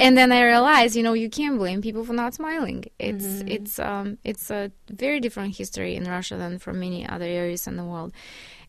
and 0.00 0.16
then 0.18 0.30
I 0.32 0.42
realized, 0.44 0.94
you 0.96 1.02
know, 1.02 1.14
you 1.14 1.30
can't 1.30 1.58
blame 1.58 1.80
people 1.82 2.04
for 2.04 2.12
not 2.12 2.34
smiling. 2.34 2.84
It's 2.98 3.24
Mm-hmm. 3.26 3.48
it's 3.56 3.78
um 3.78 4.18
it's 4.30 4.50
a 4.50 4.70
very 5.04 5.18
different 5.20 5.56
history 5.56 5.92
in 5.98 6.04
Russia 6.04 6.36
than 6.36 6.58
from 6.58 6.74
many 6.80 7.00
other 7.08 7.15
areas 7.24 7.66
in 7.66 7.76
the 7.76 7.84
world, 7.84 8.12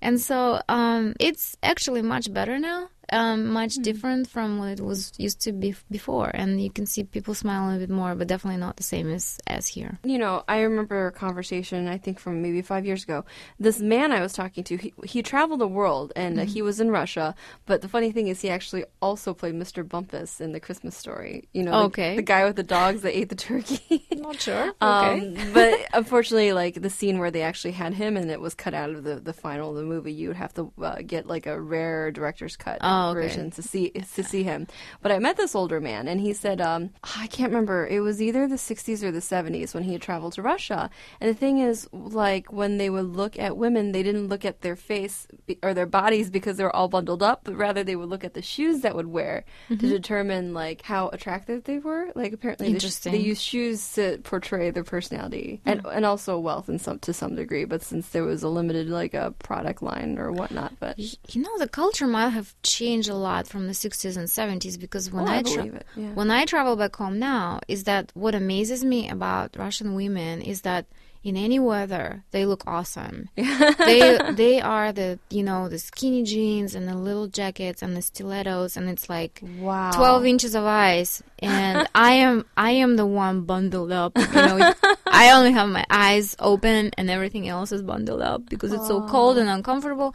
and 0.02 0.20
so 0.22 0.62
um 0.70 1.14
it's 1.20 1.56
actually 1.62 2.02
much 2.02 2.32
better 2.34 2.58
now. 2.60 2.90
Um, 3.12 3.48
much 3.48 3.76
Hmm. 3.76 3.84
different 3.84 4.28
from 4.30 4.60
what 4.60 4.70
it 4.70 4.82
was 4.82 5.14
used 5.18 5.40
to 5.42 5.54
be 5.54 5.76
before, 5.90 6.30
and 6.34 6.62
you 6.62 6.70
can 6.70 6.86
see 6.86 7.04
people 7.06 7.34
smile 7.34 7.64
a 7.64 7.66
little 7.72 7.80
bit 7.88 7.90
more, 7.90 8.16
but 8.16 8.28
definitely 8.28 8.60
not 8.60 8.76
the 8.76 8.84
same 8.84 9.10
as 9.12 9.40
as 9.48 9.68
here. 9.68 9.98
You 10.04 10.18
know, 10.18 10.44
I 10.48 10.60
remember 10.62 11.08
a 11.08 11.12
conversation, 11.12 11.88
I 11.88 11.98
think 11.98 12.20
from 12.20 12.42
maybe 12.42 12.62
five 12.62 12.86
years 12.86 13.04
ago. 13.04 13.24
This 13.60 13.80
man 13.80 14.12
I 14.12 14.22
was 14.22 14.34
talking 14.34 14.64
to, 14.66 14.76
he, 14.78 14.94
he 15.06 15.24
traveled 15.24 15.62
the 15.62 15.68
world 15.70 16.12
and 16.18 16.38
uh, 16.40 16.44
he 16.46 16.62
was 16.62 16.82
in 16.82 16.92
Russia. 16.92 17.34
But 17.66 17.82
the 17.82 17.88
funny 17.88 18.12
thing 18.12 18.28
is, 18.28 18.42
he 18.42 18.50
actually 18.50 18.84
also 19.02 19.34
played 19.34 19.56
Mr. 19.56 19.88
Bumpus 19.88 20.42
in 20.42 20.52
the 20.52 20.60
Christmas 20.60 20.96
story. 20.98 21.48
You 21.54 21.64
know, 21.64 21.72
the- 21.72 21.86
Okay. 21.88 22.16
the, 22.18 22.22
guy 22.22 22.44
with 22.44 22.58
the 22.58 22.64
dogs 22.64 23.04
that 23.04 23.18
ate 23.18 23.30
the 23.30 23.36
turkey. 23.36 24.06
Not 24.18 24.42
sure. 24.42 24.74
Um, 24.82 25.36
but 25.54 25.74
unfortunately, 25.94 26.52
like 26.52 26.82
the 26.82 26.90
scene 26.90 27.20
where 27.20 27.32
they 27.32 27.44
actually 27.44 27.72
had 27.84 27.94
him 27.94 28.18
and 28.18 28.30
it 28.30 28.42
was 28.42 28.54
cut 28.54 28.74
out 28.74 28.90
of 28.90 29.04
the, 29.06 29.16
the 29.16 29.34
final 29.34 29.70
of 29.72 29.78
the 29.78 29.84
movie, 29.84 30.12
you 30.12 30.28
would 30.28 30.38
have 30.38 30.54
to 30.56 30.74
uh, 30.82 30.98
get 31.06 31.26
like 31.26 31.46
a 31.48 31.56
rare 31.60 32.12
director's 32.12 32.58
cut 32.58 32.80
Oh, 32.82 32.97
Oh, 32.98 33.12
okay. 33.12 33.28
version 33.28 33.52
to 33.52 33.62
see 33.62 33.90
to 33.90 34.24
see 34.24 34.44
him. 34.44 34.68
But 35.02 35.12
I 35.12 35.20
met 35.20 35.38
this 35.38 35.56
older 35.56 35.80
man 35.80 36.08
and 36.08 36.20
he 36.20 36.34
said, 36.34 36.62
um, 36.62 36.92
ah, 37.04 37.24
I 37.24 37.28
can't 37.28 37.52
remember. 37.52 37.88
It 37.88 38.00
was 38.00 38.22
either 38.22 38.48
the 38.48 38.56
60s 38.56 39.04
or 39.04 39.12
the 39.12 39.20
70s 39.20 39.74
when 39.74 39.84
he 39.84 39.94
had 39.94 40.02
traveled 40.02 40.34
to 40.34 40.42
Russia. 40.42 40.90
And 41.22 41.30
the 41.30 41.34
thing 41.34 41.60
is, 41.60 41.88
like 41.92 42.52
when 42.52 42.78
they 42.78 42.90
would 42.90 43.16
look 43.16 43.38
at 43.38 43.58
women, 43.58 43.92
they 43.92 44.04
didn't 44.04 44.28
look 44.28 44.46
at 44.46 44.62
their 44.62 44.76
face 44.76 45.28
or 45.62 45.74
their 45.74 45.86
bodies 45.86 46.30
because 46.30 46.58
they 46.58 46.64
were 46.64 46.76
all 46.76 46.88
bundled 46.88 47.24
up, 47.24 47.42
but 47.44 47.56
rather 47.56 47.84
they 47.84 47.96
would 47.96 48.10
look 48.10 48.24
at 48.24 48.34
the 48.34 48.42
shoes 48.42 48.82
that 48.82 48.96
would 48.96 49.08
wear 49.08 49.46
to 49.68 49.76
mm-hmm. 49.76 49.90
determine 49.90 50.54
like 50.54 50.82
how 50.82 51.10
attractive 51.10 51.64
they 51.66 51.80
were. 51.80 52.10
Like 52.16 52.34
apparently, 52.34 52.68
the 52.68 52.80
sh- 52.80 52.84
Interesting. 52.84 53.12
they 53.14 53.20
use 53.20 53.42
shoes 53.42 53.94
to 53.94 54.18
portray 54.24 54.72
their 54.72 54.84
personality 54.84 55.62
hmm. 55.64 55.70
and 55.70 55.86
and 55.86 56.06
also 56.06 56.40
wealth 56.40 56.70
in 56.70 56.80
some 56.80 57.00
to 57.00 57.14
some 57.14 57.36
degree. 57.36 57.66
But 57.66 57.84
since 57.84 58.10
there 58.10 58.24
was 58.24 58.44
a 58.44 58.50
limited 58.50 58.90
like 58.90 59.14
a 59.14 59.32
product 59.40 59.82
line 59.82 60.18
or 60.18 60.32
whatnot, 60.32 60.74
but 60.80 60.98
You 60.98 61.42
know, 61.42 61.58
the 61.58 61.68
culture 61.68 62.08
might 62.08 62.30
have 62.30 62.54
changed 62.64 62.87
a 63.10 63.14
lot 63.14 63.48
from 63.48 63.68
the 63.68 63.74
60s 63.74 64.16
and 64.18 64.28
70s 64.28 64.80
because 64.80 65.12
when 65.12 65.28
Oh, 65.28 65.32
I 65.32 65.38
I, 65.38 65.42
tra- 65.44 65.82
yeah. 65.96 66.14
when 66.14 66.30
I 66.32 66.46
travel 66.46 66.76
back 66.76 66.96
home 66.96 67.20
now, 67.20 67.60
is 67.68 67.84
that 67.84 68.12
what 68.14 68.34
amazes 68.36 68.84
me 68.84 69.10
about 69.10 69.56
Russian 69.58 69.94
women 69.96 70.42
is 70.42 70.62
that 70.62 70.86
in 71.24 71.36
any 71.36 71.60
weather 71.60 72.24
they 72.32 72.46
look 72.46 72.64
awesome. 72.66 73.28
they 73.36 74.18
they 74.32 74.62
are 74.62 74.94
the 74.94 75.20
you 75.30 75.44
know 75.44 75.68
the 75.68 75.80
skinny 75.80 76.24
jeans 76.24 76.74
and 76.76 76.88
the 76.88 76.96
little 76.96 77.28
jackets 77.28 77.82
and 77.82 77.98
the 77.98 78.02
stilettos 78.02 78.78
and 78.78 78.88
it's 78.90 79.10
like 79.10 79.42
wow, 79.60 79.92
12 79.92 80.26
inches 80.26 80.56
of 80.56 80.64
ice 80.64 81.22
and 81.40 81.86
i 81.96 82.14
am 82.14 82.46
i 82.56 82.72
am 82.72 82.96
the 82.96 83.06
one 83.06 83.42
bundled 83.42 83.92
up 83.92 84.14
you 84.18 84.26
know. 84.48 84.74
I 85.06 85.32
only 85.32 85.52
have 85.52 85.68
my 85.70 85.84
eyes 85.90 86.36
open 86.40 86.92
and 86.98 87.10
everything 87.10 87.48
else 87.50 87.72
is 87.72 87.82
bundled 87.82 88.22
up 88.22 88.48
because 88.48 88.72
it's 88.72 88.88
so 88.88 89.02
cold 89.08 89.38
and 89.38 89.50
uncomfortable 89.50 90.14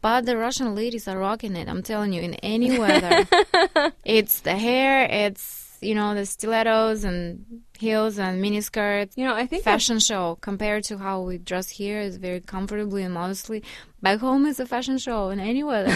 but 0.00 0.26
the 0.26 0.36
russian 0.36 0.74
ladies 0.74 1.06
are 1.08 1.18
rocking 1.18 1.56
it 1.56 1.68
i'm 1.68 1.82
telling 1.82 2.12
you 2.12 2.22
in 2.22 2.34
any 2.36 2.78
weather 2.78 3.26
it's 4.04 4.40
the 4.40 4.56
hair 4.56 5.04
it's 5.10 5.66
you 5.82 5.94
know 5.94 6.14
the 6.14 6.26
stilettos 6.26 7.04
and 7.04 7.44
heels 7.78 8.18
and 8.18 8.42
mini 8.42 8.60
skirts 8.60 9.16
You 9.16 9.24
know, 9.24 9.32
I 9.34 9.46
think 9.46 9.64
that's- 9.64 9.80
fashion 9.82 9.98
show 9.98 10.36
compared 10.42 10.84
to 10.84 10.98
how 10.98 11.22
we 11.22 11.38
dress 11.38 11.70
here 11.70 11.98
is 12.02 12.18
very 12.18 12.40
comfortably 12.40 13.02
and 13.02 13.14
modestly 13.14 13.62
back 14.02 14.18
home 14.20 14.44
is 14.44 14.60
a 14.60 14.66
fashion 14.66 14.98
show 14.98 15.30
in 15.30 15.40
any 15.40 15.62
weather 15.62 15.88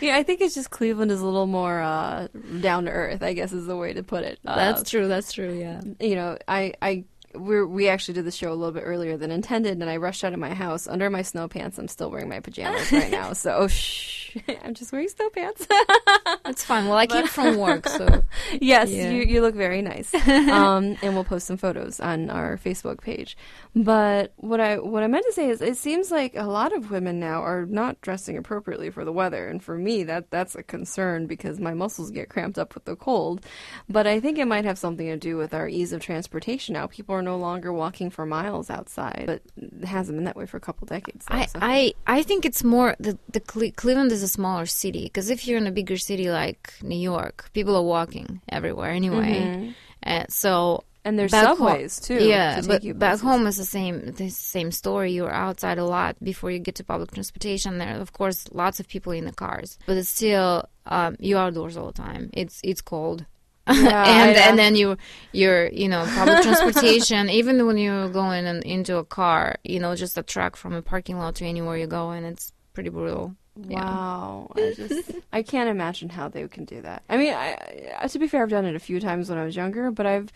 Yeah, 0.00 0.16
I 0.16 0.22
think 0.22 0.40
it's 0.40 0.54
just 0.54 0.70
Cleveland 0.70 1.10
is 1.10 1.20
a 1.20 1.24
little 1.24 1.46
more 1.46 1.80
uh, 1.80 2.28
down 2.60 2.84
to 2.84 2.90
earth. 2.90 3.22
I 3.22 3.32
guess 3.32 3.52
is 3.52 3.66
the 3.66 3.76
way 3.76 3.92
to 3.94 4.02
put 4.02 4.22
it. 4.24 4.38
Uh, 4.46 4.54
that's 4.54 4.88
true 4.90 5.08
that's 5.08 5.32
true 5.32 5.52
yeah 5.52 5.80
you 6.00 6.14
know, 6.14 6.38
I 6.46 6.74
I 6.82 7.04
we 7.36 7.64
we 7.64 7.88
actually 7.88 8.14
did 8.14 8.24
the 8.24 8.30
show 8.30 8.52
a 8.52 8.54
little 8.54 8.72
bit 8.72 8.82
earlier 8.84 9.16
than 9.16 9.30
intended, 9.30 9.72
and 9.80 9.88
I 9.90 9.96
rushed 9.96 10.24
out 10.24 10.32
of 10.32 10.38
my 10.38 10.54
house 10.54 10.86
under 10.86 11.10
my 11.10 11.22
snow 11.22 11.48
pants. 11.48 11.78
I'm 11.78 11.88
still 11.88 12.10
wearing 12.10 12.28
my 12.28 12.40
pajamas 12.40 12.90
right 12.92 13.10
now, 13.10 13.32
so 13.32 13.54
oh, 13.56 13.68
shh, 13.68 14.36
I'm 14.64 14.74
just 14.74 14.92
wearing 14.92 15.08
snow 15.08 15.30
pants. 15.30 15.66
That's 16.44 16.64
fine. 16.64 16.86
Well, 16.86 16.98
I 16.98 17.06
came 17.06 17.26
from 17.26 17.56
work, 17.56 17.88
so 17.88 18.22
yes, 18.60 18.90
Yeah. 18.90 19.10
you 19.10 19.22
you 19.22 19.40
look 19.40 19.54
very 19.54 19.82
nice, 19.82 20.14
um, 20.14 20.96
and 21.02 21.14
we'll 21.14 21.24
post 21.24 21.46
some 21.46 21.56
photos 21.56 22.00
on 22.00 22.30
our 22.30 22.56
Facebook 22.58 23.00
page. 23.00 23.36
But 23.76 24.32
what 24.36 24.60
I 24.60 24.78
what 24.78 25.02
I 25.02 25.08
meant 25.08 25.26
to 25.26 25.32
say 25.32 25.48
is, 25.48 25.60
it 25.60 25.76
seems 25.76 26.12
like 26.12 26.36
a 26.36 26.44
lot 26.44 26.72
of 26.72 26.92
women 26.92 27.18
now 27.18 27.42
are 27.42 27.66
not 27.66 28.00
dressing 28.02 28.36
appropriately 28.36 28.88
for 28.88 29.04
the 29.04 29.12
weather, 29.12 29.48
and 29.48 29.62
for 29.62 29.76
me, 29.76 30.04
that 30.04 30.30
that's 30.30 30.54
a 30.54 30.62
concern 30.62 31.26
because 31.26 31.58
my 31.58 31.74
muscles 31.74 32.12
get 32.12 32.28
cramped 32.28 32.56
up 32.56 32.74
with 32.74 32.84
the 32.84 32.94
cold. 32.94 33.44
But 33.88 34.06
I 34.06 34.20
think 34.20 34.38
it 34.38 34.46
might 34.46 34.64
have 34.64 34.78
something 34.78 35.06
to 35.06 35.16
do 35.16 35.36
with 35.36 35.52
our 35.52 35.66
ease 35.66 35.92
of 35.92 36.00
transportation 36.00 36.74
now. 36.74 36.86
People 36.86 37.16
are 37.16 37.22
no 37.22 37.36
longer 37.36 37.72
walking 37.72 38.10
for 38.10 38.24
miles 38.24 38.70
outside, 38.70 39.24
but 39.26 39.42
it 39.56 39.84
hasn't 39.84 40.18
been 40.18 40.24
that 40.24 40.36
way 40.36 40.46
for 40.46 40.56
a 40.56 40.60
couple 40.60 40.86
decades. 40.86 41.26
though, 41.26 41.34
I, 41.34 41.46
so. 41.46 41.58
I 41.60 41.94
I 42.06 42.22
think 42.22 42.44
it's 42.44 42.62
more 42.62 42.94
the 43.00 43.18
the 43.32 43.40
Cle- 43.40 43.72
Cleveland 43.72 44.12
is 44.12 44.22
a 44.22 44.28
smaller 44.28 44.66
city 44.66 45.04
because 45.04 45.30
if 45.30 45.48
you're 45.48 45.58
in 45.58 45.66
a 45.66 45.72
bigger 45.72 45.96
city 45.96 46.30
like 46.30 46.74
New 46.80 46.98
York, 46.98 47.50
people 47.54 47.74
are 47.74 47.82
walking 47.82 48.40
everywhere 48.48 48.90
anyway. 48.90 49.74
Uh, 50.06 50.26
so 50.28 50.84
and 51.04 51.18
there's 51.18 51.30
back 51.32 51.46
home- 51.46 51.56
subways 51.56 52.00
too. 52.00 52.24
Yeah, 52.24 52.60
to 52.60 52.68
but 52.68 52.98
back 52.98 53.20
home 53.20 53.46
is 53.46 53.56
the 53.56 53.64
same 53.64 54.12
the 54.12 54.30
same 54.30 54.70
story. 54.72 55.12
You're 55.12 55.30
outside 55.30 55.78
a 55.78 55.84
lot 55.84 56.16
before 56.22 56.50
you 56.50 56.58
get 56.58 56.74
to 56.76 56.84
public 56.84 57.10
transportation. 57.12 57.78
There, 57.78 57.96
are, 57.96 58.00
of 58.00 58.12
course, 58.12 58.46
lots 58.52 58.80
of 58.80 58.88
people 58.88 59.12
in 59.12 59.24
the 59.24 59.32
cars, 59.32 59.78
but 59.86 59.96
it's 59.96 60.08
still 60.08 60.68
um, 60.86 61.16
you're 61.18 61.38
outdoors 61.38 61.76
all 61.76 61.86
the 61.86 61.92
time. 61.92 62.30
It's 62.32 62.60
it's 62.64 62.80
cold. 62.80 63.26
Yeah, 63.66 64.04
and 64.04 64.36
yeah. 64.36 64.48
and 64.50 64.58
then 64.58 64.76
you 64.76 64.98
you're 65.32 65.68
you 65.68 65.88
know 65.88 66.04
public 66.14 66.42
transportation 66.48 67.30
even 67.30 67.64
when 67.66 67.78
you're 67.78 68.10
going 68.10 68.44
in, 68.44 68.62
into 68.62 68.98
a 68.98 69.04
car 69.06 69.56
you 69.64 69.80
know 69.80 69.94
just 69.96 70.18
a 70.18 70.22
truck 70.22 70.54
from 70.56 70.74
a 70.74 70.82
parking 70.82 71.16
lot 71.16 71.36
to 71.36 71.46
anywhere 71.46 71.78
you 71.78 71.86
go 71.86 72.10
and 72.10 72.26
it's 72.26 72.52
pretty 72.74 72.90
brutal 72.90 73.34
Yeah. 73.56 73.80
Wow, 73.82 74.52
I 74.56 74.74
just 74.76 75.10
I 75.32 75.42
can't 75.42 75.70
imagine 75.70 76.10
how 76.10 76.28
they 76.28 76.46
can 76.48 76.66
do 76.66 76.82
that. 76.82 77.04
I 77.08 77.16
mean, 77.16 77.32
I, 77.32 77.56
I, 78.02 78.06
to 78.08 78.18
be 78.18 78.26
fair, 78.28 78.42
I've 78.42 78.50
done 78.50 78.66
it 78.66 78.74
a 78.74 78.80
few 78.80 79.00
times 79.00 79.30
when 79.30 79.38
I 79.38 79.44
was 79.46 79.56
younger, 79.56 79.90
but 79.90 80.04
I've 80.04 80.28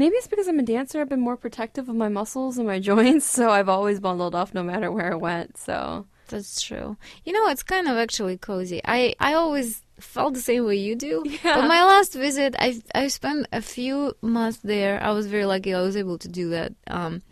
maybe 0.00 0.14
it's 0.16 0.26
because 0.32 0.48
I'm 0.48 0.58
a 0.58 0.68
dancer. 0.74 1.00
I've 1.00 1.08
been 1.14 1.20
more 1.28 1.36
protective 1.36 1.88
of 1.90 1.94
my 2.04 2.08
muscles 2.08 2.58
and 2.58 2.66
my 2.66 2.80
joints, 2.90 3.26
so 3.38 3.44
I've 3.50 3.68
always 3.76 4.00
bundled 4.00 4.34
up 4.34 4.48
no 4.58 4.62
matter 4.70 4.88
where 4.90 5.12
I 5.12 5.16
went. 5.28 5.50
So 5.66 6.06
That's 6.32 6.60
true. 6.68 6.96
You 7.26 7.32
know, 7.34 7.44
it's 7.52 7.62
kind 7.74 7.86
of 7.90 7.94
actually 8.04 8.36
cozy. 8.38 8.80
I 8.98 9.14
I 9.28 9.34
always 9.34 9.68
felt 10.14 10.32
the 10.34 10.40
same 10.50 10.64
way 10.68 10.76
you 10.88 10.94
do. 10.96 11.14
Yeah. 11.44 11.56
But 11.56 11.68
my 11.76 11.82
last 11.92 12.12
visit, 12.26 12.50
I 12.58 12.68
I 13.02 13.04
spent 13.08 13.46
a 13.52 13.62
few 13.76 13.96
months 14.36 14.58
there. 14.72 14.94
I 15.08 15.10
was 15.18 15.26
very 15.34 15.44
lucky. 15.52 15.70
I 15.74 15.82
was 15.88 15.96
able 15.96 16.18
to 16.24 16.28
do 16.40 16.44
that. 16.56 16.70
Um, 16.98 17.22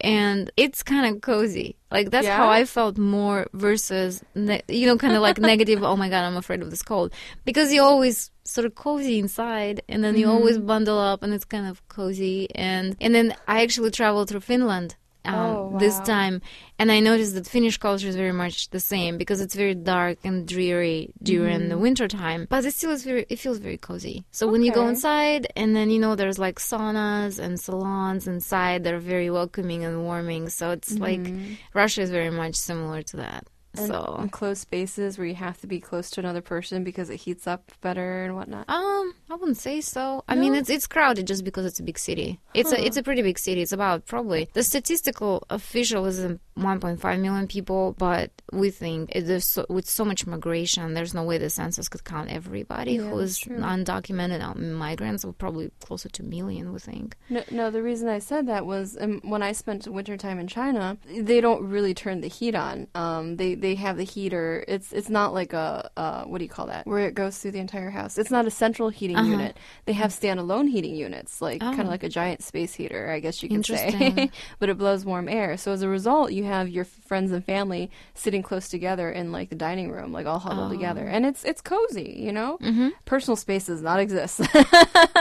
and 0.00 0.50
it's 0.56 0.82
kind 0.82 1.04
of 1.08 1.22
cozy. 1.22 1.68
Like 1.90 2.10
that's 2.10 2.26
Yeah? 2.26 2.36
how 2.36 2.48
I 2.60 2.64
felt 2.66 2.98
more 2.98 3.46
versus 3.52 4.22
ne- 4.34 4.66
you 4.68 4.86
know, 4.88 4.98
kind 4.98 5.14
of 5.16 5.22
like 5.28 5.38
negative. 5.52 5.82
Oh 5.82 5.96
my 5.96 6.08
god, 6.12 6.24
I'm 6.28 6.36
afraid 6.36 6.62
of 6.62 6.70
this 6.70 6.82
cold 6.82 7.08
because 7.44 7.72
you 7.74 7.82
always 7.82 8.30
sort 8.44 8.66
of 8.66 8.74
cozy 8.74 9.18
inside, 9.18 9.82
and 9.88 10.02
then 10.04 10.16
you 10.16 10.28
always 10.28 10.58
Mm-hmm. 10.58 10.66
bundle 10.66 10.98
up, 10.98 11.22
and 11.22 11.32
it's 11.34 11.44
kind 11.44 11.66
of 11.66 11.86
cozy. 11.88 12.48
And 12.54 12.96
and 13.00 13.14
then 13.14 13.34
I 13.48 13.62
actually 13.62 13.90
traveled 13.90 14.28
through 14.28 14.40
Finland 14.40 14.96
um, 15.26 15.58
Oh, 15.62 15.78
this 15.78 16.00
time, 16.00 16.42
and 16.78 16.92
I 16.92 17.00
noticed 17.00 17.34
that 17.34 17.46
Finnish 17.46 17.78
culture 17.78 18.08
is 18.08 18.16
very 18.16 18.32
much 18.32 18.68
the 18.70 18.80
same 18.80 19.16
because 19.16 19.40
it's 19.40 19.54
very 19.54 19.74
dark 19.74 20.18
and 20.24 20.46
dreary 20.46 21.12
during 21.22 21.60
Mm-hmm. 21.60 21.68
the 21.70 21.78
winter 21.78 22.06
time, 22.08 22.46
but 22.50 22.64
it 22.64 22.74
still 22.74 22.90
is 22.90 23.04
very. 23.04 23.24
It 23.30 23.38
feels 23.38 23.58
very 23.58 23.78
cozy. 23.78 24.24
So 24.30 24.46
when 24.46 24.62
you 24.62 24.70
go 24.72 24.86
inside, 24.86 25.46
and 25.56 25.74
then 25.74 25.88
you 25.90 25.98
know 25.98 26.14
there's 26.14 26.38
like 26.38 26.58
saunas 26.58 27.38
and 27.38 27.58
salons 27.58 28.26
inside 28.26 28.84
that 28.84 28.92
are 28.94 28.98
very 29.14 29.30
welcoming 29.30 29.84
and 29.84 30.02
warming. 30.02 30.50
So 30.50 30.70
it's 30.72 31.00
like 31.00 31.32
Mm-hmm. 31.32 31.54
Russia 31.72 32.02
is 32.02 32.10
very 32.10 32.30
much 32.30 32.54
similar 32.56 33.02
to 33.02 33.16
that. 33.18 33.46
And 33.78 33.88
so 33.88 34.16
enclosed 34.20 34.60
spaces 34.62 35.18
where 35.18 35.26
you 35.26 35.34
have 35.34 35.60
to 35.60 35.66
be 35.66 35.80
close 35.80 36.10
to 36.10 36.20
another 36.20 36.40
person 36.40 36.84
because 36.84 37.10
it 37.10 37.16
heats 37.16 37.46
up 37.46 37.70
better 37.80 38.24
and 38.24 38.34
whatnot. 38.34 38.68
Um, 38.68 39.14
I 39.30 39.34
wouldn't 39.34 39.56
say 39.58 39.80
so. 39.80 40.22
I 40.28 40.34
mean, 40.34 40.54
it's 40.54 40.70
it's 40.70 40.86
crowded 40.86 41.26
just 41.26 41.44
because 41.44 41.66
it's 41.66 41.80
a 41.80 41.82
big 41.82 41.98
city. 41.98 42.40
It's 42.54 42.72
a 42.72 42.84
it's 42.86 42.96
a 42.96 43.02
pretty 43.02 43.22
big 43.22 43.38
city. 43.38 43.62
It's 43.62 43.72
about 43.72 44.06
probably 44.06 44.48
the 44.52 44.62
statistical 44.62 45.44
official 45.50 46.06
is 46.06 46.24
um, 46.24 46.40
1.5 46.58 47.20
million 47.20 47.46
people, 47.48 47.94
but 47.98 48.30
we 48.52 48.70
think 48.70 49.10
it- 49.14 49.22
there's 49.26 49.44
so, 49.44 49.66
with 49.68 49.88
so 49.88 50.04
much 50.04 50.26
migration, 50.26 50.94
there's 50.94 51.14
no 51.14 51.24
way 51.24 51.38
the 51.38 51.50
census 51.50 51.88
could 51.88 52.04
count 52.04 52.30
everybody 52.30 52.92
Yeah, 52.92 53.02
who 53.10 53.18
is 53.18 53.40
undocumented 53.84 54.56
migrants. 54.56 55.24
We're 55.24 55.32
probably 55.32 55.70
closer 55.80 56.08
to 56.08 56.22
a 56.22 56.26
million, 56.26 56.72
we 56.72 56.78
think. 56.78 57.16
No, 57.28 57.42
no, 57.50 57.70
the 57.70 57.82
reason 57.82 58.08
I 58.08 58.18
said 58.18 58.46
that 58.46 58.66
was 58.66 58.96
um, 59.00 59.20
when 59.24 59.42
I 59.42 59.52
spent 59.52 59.86
winter 59.88 60.16
time 60.16 60.38
in 60.38 60.46
China, 60.46 60.96
they 61.06 61.40
don't 61.40 61.68
really 61.68 61.94
turn 61.94 62.20
the 62.20 62.28
heat 62.28 62.54
on. 62.54 62.86
Um, 62.94 63.36
they 63.36 63.54
they 63.64 63.74
have 63.86 63.96
the 63.96 64.04
heater. 64.04 64.64
It's 64.68 64.92
it's 64.92 65.08
not 65.08 65.32
like 65.32 65.52
a 65.54 65.90
uh, 65.96 66.24
what 66.24 66.38
do 66.38 66.44
you 66.44 66.50
call 66.50 66.66
that? 66.66 66.86
Where 66.86 67.06
it 67.08 67.14
goes 67.14 67.38
through 67.38 67.52
the 67.56 67.58
entire 67.68 67.90
house. 67.90 68.18
It's 68.18 68.30
not 68.30 68.44
a 68.46 68.50
central 68.50 68.88
heating 68.98 69.16
Uh-huh. 69.16 69.30
unit. 69.36 69.56
They 69.86 69.94
have 69.94 70.10
standalone 70.12 70.68
heating 70.68 70.94
units, 70.94 71.40
like 71.40 71.60
kind 71.60 71.80
Oh. 71.80 71.84
of 71.84 71.88
like 71.88 72.04
a 72.04 72.08
giant 72.20 72.42
space 72.42 72.72
heater, 72.74 73.10
I 73.10 73.18
guess 73.24 73.42
you 73.42 73.48
could 73.48 73.64
say. 73.66 74.30
But 74.60 74.68
it 74.68 74.76
blows 74.78 75.04
warm 75.04 75.28
air. 75.28 75.56
So 75.56 75.72
as 75.72 75.82
a 75.82 75.88
result, 75.88 76.32
you 76.32 76.44
have 76.44 76.68
your 76.68 76.84
friends 76.84 77.32
and 77.32 77.42
family 77.44 77.90
sitting 78.14 78.42
close 78.42 78.68
together 78.68 79.10
in 79.10 79.32
like 79.32 79.48
the 79.48 79.56
dining 79.68 79.90
room, 79.90 80.12
like 80.12 80.26
all 80.26 80.38
huddled 80.38 80.70
Oh. 80.70 80.74
together, 80.76 81.04
and 81.14 81.24
it's 81.26 81.42
it's 81.50 81.62
cozy. 81.62 82.10
You 82.26 82.32
know, 82.38 82.58
Mm-hmm. 82.60 82.88
personal 83.12 83.36
space 83.36 83.64
does 83.72 83.82
not 83.82 83.98
exist. 84.00 84.40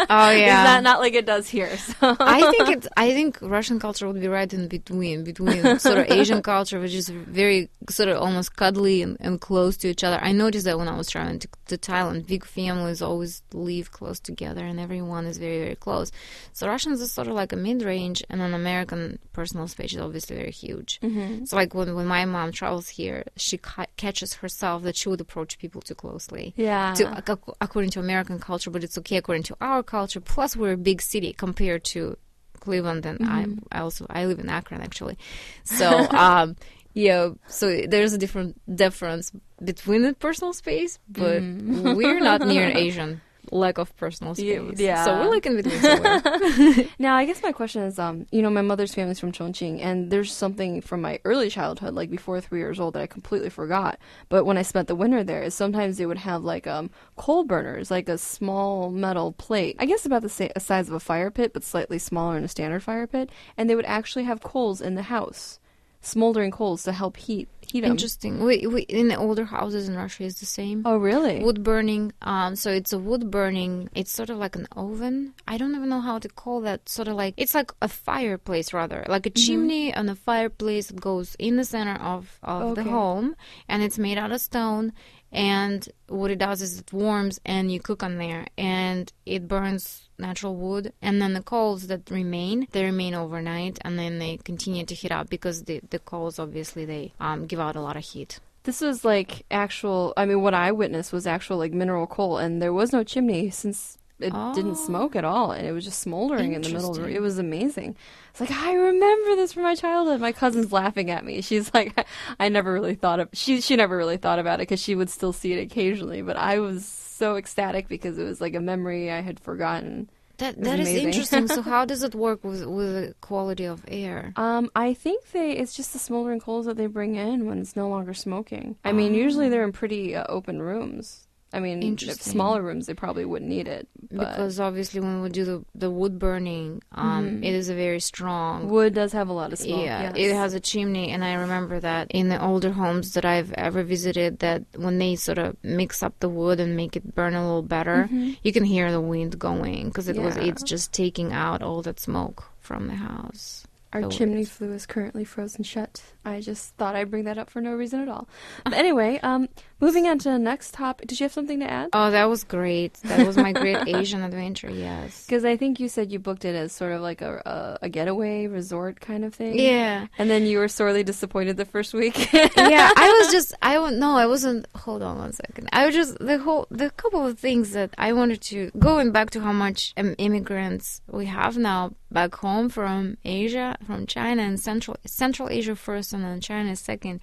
Oh 0.10 0.30
It's 0.30 0.64
not 0.70 0.84
not 0.84 1.00
like 1.00 1.14
it 1.22 1.26
does 1.26 1.48
here. 1.50 1.72
So 1.94 2.16
I 2.20 2.40
think 2.52 2.66
it's. 2.76 2.88
I 2.98 3.08
think 3.18 3.32
Russian 3.42 3.80
culture 3.80 4.06
would 4.08 4.20
be 4.22 4.28
right 4.28 4.52
in 4.54 4.68
between, 4.68 5.24
between 5.24 5.80
sort 5.80 5.98
of 6.02 6.06
Asian 6.12 6.42
culture, 6.42 6.80
which 6.80 6.94
is 7.02 7.08
very 7.10 7.70
sort 7.90 8.10
of 8.10 8.18
almost 8.34 8.56
cuddly 8.56 9.02
and, 9.04 9.16
and 9.20 9.40
close 9.40 9.78
to 9.78 9.88
each 9.88 10.04
other. 10.04 10.20
I 10.22 10.32
noticed 10.32 10.66
that 10.66 10.78
when 10.78 10.88
I 10.88 10.98
was 10.98 11.10
traveling 11.10 11.40
to, 11.40 11.48
to 11.68 11.78
Thailand, 11.78 12.26
big 12.26 12.44
families 12.44 13.02
always 13.02 13.44
live 13.54 13.92
close 13.92 14.20
together, 14.20 14.66
and 14.66 14.80
everyone 14.80 15.26
is 15.26 15.38
very, 15.38 15.60
very 15.60 15.76
close. 15.76 16.12
So 16.52 16.68
Russians 16.68 17.00
is 17.00 17.12
sort 17.12 17.28
of 17.28 17.36
like 17.36 17.54
a 17.54 17.56
mid-range, 17.56 18.24
and 18.30 18.42
an 18.42 18.54
American 18.54 19.20
personal 19.34 19.68
space 19.68 19.94
is 19.94 20.00
obviously 20.00 20.36
very 20.36 20.52
huge. 20.52 21.00
Mm-hmm. 21.02 21.46
So 21.46 21.56
like 21.56 21.76
when 21.76 21.94
when 21.96 22.08
my 22.08 22.26
mom 22.26 22.52
travels 22.52 22.90
here, 22.90 23.24
she 23.36 23.58
ca- 23.58 23.86
catches 23.98 24.36
herself 24.36 24.84
that 24.84 24.96
she 24.96 25.10
would 25.10 25.22
approach 25.22 25.60
people 25.60 25.82
too 25.82 25.96
closely 25.96 26.54
yeah. 26.58 26.94
to 26.96 27.24
according 27.62 27.92
to 27.92 28.00
American 28.00 28.40
culture, 28.40 28.72
but 28.72 28.84
it's 28.84 28.98
okay 28.98 29.18
according 29.18 29.44
to 29.44 29.58
our 29.62 29.84
culture. 29.84 30.20
Plus, 30.20 30.56
we're 30.56 30.74
a 30.74 30.78
big 30.78 31.02
city 31.02 31.34
compared 31.34 31.84
to 31.84 32.18
Cleveland, 32.60 33.06
and 33.06 33.20
Mm-hmm. 33.20 33.60
I, 33.72 33.78
I 33.78 33.82
also 33.82 34.06
I 34.10 34.26
live 34.26 34.40
in 34.40 34.50
Akron 34.50 34.82
actually. 34.82 35.18
So, 35.64 35.88
um, 36.12 36.56
yeah, 36.94 37.30
so 37.48 37.82
there's 37.88 38.14
a 38.14 38.18
different 38.18 38.60
difference 38.76 39.32
between 39.64 40.02
the 40.04 40.14
personal 40.14 40.54
space, 40.54 41.00
but 41.10 41.42
Mhm. 41.42 41.96
we're 41.96 42.20
not 42.20 42.42
near 42.42 42.66
an 42.68 42.78
Asian 42.88 43.22
lack 43.52 43.78
of 43.78 43.96
personal 43.98 44.34
space. 44.34 44.80
yeah. 44.80 45.04
so 45.06 45.20
we're 45.20 45.30
like 45.30 45.46
in 45.46 45.56
between. 45.58 46.88
Now, 47.00 47.16
I 47.16 47.26
guess 47.26 47.44
my 47.44 47.52
question 47.52 47.84
is, 47.84 48.00
um, 48.00 48.26
you 48.32 48.42
know, 48.42 48.50
my 48.50 48.62
mother's 48.62 48.94
family's 48.96 49.20
from 49.20 49.32
Chongqing, 49.32 49.80
and 49.82 50.10
there's 50.12 50.32
something 50.34 50.82
from 50.82 51.02
my 51.02 51.20
early 51.26 51.50
childhood, 51.50 51.94
like 51.94 52.10
before 52.10 52.40
three 52.42 52.60
years 52.60 52.80
old, 52.80 52.94
that 52.94 53.04
I 53.04 53.08
completely 53.08 53.50
forgot. 53.50 54.00
But 54.30 54.46
when 54.46 54.58
I 54.58 54.62
spent 54.64 54.88
the 54.88 54.96
winter 54.96 55.24
there, 55.24 55.44
is 55.44 55.54
sometimes 55.54 55.98
they 55.98 56.06
would 56.06 56.18
have 56.20 56.44
like 56.44 56.66
um 56.68 56.90
coal 57.16 57.44
burners, 57.44 57.92
like 57.92 58.08
a 58.10 58.18
small 58.18 58.90
metal 58.90 59.34
plate, 59.34 59.76
I 59.80 59.86
guess 59.86 60.06
about 60.06 60.22
the 60.24 60.30
sa- 60.30 60.58
size 60.58 60.88
of 60.88 60.96
a 60.96 61.00
fire 61.00 61.30
pit, 61.30 61.52
but 61.54 61.64
slightly 61.64 62.00
smaller 62.00 62.36
than 62.36 62.46
a 62.46 62.48
standard 62.48 62.82
fire 62.82 63.08
pit, 63.08 63.30
and 63.58 63.70
they 63.70 63.76
would 63.76 63.86
actually 63.86 64.24
have 64.24 64.42
coals 64.42 64.82
in 64.82 64.96
the 64.96 65.04
house, 65.04 65.60
smoldering 66.04 66.52
coals 66.52 66.84
to 66.84 66.92
help 66.92 67.18
heat 67.18 67.48
heat 67.66 67.82
them. 67.82 67.92
Interesting. 67.92 68.44
We, 68.44 68.68
we 68.68 68.82
in 68.84 69.08
the 69.08 69.16
older 69.16 69.46
houses 69.46 69.88
in 69.90 69.96
Russia 69.96 70.24
is 70.26 70.40
the 70.40 70.46
same. 70.46 70.84
Oh, 70.86 70.98
really? 70.98 71.40
wood 71.44 71.64
burning 71.64 72.12
um 72.22 72.56
so 72.56 72.70
it's 72.72 72.94
a 72.94 73.00
wood 73.00 73.32
burning 73.32 73.90
it's 73.96 74.12
sort 74.12 74.30
of 74.30 74.38
like 74.38 74.56
an 74.56 74.68
oven 74.76 75.34
i 75.48 75.58
don't 75.58 75.74
even 75.76 75.90
know 75.90 76.02
how 76.02 76.20
to 76.20 76.30
call 76.30 76.62
that 76.62 76.88
sort 76.88 77.08
of 77.08 77.16
like 77.16 77.34
it's 77.38 77.56
like 77.56 77.72
a 77.82 77.88
fireplace 77.88 78.74
rather 78.74 79.04
like 79.08 79.26
a 79.26 79.30
Mm-hmm. 79.32 79.46
chimney 79.46 79.94
and 79.94 80.10
a 80.10 80.16
fireplace 80.16 80.88
that 80.88 81.00
goes 81.02 81.36
in 81.40 81.56
the 81.58 81.66
center 81.66 81.96
of 82.14 82.38
of 82.44 82.76
the 82.76 82.84
home 82.84 83.36
and 83.68 83.82
it's 83.82 83.98
made 83.98 84.18
out 84.18 84.32
of 84.32 84.42
stone 84.42 84.94
and 85.34 85.90
what 86.08 86.30
it 86.30 86.38
does 86.38 86.62
is 86.62 86.80
it 86.80 86.94
warms 86.94 87.42
and 87.44 87.72
you 87.72 87.80
cook 87.80 88.04
on 88.04 88.18
there. 88.18 88.46
And 88.56 89.12
it 89.26 89.48
burns 89.48 90.08
natural 90.20 90.56
wood. 90.56 90.94
And 91.02 91.20
then 91.20 91.34
the 91.34 91.42
coals 91.42 91.88
that 91.88 92.10
remain 92.12 92.68
they 92.72 92.84
remain 92.86 93.16
overnight 93.16 93.80
and 93.82 93.98
then 93.98 94.20
they 94.20 94.38
continue 94.38 94.86
to 94.86 94.96
heat 94.96 95.12
up 95.12 95.30
because 95.30 95.64
the 95.64 95.82
the 95.90 96.00
coals 96.00 96.38
obviously 96.38 96.86
they 96.86 97.14
um, 97.20 97.48
give 97.48 97.60
out 97.60 97.76
a 97.76 97.82
lot 97.82 97.98
of 97.98 98.04
heat. 98.04 98.40
This 98.64 98.80
was 98.80 99.04
like 99.04 99.44
actual. 99.52 100.14
I 100.16 100.26
mean, 100.26 100.42
what 100.42 100.54
I 100.54 100.72
witnessed 100.72 101.12
was 101.12 101.28
actual 101.28 101.58
like 101.58 101.74
mineral 101.74 102.08
coal, 102.08 102.38
and 102.38 102.62
there 102.62 102.72
was 102.72 102.94
no 102.94 103.04
chimney 103.04 103.50
since 103.50 103.98
it 104.24 104.34
didn't 104.56 104.72
Oh. 104.72 104.86
smoke 104.86 105.16
at 105.16 105.24
all, 105.26 105.52
and 105.52 105.66
it 105.68 105.72
was 105.72 105.84
just 105.86 106.00
smoldering 106.00 106.54
in 106.54 106.62
the 106.62 106.70
middle. 106.70 106.90
Of 106.92 106.96
the, 106.96 107.02
Interesting. 107.02 107.16
it 107.16 107.22
was 107.22 107.38
amazing. 107.40 107.96
It's 108.32 108.40
like 108.40 108.52
I 108.52 108.74
remember 108.74 109.36
this 109.36 109.54
from 109.54 109.64
my 109.64 109.76
childhood. 109.76 110.20
My 110.22 110.32
cousin's 110.32 110.72
laughing 110.72 111.12
at 111.12 111.24
me. 111.26 111.42
She's 111.42 111.74
like, 111.74 112.06
I, 112.40 112.50
never 112.50 112.74
really 112.74 112.96
thought 112.96 113.20
of 113.20 113.30
she. 113.34 113.62
She 113.62 113.76
never 113.76 113.96
really 113.98 114.18
thought 114.18 114.40
about 114.40 114.60
it 114.60 114.64
because 114.64 114.82
she 114.82 114.96
would 114.96 115.10
still 115.10 115.34
see 115.34 115.54
it 115.54 115.62
occasionally. 115.62 116.22
But 116.22 116.38
I 116.38 116.60
was 116.60 116.86
so 116.86 117.36
ecstatic 117.36 117.88
because 117.88 118.18
it 118.18 118.24
was 118.24 118.42
like 118.42 118.56
a 118.56 118.60
memory 118.60 119.12
I 119.12 119.22
had 119.22 119.40
forgotten. 119.40 120.10
That 120.40 120.60
that 120.64 120.80
is 120.80 120.90
interesting. 120.90 121.48
so 121.48 121.62
how 121.74 121.86
does 121.86 122.02
it 122.02 122.16
work 122.16 122.44
with 122.44 122.66
with 122.66 122.88
the 122.94 123.16
quality 123.22 123.66
of 123.66 123.86
air? 123.88 124.34
Um, 124.36 124.72
I 124.76 124.96
think 124.96 125.30
they 125.32 125.52
it's 125.52 125.76
just 125.76 125.94
the 125.94 126.00
smoldering 126.00 126.40
coals 126.40 126.66
that 126.66 126.76
they 126.76 126.88
bring 126.88 127.16
in 127.16 127.46
when 127.46 127.60
it's 127.60 127.76
no 127.76 127.88
longer 127.88 128.16
smoking. 128.16 128.76
I 128.84 128.94
mean, 128.94 129.14
usually 129.14 129.48
they're 129.50 129.64
in 129.64 129.72
pretty 129.72 130.16
uh, 130.16 130.26
open 130.28 130.60
rooms. 130.62 131.28
I 131.54 131.60
mean, 131.60 131.98
smaller 132.00 132.62
rooms 132.64 132.88
they 132.88 132.96
probably 132.96 133.26
wouldn't 133.26 133.50
need 133.50 133.68
it. 133.68 133.88
But 134.12 134.32
Because 134.32 134.60
obviously, 134.60 135.00
when 135.00 135.22
we 135.22 135.30
do 135.30 135.46
the 135.46 135.64
the 135.76 135.92
wood 135.92 136.18
burning, 136.18 136.82
um, 136.92 137.26
Mhm. 137.42 137.46
it 137.46 137.54
is 137.54 137.70
a 137.70 137.76
very 137.76 138.00
strong. 138.00 138.70
wood 138.70 138.94
does 138.96 139.12
have 139.14 139.30
a 139.30 139.34
lot 139.34 139.54
of 139.54 139.60
smoke. 139.60 139.84
yeah, 139.86 140.02
yes. 140.04 140.14
it 140.16 140.34
has 140.34 140.54
a 140.56 140.60
chimney, 140.60 141.12
and 141.12 141.24
I 141.24 141.34
remember 141.36 141.80
that 141.80 142.10
in 142.12 142.30
the 142.30 142.44
older 142.44 142.72
homes 142.72 143.14
that 143.14 143.24
I've 143.26 143.54
ever 143.54 143.84
visited, 143.84 144.40
that 144.40 144.64
when 144.76 144.98
they 144.98 145.16
sort 145.16 145.38
of 145.38 145.56
mix 145.64 146.02
up 146.02 146.20
the 146.20 146.30
wood 146.30 146.60
and 146.60 146.76
make 146.76 146.96
it 146.96 147.14
burn 147.16 147.36
a 147.36 147.46
little 147.46 147.62
better, 147.62 148.10
Mhm. 148.12 148.38
you 148.44 148.52
can 148.52 148.64
hear 148.64 148.92
the 148.92 149.02
wind 149.02 149.38
going 149.40 149.90
because 149.90 150.08
it 150.08 150.18
was 150.18 150.36
it's 150.38 150.64
just 150.64 150.92
taking 150.92 151.32
out 151.34 151.62
all 151.62 151.82
that 151.84 152.00
smoke 152.00 152.46
from 152.60 152.88
the 152.88 152.96
house. 152.96 153.66
Our 153.94 154.02
So 154.04 154.10
chimney 154.10 154.46
flue 154.46 154.74
is 154.74 154.88
currently 154.88 155.24
frozen 155.24 155.64
shut. 155.64 156.02
I 156.26 156.42
just 156.42 156.76
thought 156.76 156.96
I'd 156.96 157.12
bring 157.12 157.26
that 157.26 157.38
up 157.38 157.50
for 157.50 157.62
no 157.62 157.74
reason 157.74 158.00
at 158.02 158.08
all. 158.08 158.28
But 158.64 158.74
anyway, 158.74 159.20
um, 159.24 159.50
moving 159.80 160.08
on 160.08 160.20
to 160.20 160.30
the 160.30 160.40
next 160.40 160.74
topic. 160.74 161.08
Did 161.08 161.20
you 161.20 161.26
have 161.26 161.34
something 161.34 161.60
to 161.60 161.70
add? 161.70 161.90
Oh, 161.94 162.12
that 162.12 162.26
was 162.26 162.44
great. 162.44 162.94
That 163.04 163.26
was 163.28 163.38
my 163.38 163.52
great 163.52 163.78
Asian 163.88 164.22
adventure. 164.22 164.70
Yes. 164.70 165.26
Because 165.26 165.44
I 165.44 165.58
think 165.58 165.80
you 165.80 165.90
said 165.90 166.12
you 166.12 166.20
booked 166.20 166.46
it 166.46 166.56
as 166.56 166.72
sort 166.72 166.94
of 166.94 167.02
like 167.02 167.22
a, 167.22 167.42
a 167.46 167.74
a 167.84 167.90
getaway 167.90 168.48
resort 168.48 169.00
kind 169.02 169.26
of 169.26 169.34
thing. 169.34 169.60
Yeah. 169.60 170.08
And 170.18 170.30
then 170.30 170.46
you 170.46 170.60
were 170.60 170.68
sorely 170.68 171.04
disappointed 171.04 171.58
the 171.58 171.66
first 171.66 171.94
week. 171.94 172.32
yeah, 172.34 172.92
I 172.96 173.20
was 173.20 173.32
just 173.32 173.54
I 173.62 173.74
don't 173.74 174.00
know 174.00 174.16
I 174.16 174.26
wasn't 174.26 174.68
hold 174.76 175.02
on 175.02 175.18
one 175.18 175.34
second. 175.34 175.70
I 175.74 175.86
was 175.86 175.94
just 175.94 176.18
the 176.20 176.38
whole 176.38 176.68
the 176.72 176.90
couple 176.92 177.26
of 177.26 177.38
things 177.38 177.72
that 177.72 177.94
I 177.98 178.14
wanted 178.14 178.42
to 178.44 178.72
going 178.80 179.12
back 179.12 179.32
to 179.32 179.42
how 179.42 179.52
much 179.52 179.94
um, 179.98 180.16
immigrants 180.18 181.02
we 181.08 181.26
have 181.26 181.58
now 181.58 181.94
back 182.12 182.36
home 182.36 182.70
from 182.70 183.18
Asia, 183.26 183.76
from 183.86 184.06
China 184.06 184.44
and 184.44 184.60
Central 184.60 184.96
Central 185.06 185.50
Asia 185.50 185.76
first 185.76 186.13
and 186.14 186.24
then 186.24 186.42
China 186.42 186.76
second. 186.76 187.20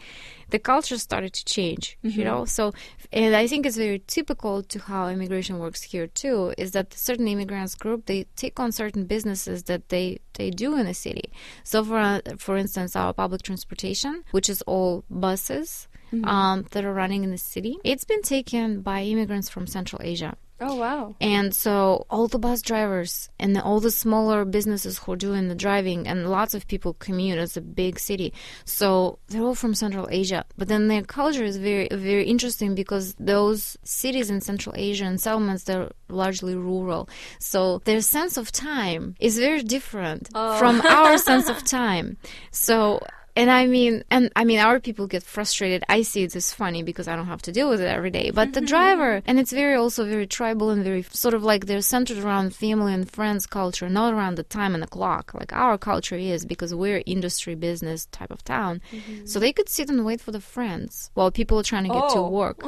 The 0.50 0.58
culture 0.58 0.98
started 0.98 1.32
to 1.34 1.44
change, 1.44 1.96
you 2.02 2.10
mm-hmm. 2.10 2.22
know. 2.22 2.44
So 2.44 2.72
and 3.12 3.34
I 3.34 3.46
think 3.46 3.66
it's 3.66 3.76
very 3.76 4.02
typical 4.06 4.62
to 4.62 4.78
how 4.78 5.08
immigration 5.08 5.58
works 5.58 5.82
here 5.82 6.06
too 6.06 6.54
is 6.58 6.72
that 6.72 6.92
certain 6.94 7.28
immigrants 7.28 7.74
group 7.74 8.06
they 8.06 8.24
take 8.36 8.58
on 8.58 8.72
certain 8.72 9.04
businesses 9.04 9.64
that 9.64 9.88
they 9.88 10.18
they 10.34 10.50
do 10.50 10.76
in 10.76 10.86
a 10.86 10.94
city. 10.94 11.32
So 11.64 11.84
for 11.84 11.98
uh, 11.98 12.20
for 12.38 12.56
instance, 12.56 12.96
our 12.96 13.12
public 13.12 13.42
transportation, 13.42 14.24
which 14.30 14.48
is 14.48 14.62
all 14.62 15.04
buses 15.10 15.88
mm-hmm. 16.12 16.24
um, 16.24 16.66
that 16.72 16.84
are 16.84 16.94
running 16.94 17.24
in 17.24 17.30
the 17.30 17.38
city, 17.38 17.78
it's 17.84 18.04
been 18.04 18.22
taken 18.22 18.80
by 18.80 19.02
immigrants 19.02 19.48
from 19.48 19.66
Central 19.66 20.00
Asia. 20.02 20.36
Oh 20.60 20.74
wow. 20.74 21.14
And 21.20 21.54
so 21.54 22.06
all 22.10 22.28
the 22.28 22.38
bus 22.38 22.62
drivers 22.62 23.28
and 23.38 23.56
the, 23.56 23.62
all 23.62 23.80
the 23.80 23.90
smaller 23.90 24.44
businesses 24.44 24.98
who 24.98 25.12
are 25.12 25.16
doing 25.16 25.48
the 25.48 25.54
driving 25.54 26.06
and 26.06 26.30
lots 26.30 26.54
of 26.54 26.66
people 26.68 26.94
commute. 26.94 27.38
It's 27.38 27.56
a 27.56 27.60
big 27.60 27.98
city. 27.98 28.32
So 28.64 29.18
they're 29.28 29.42
all 29.42 29.54
from 29.54 29.74
Central 29.74 30.08
Asia. 30.10 30.44
But 30.56 30.68
then 30.68 30.88
their 30.88 31.02
culture 31.02 31.44
is 31.44 31.56
very, 31.56 31.88
very 31.90 32.24
interesting 32.24 32.74
because 32.74 33.14
those 33.18 33.76
cities 33.84 34.30
in 34.30 34.40
Central 34.40 34.74
Asia 34.76 35.04
and 35.04 35.20
settlements, 35.20 35.64
they're 35.64 35.90
largely 36.08 36.54
rural. 36.54 37.08
So 37.38 37.78
their 37.84 38.00
sense 38.00 38.36
of 38.36 38.52
time 38.52 39.14
is 39.20 39.38
very 39.38 39.62
different 39.62 40.28
Oh. 40.34 40.58
from 40.58 40.80
our 40.82 41.18
sense 41.30 41.48
of 41.48 41.64
time. 41.64 42.16
So 42.50 43.00
and 43.36 43.50
I 43.50 43.66
mean, 43.66 44.04
and 44.10 44.30
I 44.36 44.44
mean, 44.44 44.58
our 44.58 44.80
people 44.80 45.06
get 45.06 45.22
frustrated. 45.22 45.84
I 45.88 46.02
see 46.02 46.22
it 46.22 46.36
as 46.36 46.52
funny 46.52 46.82
because 46.82 47.08
I 47.08 47.16
don't 47.16 47.26
have 47.26 47.42
to 47.42 47.52
deal 47.52 47.68
with 47.70 47.80
it 47.80 47.86
every 47.86 48.10
day. 48.10 48.30
But 48.30 48.52
the 48.52 48.60
mm-hmm. 48.60 48.66
driver, 48.66 49.22
and 49.26 49.38
it's 49.38 49.52
very 49.52 49.74
also 49.74 50.04
very 50.04 50.26
tribal 50.26 50.70
and 50.70 50.84
very 50.84 51.02
sort 51.02 51.34
of 51.34 51.42
like 51.42 51.66
they're 51.66 51.82
centered 51.82 52.18
around 52.18 52.54
family 52.54 52.92
and 52.92 53.10
friends 53.10 53.46
culture, 53.46 53.88
not 53.88 54.12
around 54.12 54.36
the 54.36 54.42
time 54.42 54.74
and 54.74 54.82
the 54.82 54.86
clock, 54.86 55.32
like 55.34 55.52
our 55.52 55.78
culture 55.78 56.16
is, 56.16 56.44
because 56.44 56.74
we're 56.74 57.02
industry 57.06 57.54
business 57.54 58.06
type 58.06 58.30
of 58.30 58.44
town. 58.44 58.80
So 58.90 58.96
mm-hmm. 58.96 59.40
they 59.40 59.52
could 59.52 59.68
sit 59.68 59.88
and 59.90 60.04
wait 60.04 60.20
for 60.20 60.32
the 60.32 60.40
friends 60.40 61.10
while 61.14 61.30
people 61.30 61.58
are 61.58 61.62
trying 61.62 61.84
to 61.84 61.90
get 61.90 62.10
to 62.10 62.18
Oh. 62.18 62.28
work. 62.28 62.60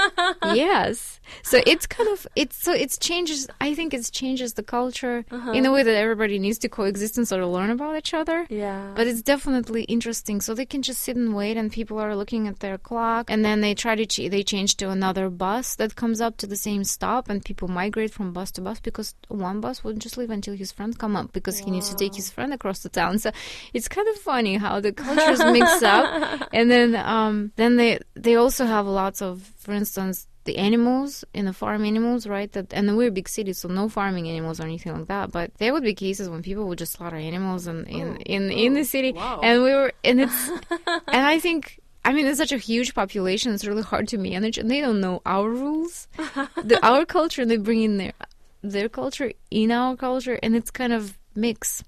yes. 0.54 1.20
So 1.42 1.60
it's 1.66 1.86
kind 1.86 2.08
of 2.10 2.26
it's 2.36 2.56
so 2.56 2.72
it's 2.72 2.98
changes. 2.98 3.48
I 3.60 3.74
think 3.74 3.94
it 3.94 4.08
changes 4.12 4.54
the 4.54 4.62
culture 4.62 5.24
uh-huh. 5.30 5.52
in 5.52 5.64
a 5.64 5.72
way 5.72 5.82
that 5.82 5.94
everybody 5.94 6.38
needs 6.38 6.58
to 6.58 6.68
coexist 6.68 7.16
and 7.18 7.26
sort 7.26 7.42
of 7.42 7.48
learn 7.50 7.70
about 7.70 7.96
each 7.96 8.12
other. 8.14 8.46
Yeah. 8.50 8.92
But 8.94 9.06
it's 9.06 9.22
definitely 9.22 9.84
interesting. 9.84 10.17
So 10.40 10.54
they 10.54 10.66
can 10.66 10.82
just 10.82 11.02
sit 11.02 11.16
and 11.16 11.34
wait, 11.34 11.56
and 11.56 11.70
people 11.72 11.98
are 11.98 12.14
looking 12.16 12.48
at 12.48 12.60
their 12.60 12.78
clock, 12.78 13.30
and 13.30 13.44
then 13.44 13.60
they 13.60 13.74
try 13.74 13.94
to 13.94 14.06
ch- 14.06 14.30
they 14.30 14.42
change 14.42 14.76
to 14.76 14.90
another 14.90 15.30
bus 15.30 15.74
that 15.76 15.96
comes 15.96 16.20
up 16.20 16.36
to 16.38 16.46
the 16.46 16.56
same 16.56 16.84
stop, 16.84 17.28
and 17.28 17.44
people 17.44 17.68
migrate 17.68 18.12
from 18.12 18.32
bus 18.32 18.50
to 18.52 18.60
bus 18.60 18.80
because 18.80 19.14
one 19.28 19.60
bus 19.60 19.82
wouldn't 19.84 20.02
just 20.02 20.16
leave 20.16 20.30
until 20.30 20.54
his 20.54 20.72
friend 20.72 20.98
come 20.98 21.16
up 21.16 21.32
because 21.32 21.58
he 21.58 21.70
needs 21.70 21.88
to 21.88 21.96
take 21.96 22.14
his 22.14 22.30
friend 22.30 22.52
across 22.52 22.80
the 22.80 22.88
town. 22.88 23.18
So 23.18 23.30
it's 23.72 23.88
kind 23.88 24.08
of 24.08 24.16
funny 24.16 24.56
how 24.56 24.80
the 24.80 24.92
cultures 24.92 25.40
mix 25.40 25.82
up, 25.82 26.48
and 26.52 26.70
then 26.70 26.96
um, 26.96 27.52
then 27.56 27.76
they 27.76 27.98
they 28.14 28.36
also 28.36 28.64
have 28.66 28.86
lots 28.86 29.22
of, 29.22 29.42
for 29.58 29.72
instance. 29.72 30.26
The 30.48 30.56
animals 30.56 31.26
in 31.34 31.44
the 31.44 31.52
farm 31.52 31.84
animals, 31.84 32.26
right? 32.26 32.50
That 32.52 32.72
and 32.72 32.96
we're 32.96 33.08
a 33.08 33.10
big 33.10 33.28
city, 33.28 33.52
so 33.52 33.68
no 33.68 33.90
farming 33.90 34.26
animals 34.28 34.60
or 34.60 34.62
anything 34.62 34.96
like 34.96 35.08
that. 35.08 35.30
But 35.30 35.52
there 35.58 35.74
would 35.74 35.82
be 35.82 35.92
cases 35.92 36.30
when 36.30 36.40
people 36.40 36.66
would 36.68 36.78
just 36.78 36.94
slaughter 36.94 37.16
animals 37.16 37.66
in 37.66 37.84
in 37.84 38.16
in, 38.34 38.50
in 38.50 38.72
the 38.72 38.84
city, 38.84 39.12
wow. 39.12 39.40
and 39.42 39.62
we 39.62 39.74
were 39.74 39.92
and 40.02 40.22
it's 40.22 40.48
and 40.86 41.26
I 41.34 41.38
think 41.38 41.80
I 42.02 42.14
mean 42.14 42.26
it's 42.26 42.38
such 42.38 42.52
a 42.52 42.56
huge 42.56 42.94
population. 42.94 43.52
It's 43.52 43.66
really 43.66 43.82
hard 43.82 44.08
to 44.08 44.16
manage, 44.16 44.56
and 44.56 44.70
they 44.70 44.80
don't 44.80 45.02
know 45.02 45.20
our 45.26 45.50
rules, 45.50 46.08
the 46.16 46.78
our 46.90 47.04
culture, 47.04 47.42
and 47.42 47.50
they 47.50 47.58
bring 47.58 47.82
in 47.82 47.98
their 47.98 48.14
their 48.62 48.88
culture 48.88 49.32
in 49.50 49.70
our 49.70 49.96
culture, 49.96 50.38
and 50.42 50.56
it's 50.56 50.70
kind 50.70 50.94
of 50.94 51.18
mix. 51.34 51.84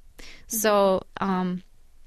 So 0.49 1.05
um, 1.19 1.63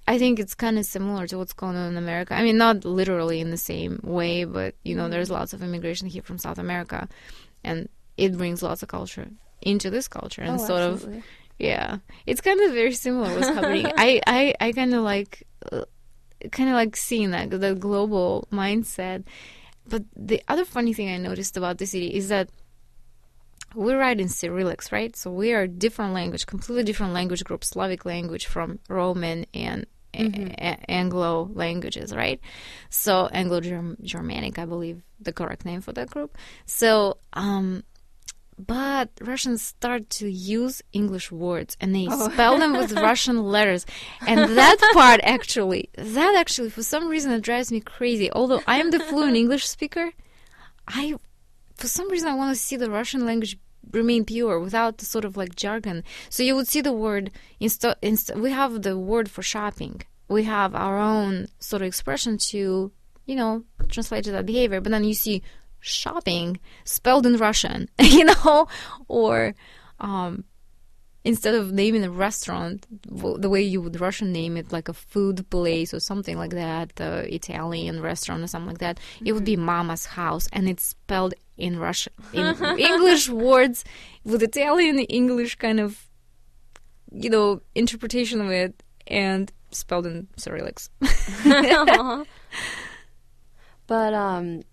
I 0.08 0.18
think 0.18 0.40
it's 0.40 0.54
kind 0.54 0.78
of 0.78 0.86
similar 0.86 1.28
to 1.28 1.38
what's 1.38 1.54
going 1.54 1.78
on 1.78 1.92
in 1.92 1.98
America. 1.98 2.34
I 2.34 2.44
mean, 2.44 2.58
not 2.58 2.84
literally 2.84 3.40
in 3.40 3.52
the 3.52 3.58
same 3.58 4.00
way, 4.04 4.44
but 4.44 4.76
you 4.84 4.96
know, 4.96 5.08
there's 5.08 5.32
lots 5.32 5.54
of 5.54 5.64
immigration 5.64 6.08
here 6.08 6.22
from 6.22 6.38
South 6.38 6.58
America, 6.58 7.08
and 7.64 7.88
it 8.18 8.38
brings 8.38 8.62
lots 8.62 8.84
of 8.84 8.90
culture 8.90 9.28
into 9.62 9.90
this 9.90 10.08
culture, 10.08 10.42
and 10.42 10.60
oh, 10.60 10.66
sort 10.66 10.82
of 10.82 11.08
yeah, 11.58 12.00
it's 12.26 12.42
kind 12.42 12.60
of 12.60 12.74
very 12.74 12.94
similar 12.94 13.34
what's 13.34 13.48
happening. 13.48 13.86
I 13.98 14.22
I 14.28 14.54
I 14.60 14.72
kind 14.74 14.94
of 14.94 15.04
like 15.04 15.44
uh, 15.72 15.86
kind 16.52 16.70
of 16.70 16.76
like 16.76 16.96
seeing 16.98 17.32
that 17.32 17.50
the 17.50 17.76
global 17.76 18.48
mindset. 18.52 19.24
But 19.86 20.04
the 20.16 20.42
other 20.48 20.64
funny 20.64 20.94
thing 20.94 21.10
I 21.10 21.18
noticed 21.18 21.58
about 21.58 21.78
the 21.78 21.86
city 21.86 22.14
is 22.14 22.30
that 22.30 22.50
we 23.76 23.94
write 23.94 24.20
in 24.20 24.28
Cyrillics, 24.28 24.92
right? 24.92 25.16
So 25.16 25.32
we 25.32 25.54
are 25.54 25.68
different 25.68 26.14
language, 26.14 26.46
completely 26.46 26.84
different 26.84 27.14
language 27.14 27.44
group, 27.44 27.64
Slavic 27.64 28.06
language 28.06 28.46
from 28.46 28.80
Roman 28.90 29.46
and 29.54 29.86
a- 30.14 30.56
a- 30.60 30.92
Anglo 30.92 31.50
languages, 31.54 32.14
right? 32.16 32.40
So 32.90 33.28
Anglo-Germanic, 33.32 34.60
I 34.60 34.66
believe, 34.66 35.02
the 35.20 35.34
correct 35.34 35.66
name 35.66 35.82
for 35.82 35.92
that 35.94 36.10
group. 36.12 36.38
So, 36.66 37.18
um, 37.34 37.84
but 38.60 39.10
Russians 39.22 39.64
start 39.64 40.10
to 40.12 40.30
use 40.30 40.84
English 40.94 41.32
words 41.32 41.76
and 41.82 41.96
they 41.96 42.08
spell 42.32 42.60
them 42.60 42.74
with 42.74 42.92
Russian 43.10 43.42
letters. 43.44 43.86
And 44.28 44.56
that 44.58 44.78
part 44.94 45.20
actually, 45.24 45.90
that 45.98 46.36
actually, 46.36 46.70
for 46.70 46.84
some 46.84 47.08
reason, 47.08 47.32
it 47.32 47.42
drives 47.42 47.72
me 47.72 47.80
crazy. 47.80 48.32
Although 48.32 48.62
I 48.68 48.78
am 48.80 48.92
the 48.92 49.00
fluent 49.00 49.36
English 49.36 49.68
speaker, 49.68 50.12
I, 50.88 51.16
for 51.76 51.88
some 51.88 52.10
reason, 52.12 52.30
I 52.30 52.36
want 52.36 52.56
to 52.56 52.62
see 52.62 52.76
the 52.76 52.92
Russian 52.92 53.26
language 53.26 53.58
remain 53.92 54.26
pure 54.26 54.60
without 54.60 54.98
the 54.98 55.06
sort 55.06 55.26
of 55.26 55.38
like 55.38 55.56
jargon. 55.56 56.04
So 56.30 56.44
you 56.44 56.56
would 56.56 56.68
see 56.68 56.82
the 56.82 56.94
word, 56.94 57.32
insta, 57.62 57.96
insta, 58.02 58.40
we 58.40 58.52
have 58.52 58.82
the 58.82 58.98
word 58.98 59.30
for 59.30 59.42
shopping. 59.42 60.02
We 60.28 60.44
have 60.44 60.74
our 60.74 61.00
own 61.00 61.48
sort 61.60 61.82
of 61.82 61.88
expression 61.88 62.38
to, 62.50 62.92
you 63.26 63.36
know, 63.36 63.64
translate 63.90 64.24
to 64.26 64.32
that 64.32 64.46
behavior. 64.46 64.82
But 64.82 64.92
then 64.92 65.04
you 65.04 65.14
see 65.14 65.44
shopping 65.80 66.60
spelled 66.86 67.26
in 67.26 67.38
Russian, 67.38 67.90
you 68.00 68.26
know, 68.26 68.68
or 69.08 69.54
um, 70.00 70.46
instead 71.24 71.56
of 71.56 71.72
naming 71.72 72.04
a 72.04 72.10
restaurant 72.10 72.86
the 72.90 73.50
way 73.50 73.62
you 73.62 73.82
would 73.82 74.00
Russian 74.00 74.32
name 74.32 74.58
it, 74.58 74.72
like 74.72 74.90
a 74.90 74.94
food 74.94 75.50
place 75.50 75.94
or 75.94 76.00
something 76.00 76.38
like 76.38 76.52
that, 76.52 76.94
Italian 77.00 78.02
restaurant 78.02 78.44
or 78.44 78.48
something 78.48 78.70
like 78.70 78.80
that, 78.80 79.00
it 79.24 79.34
would 79.34 79.46
be 79.46 79.56
Mama's 79.56 80.06
house, 80.06 80.48
and 80.52 80.68
it's 80.68 80.84
spelled 80.86 81.34
in 81.58 81.80
Russian, 81.80 82.14
in 82.34 82.56
English 82.80 83.30
words 83.30 83.84
with 84.24 84.42
Italian 84.44 85.00
English 85.00 85.56
kind 85.56 85.80
of, 85.80 86.08
you 87.12 87.30
know, 87.30 87.62
interpretation 87.76 88.42
of 88.42 88.50
it, 88.50 88.84
and 89.08 89.52
spelled 89.72 90.06
in 90.06 90.28
Cyrillics. 90.38 90.90
But 93.88 94.14
um, 94.14 94.64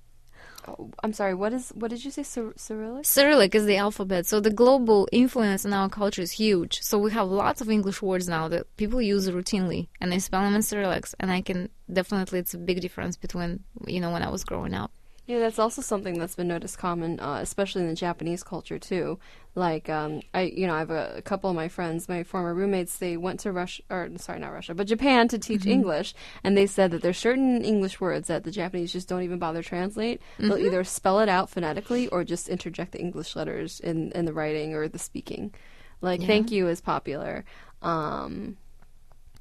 oh, 0.69 0.91
I'm 1.03 1.13
sorry. 1.13 1.35
What 1.35 1.53
is 1.53 1.71
what 1.71 1.91
did 1.91 2.05
you 2.05 2.11
say? 2.11 2.23
Cyr- 2.23 2.55
Cyrillic? 2.57 3.05
Cyrillic 3.05 3.55
is 3.55 3.67
the 3.67 3.77
alphabet. 3.77 4.27
So 4.27 4.41
the 4.41 4.51
global 4.51 5.09
influence 5.13 5.65
in 5.65 5.73
our 5.73 5.89
culture 5.89 6.23
is 6.23 6.33
huge. 6.33 6.81
So 6.83 6.99
we 6.99 7.11
have 7.13 7.29
lots 7.29 7.61
of 7.61 7.71
English 7.71 8.03
words 8.03 8.29
now 8.29 8.49
that 8.49 8.75
people 8.77 9.03
use 9.03 9.29
routinely 9.29 9.89
and 10.01 10.13
they 10.13 10.19
spell 10.19 10.43
them 10.43 10.55
in 10.55 10.61
Cyrillics. 10.61 11.15
And 11.19 11.31
I 11.31 11.41
can 11.43 11.69
definitely, 11.93 12.39
it's 12.39 12.55
a 12.55 12.59
big 12.59 12.81
difference 12.81 13.17
between, 13.17 13.65
you 13.87 14.01
know, 14.01 14.11
when 14.11 14.23
I 14.23 14.31
was 14.31 14.45
growing 14.45 14.75
up. 14.75 14.93
Yeah, 15.31 15.39
that's 15.39 15.61
also 15.61 15.81
something 15.81 16.19
that's 16.19 16.35
been 16.35 16.49
noticed 16.49 16.77
common, 16.77 17.21
uh, 17.21 17.39
especially 17.41 17.83
in 17.83 17.89
the 17.89 17.95
Japanese 17.95 18.43
culture 18.43 18.81
too. 18.81 19.21
Like, 19.55 19.89
um, 19.89 20.23
I, 20.35 20.43
you 20.43 20.67
know, 20.67 20.75
I 20.75 20.81
have 20.81 20.91
a, 20.91 21.19
a 21.19 21.23
couple 21.23 21.49
of 21.49 21.55
my 21.55 21.69
friends, 21.69 22.09
my 22.09 22.25
former 22.25 22.53
roommates. 22.53 22.97
They 22.97 23.17
went 23.17 23.39
to 23.41 23.53
Russia, 23.53 23.85
or 23.91 24.11
sorry, 24.17 24.41
not 24.41 24.49
Russia, 24.53 24.75
but 24.75 24.89
Japan 24.89 25.29
to 25.29 25.39
teach 25.39 25.67
English, 25.67 26.15
and 26.43 26.57
they 26.57 26.67
said 26.67 26.91
that 26.91 27.03
there's 27.03 27.17
certain 27.17 27.63
English 27.63 28.01
words 28.01 28.27
that 28.27 28.43
the 28.43 28.51
Japanese 28.51 28.93
just 28.93 29.09
don't 29.09 29.23
even 29.23 29.39
bother 29.39 29.63
translate. 29.63 30.21
They'll 30.41 30.59
either 30.59 30.83
spell 30.83 31.21
it 31.21 31.29
out 31.29 31.49
phonetically 31.49 32.09
or 32.09 32.25
just 32.25 32.49
interject 32.49 32.91
the 32.91 33.01
English 33.01 33.37
letters 33.37 33.79
in 33.79 34.11
in 34.11 34.25
the 34.25 34.33
writing 34.33 34.75
or 34.75 34.89
the 34.89 34.99
speaking. 34.99 35.55
Like, 36.01 36.23
Yeah. 36.23 36.27
thank 36.27 36.51
you 36.51 36.67
is 36.67 36.81
popular. 36.81 37.45
Um, 37.83 38.57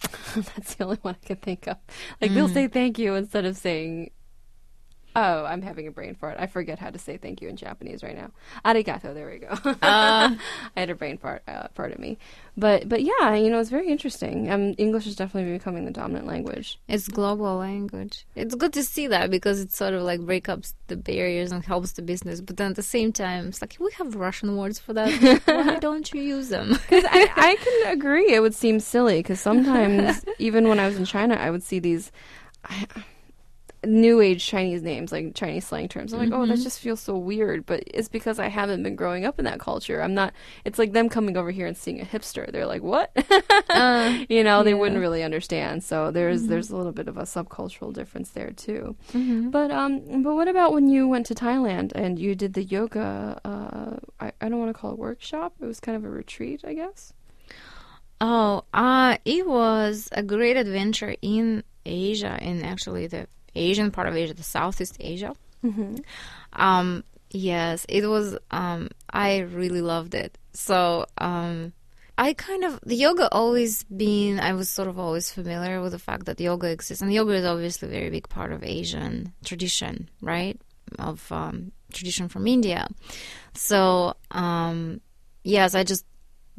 that's 0.36 0.76
the 0.76 0.84
only 0.84 1.00
one 1.02 1.16
I 1.20 1.26
can 1.26 1.38
think 1.38 1.66
of. 1.66 1.78
Like, 2.22 2.32
they'll 2.36 2.48
say 2.48 2.68
thank 2.68 3.00
you 3.00 3.16
instead 3.16 3.46
of 3.46 3.58
saying 3.58 4.12
Oh, 5.16 5.46
I'm 5.46 5.62
having 5.62 5.88
a 5.88 5.92
brain 5.92 6.16
fart. 6.16 6.38
I 6.40 6.48
forget 6.48 6.80
how 6.80 6.90
to 6.90 7.00
say 7.00 7.18
thank 7.18 7.42
you 7.42 7.50
in 7.50 7.56
Japanese 7.56 8.04
right 8.04 8.16
now. 8.16 8.32
Arigato. 8.64 9.14
There 9.14 9.30
we 9.30 9.40
go. 9.40 9.50
I 9.82 10.38
had 10.78 10.90
a 10.90 10.96
brain 10.96 11.18
fart. 11.18 11.44
Uh, 11.48 11.68
pardon 11.74 12.02
me. 12.02 12.18
But 12.56 12.88
but 12.88 13.02
yeah, 13.02 13.36
you 13.36 13.50
know, 13.50 13.60
it's 13.60 13.70
very 13.70 13.88
interesting. 13.88 14.52
Um, 14.52 14.76
English 14.78 15.08
is 15.08 15.16
definitely 15.16 15.52
becoming 15.52 15.86
the 15.86 15.92
dominant 15.92 16.28
language. 16.28 16.80
It's 16.88 17.08
global 17.08 17.58
language. 17.58 18.26
It's 18.36 18.54
good 18.56 18.74
to 18.74 18.84
see 18.84 19.08
that 19.08 19.32
because 19.32 19.60
it 19.60 19.72
sort 19.72 19.94
of 19.94 20.04
like 20.04 20.20
breaks 20.22 20.50
up 20.50 20.64
the 20.88 20.98
barriers 20.98 21.52
and 21.52 21.64
helps 21.66 21.94
the 21.94 22.02
business. 22.02 22.42
But 22.42 22.58
then 22.58 22.72
at 22.72 22.76
the 22.76 22.84
same 22.84 23.12
time, 23.12 23.48
it's 23.48 23.62
like 23.62 23.78
we 23.80 23.92
have 23.94 24.16
Russian 24.16 24.58
words 24.58 24.78
for 24.78 24.94
that. 24.94 25.42
Why 25.46 25.80
don't 25.80 26.12
you 26.14 26.22
use 26.22 26.50
them? 26.50 26.78
I, 26.92 27.32
I 27.36 27.56
can 27.56 27.94
agree. 27.94 28.34
It 28.34 28.42
would 28.42 28.56
seem 28.56 28.80
silly 28.80 29.20
because 29.20 29.40
sometimes, 29.40 30.24
even 30.38 30.68
when 30.68 30.80
I 30.80 30.88
was 30.88 30.98
in 30.98 31.06
China, 31.06 31.36
I 31.36 31.50
would 31.50 31.64
see 31.64 31.80
these 31.80 32.12
I, 32.66 32.88
new 33.86 34.22
age 34.22 34.46
Chinese 34.46 34.82
names, 34.82 35.12
like 35.12 35.34
Chinese 35.36 35.68
slang 35.68 35.88
terms. 35.88 36.14
I'm 36.14 36.20
like, 36.20 36.32
oh, 36.34 36.46
that 36.46 36.60
just 36.60 36.80
feels 36.80 37.00
so 37.00 37.18
weird. 37.18 37.66
But 37.66 37.84
it's 37.88 38.10
because 38.10 38.40
I 38.40 38.48
haven't 38.48 38.84
been 38.84 38.96
growing 38.96 39.26
up 39.26 39.40
in 39.40 39.46
that 39.46 39.60
culture. 39.60 40.02
I'm 40.02 40.14
not. 40.14 40.34
It's 40.66 40.80
like 40.80 40.92
them 40.94 41.10
coming 41.10 41.38
over 41.38 41.52
here 41.52 41.66
and 41.66 41.78
seeing 41.78 42.02
a 42.02 42.06
hipster. 42.06 42.52
They're 42.52 42.66
like, 42.66 42.84
what? 42.84 43.12
Uh, 43.70 44.26
you 44.28 44.44
know, 44.44 44.64
they 44.64 44.74
wouldn't 44.74 45.00
really 45.00 45.22
understand. 45.22 45.84
So 45.84 46.10
there's 46.12 46.48
there's 46.48 46.72
a 46.72 46.76
little 46.76 46.92
bit 46.92 47.08
of 47.08 47.18
a 47.18 47.22
subcultural 47.22 47.94
difference 47.94 48.32
there 48.32 48.50
too. 48.52 48.96
But 49.52 49.72
um, 49.72 50.24
but 50.24 50.34
what 50.34 50.48
about 50.48 50.74
when 50.74 50.90
you 50.90 51.08
went 51.08 51.28
to 51.28 51.36
Thailand 51.36 51.92
and 51.94 52.18
you 52.18 52.34
did 52.36 52.56
the 52.56 52.64
yoga? 52.64 53.40
Uh, 53.46 53.98
I 54.20 54.32
I 54.42 54.50
don't 54.50 54.60
want 54.60 54.70
to 54.70 54.80
call 54.80 54.94
it 54.94 54.98
workshop. 54.98 55.54
It 55.62 55.66
was 55.66 55.80
kind 55.80 55.96
of 55.96 56.04
a 56.04 56.10
retreat, 56.10 56.62
I 56.66 56.74
guess. 56.74 57.14
Oh, 58.22 58.64
uh, 58.74 59.18
it 59.24 59.48
was 59.48 60.10
a 60.12 60.24
great 60.24 60.58
adventure 60.58 61.16
in 61.22 61.64
Asia, 61.86 62.38
and 62.42 62.66
actually 62.66 63.08
the 63.08 63.28
Asian 63.56 63.92
part 63.92 64.08
of 64.08 64.16
Asia, 64.16 64.34
the 64.34 64.44
Southeast 64.44 64.98
Asia. 65.00 65.34
Um, 66.54 67.04
yes, 67.32 67.86
it 67.90 68.08
was. 68.08 68.38
Um, 68.52 68.90
I 69.12 69.40
really 69.40 69.82
loved 69.82 70.14
it. 70.14 70.38
So, 70.54 71.06
um, 71.18 71.74
I 72.18 72.34
kind 72.34 72.64
of 72.66 72.80
the 72.86 72.96
yoga 72.96 73.30
always 73.32 73.84
been. 73.86 74.40
I 74.40 74.54
was 74.54 74.70
sort 74.70 74.88
of 74.88 75.00
always 75.00 75.32
familiar 75.32 75.82
with 75.82 75.94
the 75.94 76.00
fact 76.00 76.26
that 76.26 76.40
yoga 76.40 76.68
exists, 76.68 77.02
and 77.02 77.14
yoga 77.14 77.34
is 77.34 77.46
obviously 77.46 77.88
a 77.88 77.92
very 77.92 78.10
big 78.10 78.28
part 78.30 78.52
of 78.52 78.64
Asian 78.64 79.34
tradition, 79.46 80.10
right? 80.22 80.60
Of 80.98 81.32
um, 81.32 81.72
tradition 81.94 82.28
from 82.28 82.48
India. 82.48 82.88
So, 83.54 84.16
um, 84.32 85.02
yes, 85.44 85.76
I 85.76 85.84
just 85.84 86.06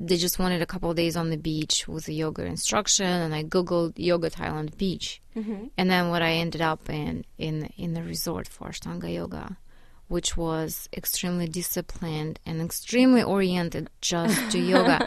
they 0.02 0.16
just 0.16 0.38
wanted 0.38 0.62
a 0.62 0.66
couple 0.66 0.90
of 0.90 0.96
days 0.96 1.14
on 1.16 1.28
the 1.30 1.36
beach 1.36 1.86
with 1.86 2.08
a 2.08 2.12
yoga 2.12 2.44
instruction, 2.44 3.06
and 3.06 3.34
I 3.34 3.42
googled 3.44 3.92
yoga 3.96 4.30
Thailand 4.30 4.76
beach, 4.78 5.20
Mm-hmm. 5.36 5.66
and 5.78 5.90
then 5.90 6.08
what 6.10 6.22
I 6.22 6.32
ended 6.44 6.60
up 6.62 6.88
in 6.90 7.24
in 7.38 7.54
in 7.76 7.92
the 7.94 8.02
resort 8.02 8.48
for 8.48 8.68
Ashtanga 8.70 9.12
yoga, 9.20 9.56
which 10.08 10.36
was 10.36 10.88
extremely 11.00 11.46
disciplined 11.46 12.40
and 12.46 12.60
extremely 12.60 13.22
oriented 13.22 13.90
just 14.00 14.50
to 14.52 14.58
yoga. 14.74 14.98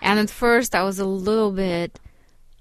And 0.00 0.20
at 0.20 0.30
first, 0.30 0.74
I 0.74 0.82
was 0.84 0.98
a 1.00 1.04
little 1.28 1.50
bit, 1.50 1.98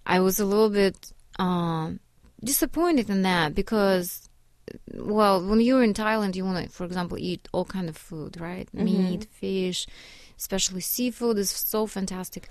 I 0.06 0.20
was 0.22 0.40
a 0.40 0.46
little 0.46 0.70
bit 0.72 0.98
um, 1.38 2.00
disappointed 2.44 3.08
in 3.10 3.22
that 3.22 3.54
because, 3.54 4.28
well, 4.94 5.46
when 5.48 5.60
you're 5.62 5.84
in 5.84 5.94
Thailand, 5.94 6.36
you 6.36 6.44
want 6.46 6.66
to, 6.66 6.72
for 6.72 6.86
example, 6.86 7.18
eat 7.20 7.48
all 7.52 7.66
kind 7.66 7.88
of 7.90 7.98
food, 7.98 8.40
right? 8.40 8.68
Meat, 8.74 9.28
fish, 9.30 9.86
especially 10.42 10.82
seafood 10.82 11.38
is 11.38 11.52
so 11.52 11.86
fantastic. 11.86 12.50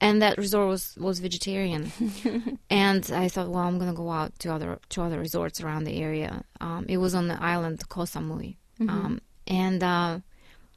And 0.00 0.22
that 0.22 0.38
resort 0.38 0.68
was, 0.68 0.96
was 0.98 1.20
vegetarian, 1.20 1.92
and 2.70 3.08
I 3.14 3.28
thought, 3.28 3.50
well, 3.50 3.62
I'm 3.62 3.78
gonna 3.78 3.92
go 3.92 4.10
out 4.10 4.36
to 4.40 4.52
other 4.52 4.80
to 4.88 5.02
other 5.02 5.20
resorts 5.20 5.60
around 5.60 5.84
the 5.84 6.02
area. 6.02 6.42
Um, 6.60 6.86
it 6.88 6.96
was 6.96 7.14
on 7.14 7.28
the 7.28 7.40
island 7.40 7.88
Koh 7.88 8.02
Samui, 8.02 8.56
um, 8.80 9.20
and 9.46 9.80
uh, 9.80 10.18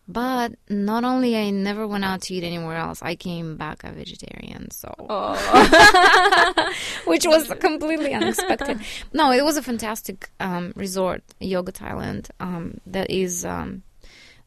but 0.08 0.54
not 0.70 1.04
only 1.04 1.36
I 1.36 1.50
never 1.50 1.88
went 1.88 2.06
out 2.06 2.22
to 2.24 2.36
eat 2.36 2.44
anywhere 2.44 2.78
else, 2.78 3.02
I 3.02 3.16
came 3.16 3.58
back 3.58 3.84
a 3.84 3.92
vegetarian. 3.92 4.70
So 4.70 4.94
which 7.06 7.26
was 7.26 7.52
completely 7.60 8.14
unexpected. 8.14 8.80
No, 9.12 9.32
it 9.32 9.44
was 9.44 9.58
a 9.58 9.64
fantastic 9.64 10.30
um, 10.40 10.72
resort, 10.76 11.24
Yoga 11.40 11.72
Thailand. 11.72 12.30
Um, 12.40 12.80
that 12.86 13.10
is 13.10 13.44
um, 13.44 13.82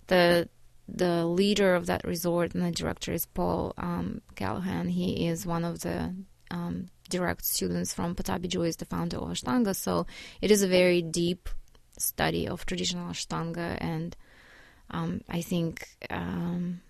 the 0.07 0.49
the 0.89 1.26
leader 1.26 1.74
of 1.74 1.86
that 1.86 2.05
resort 2.05 2.55
and 2.55 2.64
the 2.64 2.70
director 2.70 3.12
is 3.12 3.26
Paul 3.26 3.74
um, 3.76 4.22
Dallaghan. 4.36 4.89
He 4.89 5.26
is 5.26 5.47
one 5.47 5.64
of 5.64 5.80
the 5.80 6.14
um, 6.51 6.89
direct 7.11 7.45
students 7.45 7.93
from 7.93 8.14
Pattabhi 8.14 8.49
Joy, 8.49 8.68
is 8.68 8.76
the 8.76 8.86
founder 8.86 9.18
of 9.18 9.28
Ashtanga. 9.28 9.76
So 9.76 10.07
it 10.41 10.51
is 10.51 10.62
a 10.62 10.68
very 10.68 11.03
deep 11.03 11.49
study 11.99 12.49
of 12.49 12.64
traditional 12.64 13.11
Ashtanga, 13.11 13.76
and 13.80 14.16
um, 14.91 15.20
I 15.28 15.43
think. 15.43 15.86
Um, 16.11 16.80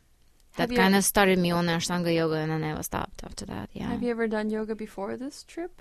that 0.57 0.75
kind 0.75 0.97
of 0.97 1.05
started 1.05 1.39
me 1.39 1.53
on 1.53 1.67
Ashtanga 1.67 2.13
yoga, 2.13 2.35
and 2.35 2.53
I 2.53 2.59
never 2.59 2.83
stopped 2.83 3.23
after 3.23 3.47
that. 3.47 3.71
Yeah, 3.73 3.91
Have 3.91 4.03
you 4.03 4.11
ever 4.11 4.27
done 4.27 4.51
yoga 4.51 4.75
before 4.75 5.17
this 5.17 5.45
trip? 5.45 5.81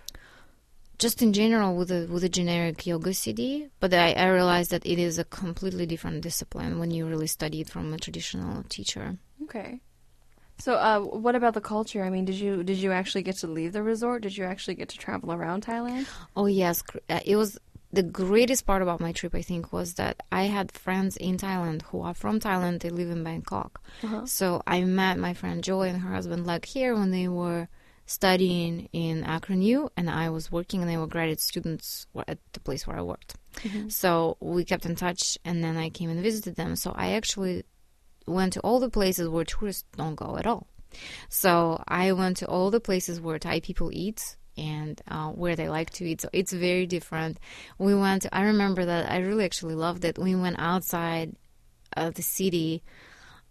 Just 1.00 1.22
in 1.22 1.32
general 1.34 1.76
with 1.76 1.92
a 1.92 2.08
with 2.08 2.24
a 2.24 2.30
generic 2.30 2.86
yoga 2.88 3.14
CD, 3.14 3.68
but 3.80 3.94
I, 3.94 4.14
I 4.14 4.28
realized 4.30 4.72
that 4.72 4.86
it 4.86 5.00
is 5.00 5.18
a 5.20 5.24
completely 5.24 5.86
different 5.86 6.22
discipline 6.22 6.80
when 6.80 6.92
you 6.92 7.06
really 7.08 7.28
study 7.28 7.62
it 7.62 7.70
from 7.70 7.94
a 7.94 7.98
traditional 7.98 8.64
teacher. 8.70 9.18
Okay. 9.44 9.80
So, 10.60 10.74
uh, 10.74 11.00
what 11.02 11.36
about 11.36 11.54
the 11.54 11.62
culture? 11.62 12.04
I 12.04 12.10
mean, 12.10 12.26
did 12.26 12.36
you 12.36 12.64
did 12.64 12.78
you 12.78 12.92
actually 12.92 13.22
get 13.22 13.36
to 13.38 13.48
leave 13.48 13.74
the 13.74 13.84
resort? 13.84 14.24
Did 14.24 14.36
you 14.36 14.44
actually 14.46 14.76
get 14.76 14.90
to 14.90 14.98
travel 14.98 15.32
around 15.32 15.64
Thailand? 15.66 16.08
Oh 16.36 16.48
yes, 16.48 16.82
uh, 17.10 17.20
it 17.26 17.36
was 17.36 17.60
the 17.94 18.02
greatest 18.04 18.66
part 18.66 18.82
about 18.82 19.00
my 19.00 19.12
trip. 19.12 19.36
I 19.36 19.44
think 19.44 19.72
was 19.72 19.94
that 19.96 20.24
I 20.32 20.44
had 20.46 20.72
friends 20.72 21.16
in 21.16 21.38
Thailand 21.38 21.84
who 21.84 22.02
are 22.02 22.16
from 22.16 22.40
Thailand. 22.40 22.82
They 22.82 22.90
live 22.90 23.12
in 23.12 23.24
Bangkok, 23.24 23.80
Uh-huh. 24.04 24.26
so 24.26 24.64
I 24.66 24.82
met 24.84 25.20
my 25.20 25.34
friend 25.36 25.64
Joy 25.64 25.90
and 25.90 26.02
her 26.02 26.12
husband 26.12 26.48
like 26.48 26.66
here 26.66 26.96
when 26.96 27.12
they 27.12 27.28
were 27.28 27.68
studying 28.08 28.90
in 28.94 29.24
Akron 29.24 29.62
U, 29.62 29.92
and 29.96 30.10
I 30.10 30.30
was 30.30 30.52
working, 30.52 30.82
and 30.82 30.90
they 30.90 30.98
were 30.98 31.08
graduate 31.08 31.42
students 31.42 32.08
at 32.28 32.40
the 32.54 32.60
place 32.60 32.88
where 32.88 32.98
I 32.98 33.02
worked. 33.04 33.36
So 33.90 34.38
we 34.40 34.64
kept 34.66 34.86
in 34.86 34.96
touch, 34.96 35.38
and 35.46 35.64
then 35.64 35.78
I 35.78 35.90
came 35.90 36.10
and 36.10 36.24
visited 36.24 36.56
them. 36.56 36.76
So 36.76 36.94
I 36.96 37.12
actually 37.12 37.64
went 38.26 38.54
to 38.54 38.62
all 38.62 38.80
the 38.80 38.90
places 38.90 39.30
where 39.30 39.46
tourists 39.46 39.86
don't 39.96 40.16
go 40.16 40.38
at 40.38 40.48
all. 40.48 40.68
So 41.30 41.84
I 41.88 42.14
went 42.14 42.38
to 42.38 42.48
all 42.48 42.72
the 42.72 42.80
places 42.80 43.22
where 43.22 43.38
Thai 43.40 43.60
people 43.60 43.92
eat 43.94 44.38
and 44.58 45.00
uh, 45.08 45.30
where 45.30 45.56
they 45.56 45.70
like 45.70 45.92
to 45.92 46.06
eat. 46.06 46.22
So 46.22 46.30
it's 46.34 46.54
very 46.54 46.88
different. 46.88 47.40
We 47.78 47.94
went. 47.94 48.26
I 48.32 48.44
remember 48.44 48.86
that 48.86 49.12
I 49.12 49.20
really 49.20 49.46
actually 49.46 49.76
loved 49.76 50.04
it. 50.06 50.18
We 50.18 50.34
went 50.34 50.58
outside 50.60 51.36
of 51.96 52.16
the 52.16 52.24
city 52.24 52.84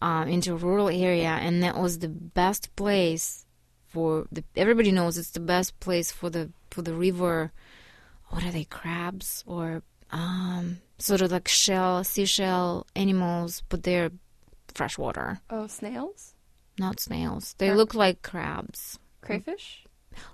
um, 0.02 0.28
into 0.28 0.52
a 0.52 0.56
rural 0.56 0.88
area, 0.88 1.28
and 1.28 1.62
that 1.62 1.76
was 1.76 1.98
the 1.98 2.08
best 2.08 2.74
place 2.76 3.45
for 3.96 4.26
the. 4.30 4.44
Everybody 4.54 4.92
knows 4.92 5.16
it's 5.16 5.30
the 5.30 5.40
best 5.40 5.70
place 5.80 6.12
for 6.12 6.28
the 6.28 6.50
for 6.70 6.82
the 6.82 6.92
river. 6.92 7.50
What 8.28 8.44
are 8.44 8.50
they? 8.52 8.64
Crabs 8.64 9.42
or 9.46 9.82
um, 10.10 10.78
sort 10.98 11.22
of 11.22 11.30
like 11.32 11.48
shell 11.48 12.04
seashell 12.04 12.86
animals, 12.94 13.62
but 13.70 13.82
they're 13.84 14.10
freshwater, 14.74 15.40
Oh, 15.48 15.66
snails, 15.66 16.34
not 16.78 17.00
snails. 17.00 17.54
They 17.58 17.72
look 17.72 17.94
like 17.94 18.20
crabs. 18.20 18.98
crayfish. 19.22 19.84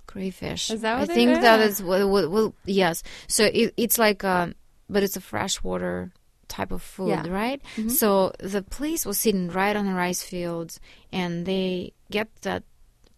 crayfish. 0.06 0.70
Is 0.70 0.80
that 0.82 0.98
what 0.98 1.10
I 1.10 1.14
think 1.14 1.40
that 1.40 1.60
yeah. 1.60 1.66
is 1.66 1.82
what, 1.82 2.08
what, 2.08 2.30
well, 2.30 2.54
yes. 2.64 3.02
So 3.28 3.44
it, 3.44 3.72
it's 3.76 3.98
like, 3.98 4.24
um, 4.24 4.54
but 4.90 5.02
it's 5.02 5.16
a 5.16 5.20
freshwater 5.20 6.10
type 6.48 6.72
of 6.72 6.82
food, 6.82 7.08
Yeah. 7.08 7.28
right? 7.28 7.60
Mhm. 7.76 7.90
So 7.90 8.32
the 8.40 8.62
place 8.62 9.06
was 9.06 9.18
sitting 9.18 9.48
right 9.48 9.76
on 9.76 9.86
the 9.86 9.94
rice 9.94 10.22
fields, 10.22 10.80
and 11.12 11.46
they 11.46 11.92
get 12.10 12.28
that 12.42 12.62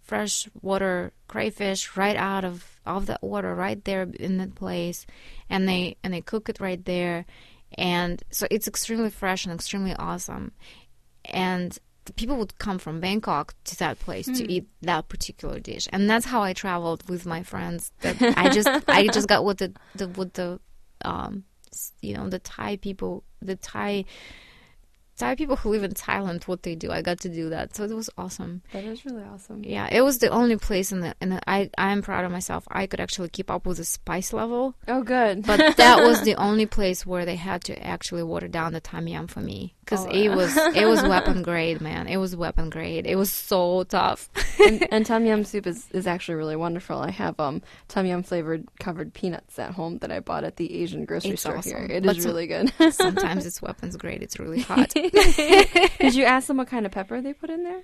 fresh 0.05 0.48
water 0.62 1.12
crayfish 1.28 1.96
right 1.96 2.16
out 2.16 2.44
of 2.44 2.80
of 2.86 3.07
that 3.07 3.22
water 3.22 3.55
right 3.55 3.82
there 3.84 4.02
in 4.02 4.36
that 4.38 4.55
place, 4.55 5.07
and 5.48 5.68
they 5.68 5.96
and 6.05 6.12
they 6.12 6.20
cook 6.20 6.48
it 6.48 6.61
right 6.61 6.84
there, 6.84 7.24
and 7.76 8.22
so 8.30 8.46
it's 8.50 8.68
extremely 8.68 9.11
fresh 9.11 9.44
and 9.44 9.55
extremely 9.55 9.94
awesome, 9.94 10.52
and 11.24 11.78
the 12.05 12.12
people 12.12 12.36
would 12.36 12.59
come 12.59 12.78
from 12.78 13.00
Bangkok 13.00 13.55
to 13.64 13.76
that 13.78 13.98
place 13.98 14.26
to 14.26 14.52
eat 14.52 14.66
that 14.82 15.09
particular 15.09 15.59
dish, 15.59 15.88
and 15.92 16.09
that's 16.09 16.26
how 16.26 16.42
I 16.42 16.52
traveled 16.52 17.09
with 17.09 17.24
my 17.24 17.42
friends. 17.42 17.92
That 18.02 18.20
I 18.36 18.50
just 18.50 18.68
I 18.88 19.07
just 19.09 19.26
got 19.26 19.44
with 19.44 19.59
the, 19.59 19.72
the 19.94 20.09
with 20.09 20.34
the 20.34 20.61
um 21.02 21.44
you 22.02 22.14
know 22.14 22.28
the 22.28 22.38
Thai 22.38 22.76
people 22.76 23.24
the 23.40 23.57
Thai 23.57 24.05
Thai 25.16 25.36
people 25.36 25.56
who 25.56 25.70
live 25.70 25.84
in 25.84 25.92
Thailand 25.92 26.44
what 26.48 26.62
they 26.64 26.74
do. 26.74 26.90
I 26.90 27.00
got 27.02 27.20
to 27.20 27.28
do 27.28 27.50
that, 27.50 27.76
so 27.76 27.84
it 27.84 27.90
was 27.94 28.10
awesome. 28.18 28.62
That 28.72 28.84
is 28.84 29.04
really 29.04 29.22
awesome. 29.22 29.62
Yeah, 29.62 29.88
it 29.90 30.00
was 30.02 30.18
the 30.18 30.28
only 30.28 30.56
place 30.56 30.90
in 30.90 31.00
the 31.00 31.14
in 31.20 31.30
the, 31.30 31.40
I 31.48 31.70
I 31.78 31.92
am 31.92 32.02
proud 32.02 32.24
of 32.24 32.32
myself. 32.32 32.64
I 32.70 32.86
could 32.86 33.00
actually 33.00 33.28
keep 33.28 33.50
up 33.50 33.64
with 33.66 33.76
the 33.76 33.84
spice 33.84 34.32
level, 34.32 34.74
Oh, 34.88 35.02
good. 35.02 35.46
but 35.46 35.76
that 35.76 36.02
was 36.02 36.22
the 36.22 36.34
only 36.48 36.66
place 36.66 37.06
where 37.06 37.24
they 37.24 37.36
had 37.36 37.62
to 37.64 37.86
actually 37.86 38.22
water 38.24 38.48
down 38.48 38.72
the 38.72 38.80
tom 38.80 39.06
yum 39.06 39.26
for 39.28 39.40
me 39.40 39.74
because 39.84 40.04
Oh, 40.06 40.10
it 40.10 40.24
yeah. 40.24 40.34
was 40.34 40.56
it 40.56 40.86
was 40.86 41.02
weapon 41.14 41.42
grade, 41.42 41.80
man. 41.80 42.08
It 42.08 42.16
was 42.16 42.34
weapon 42.34 42.68
grade. 42.70 43.06
It 43.06 43.16
was 43.16 43.30
so 43.32 43.84
tough. 43.84 44.28
and, 44.60 44.86
and 44.92 45.06
tom 45.06 45.26
yum 45.26 45.44
soup 45.44 45.66
is, 45.68 45.86
is 45.92 46.06
actually 46.08 46.34
really 46.36 46.56
wonderful. 46.56 46.98
I 46.98 47.10
have 47.10 47.38
um 47.38 47.62
tom 47.88 48.06
yum 48.06 48.22
flavored 48.24 48.66
covered 48.80 49.14
peanuts 49.14 49.58
at 49.60 49.72
home 49.74 49.98
that 49.98 50.10
I 50.10 50.18
bought 50.20 50.42
at 50.44 50.56
the 50.56 50.82
Asian 50.82 51.04
grocery 51.04 51.32
It's 51.32 51.42
store 51.42 51.58
awesome. 51.58 51.86
here. 51.88 51.98
It 51.98 52.04
But 52.04 52.16
is 52.16 52.26
really 52.26 52.46
good. 52.48 52.72
Sometimes 52.92 53.46
it's 53.46 53.62
weapons 53.62 53.96
grade. 53.96 54.22
It's 54.22 54.40
really 54.40 54.60
hot. 54.60 54.92
Did 55.12 56.14
you 56.14 56.24
ask 56.34 56.46
them 56.48 56.57
what 56.59 56.68
kind 56.68 56.86
of 56.86 56.92
pepper 56.92 57.20
they 57.20 57.32
put 57.32 57.50
in 57.50 57.64
there? 57.64 57.82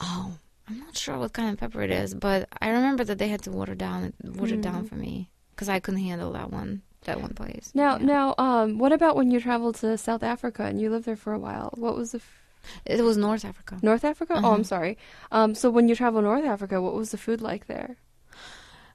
Oh, 0.00 0.36
I'm 0.68 0.78
not 0.78 0.96
sure 0.96 1.18
what 1.18 1.32
kind 1.32 1.50
of 1.52 1.58
pepper 1.58 1.82
it 1.82 1.90
is, 1.90 2.14
but 2.14 2.48
I 2.60 2.70
remember 2.70 3.04
that 3.04 3.18
they 3.18 3.28
had 3.28 3.42
to 3.42 3.50
water 3.50 3.74
down 3.74 4.12
water 4.24 4.54
it 4.54 4.62
down 4.62 4.84
for 4.84 4.94
me 4.96 5.30
because 5.54 5.68
I 5.68 5.80
couldn't 5.80 6.00
handle 6.02 6.32
that 6.32 6.50
one 6.50 6.82
that 7.04 7.20
one 7.20 7.34
place. 7.34 7.72
Now, 7.74 7.96
Yeah. 7.98 8.04
now, 8.06 8.34
um, 8.38 8.78
what 8.78 8.92
about 8.92 9.16
when 9.16 9.30
you 9.32 9.40
traveled 9.40 9.74
to 9.76 9.98
South 9.98 10.22
Africa 10.22 10.62
and 10.64 10.80
you 10.80 10.88
lived 10.88 11.04
there 11.04 11.16
for 11.16 11.32
a 11.32 11.38
while? 11.38 11.70
What 11.76 11.96
was 11.96 12.12
the 12.12 12.18
f- 12.18 12.38
it 12.86 13.02
was 13.02 13.16
North 13.16 13.44
Africa. 13.44 13.78
North 13.82 14.04
Africa? 14.04 14.34
Oh, 14.34 14.38
Uh-huh. 14.38 14.50
I'm 14.54 14.64
sorry. 14.64 14.96
Um, 15.32 15.54
so 15.56 15.68
when 15.68 15.88
you 15.88 15.96
travel 15.96 16.22
North 16.22 16.44
Africa, 16.44 16.80
what 16.80 16.94
was 16.94 17.10
the 17.10 17.18
food 17.18 17.40
like 17.42 17.66
there? 17.66 17.96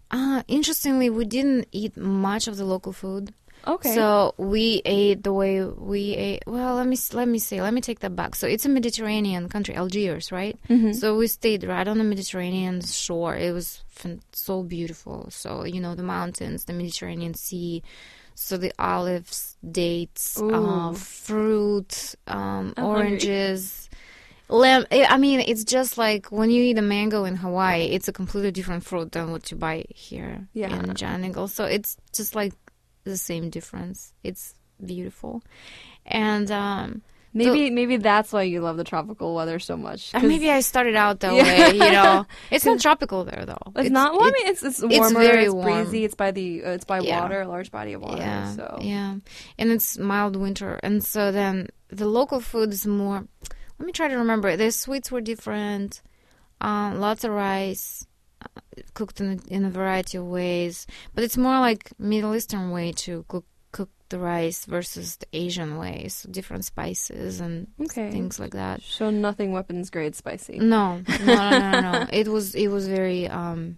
Uh, 0.09 0.41
interestingly, 0.47 1.09
we 1.09 1.25
didn't 1.25 1.67
eat 1.73 1.97
much 1.97 2.47
of 2.47 2.55
the 2.55 2.63
local 2.63 2.93
food. 2.93 3.33
Okay. 3.68 3.93
So 3.95 4.34
we 4.38 4.82
ate 4.86 5.24
the 5.24 5.34
way 5.34 5.63
we 5.65 6.15
ate. 6.15 6.43
Well, 6.47 6.76
let 6.76 6.88
me 6.88 6.97
let 7.13 7.28
me 7.28 7.39
say. 7.39 7.61
Let 7.61 7.74
me 7.74 7.82
take 7.82 7.99
that 7.99 8.15
back. 8.15 8.36
So 8.36 8.47
it's 8.47 8.65
a 8.65 8.70
Mediterranean 8.70 9.49
country, 9.49 9.76
Algiers, 9.76 10.32
right? 10.32 10.57
Mhm. 10.70 10.95
So 10.95 11.18
we 11.18 11.28
stayed 11.28 11.63
right 11.63 11.88
on 11.88 11.97
the 11.97 12.03
Mediterranean 12.03 12.82
shore. 12.82 13.36
It 13.36 13.51
was 13.51 13.84
so 14.32 14.63
beautiful. 14.63 15.28
So 15.30 15.65
you 15.65 15.82
know 15.82 15.95
the 15.95 16.03
mountains, 16.03 16.65
the 16.65 16.74
Mediterranean 16.74 17.34
Sea. 17.34 17.84
So 18.39 18.55
the 18.55 18.72
olives, 18.78 19.57
dates, 19.70 20.39
uh, 20.39 20.93
fruit, 20.93 22.15
um, 22.28 22.74
oranges. 22.78 23.89
Lamb. 24.49 24.86
I 24.91 25.18
mean, 25.18 25.41
it's 25.41 25.65
just 25.65 25.97
like 25.97 26.28
when 26.32 26.49
you 26.51 26.63
eat 26.63 26.78
a 26.78 26.82
mango 26.82 27.26
in 27.26 27.36
Hawaii. 27.36 27.86
It's 27.91 28.07
a 28.07 28.13
completely 28.13 28.51
different 28.51 28.86
fruit 28.86 29.11
than 29.11 29.32
what 29.32 29.51
you 29.51 29.57
buy 29.57 29.86
here 29.89 30.47
Yeah. 30.53 30.74
in 30.74 30.93
Giant 30.95 31.26
Eagle. 31.26 31.47
So 31.49 31.65
it's 31.65 31.97
just 32.13 32.34
like 32.36 32.53
the 33.07 33.17
same 33.17 33.49
difference. 33.49 34.13
It's 34.23 34.53
beautiful, 34.83 35.41
and 36.05 36.49
um, 36.51 37.01
maybe 37.33 37.69
maybe 37.71 37.97
that's 37.97 38.31
why 38.31 38.43
you 38.43 38.61
love 38.61 38.77
the 38.77 38.83
tropical 38.83 39.33
weather 39.35 39.59
so 39.59 39.75
much. 39.77 40.13
maybe 40.13 40.49
I 40.51 40.59
started 40.61 40.95
out 40.95 41.19
that 41.21 41.33
Yeah. 41.35 41.43
way. 41.43 41.75
You 41.75 41.91
know, 41.91 42.25
it's 42.51 42.65
not 42.65 42.79
tropical 42.87 43.23
there 43.25 43.43
though. 43.45 43.71
It's, 43.75 43.89
not. 43.89 44.13
Well, 44.13 44.21
I 44.23 44.31
mean, 44.31 44.47
it's 44.47 44.63
it's 44.63 44.81
warmer. 44.81 44.95
It's, 45.05 45.13
very 45.27 45.43
it's 45.45 45.53
warm. 45.53 45.83
breezy. 45.83 46.03
It's 46.05 46.15
by 46.15 46.31
the 46.31 46.63
uh, 46.63 46.69
it's 46.71 46.85
by 46.85 46.99
Yeah. 47.01 47.21
water, 47.21 47.41
a 47.41 47.47
large 47.47 47.71
body 47.71 47.93
of 47.93 48.01
water. 48.01 48.17
yeah, 48.21 48.51
So 48.55 48.79
yeah, 48.81 49.15
and 49.57 49.71
it's 49.71 49.97
mild 49.97 50.35
winter, 50.35 50.79
and 50.83 51.03
so 51.03 51.31
then 51.31 51.67
the 51.89 52.07
local 52.07 52.39
food 52.39 52.71
is 52.73 52.85
more. 52.85 53.25
Let 53.79 53.85
me 53.85 53.91
try 53.93 54.07
to 54.07 54.15
remember. 54.17 54.57
The 54.57 54.71
sweets 54.71 55.11
were 55.11 55.21
different. 55.21 56.01
Uh, 56.59 56.93
lots 56.95 57.23
of 57.23 57.29
rice, 57.31 58.03
uh, 58.03 58.16
cooked 58.93 59.19
in 59.21 59.39
a, 59.39 59.53
in 59.53 59.65
a 59.65 59.69
variety 59.69 60.17
of 60.17 60.25
ways. 60.25 60.85
But 61.15 61.23
it's 61.23 61.38
more 61.38 61.59
like 61.59 61.91
Middle 61.99 62.35
Eastern 62.35 62.71
way 62.71 62.91
to 62.93 63.25
cook 63.27 63.45
cook 63.71 63.89
the 64.09 64.17
rice 64.19 64.65
versus 64.65 65.17
the 65.17 65.25
Asian 65.33 65.77
way. 65.77 66.07
So 66.07 66.29
different 66.29 66.65
spices 66.65 67.39
and 67.41 67.67
Okay. 67.81 68.09
things 68.11 68.39
like 68.39 68.51
that. 68.53 68.81
So 68.81 69.09
nothing 69.09 69.51
weapons 69.51 69.89
grade 69.89 70.15
spicy. 70.15 70.59
No, 70.59 71.03
no, 71.19 71.25
no, 71.25 71.59
no, 71.59 71.81
no, 71.81 71.81
no. 71.81 72.07
It 72.13 72.27
was 72.27 72.55
it 72.55 72.69
was 72.69 72.88
very 72.88 73.27
um 73.27 73.77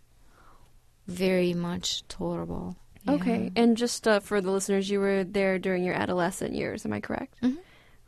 very 1.07 1.53
much 1.53 2.07
tolerable. 2.07 2.75
Yeah. 3.03 3.13
Okay, 3.13 3.51
and 3.55 3.77
just 3.77 4.07
uh, 4.07 4.19
for 4.19 4.41
the 4.41 4.51
listeners, 4.51 4.89
you 4.89 4.99
were 4.99 5.23
there 5.23 5.57
during 5.57 5.83
your 5.83 5.95
adolescent 5.95 6.53
years, 6.53 6.85
am 6.85 6.93
I 6.93 6.99
correct? 6.99 7.39
Mhm. 7.41 7.57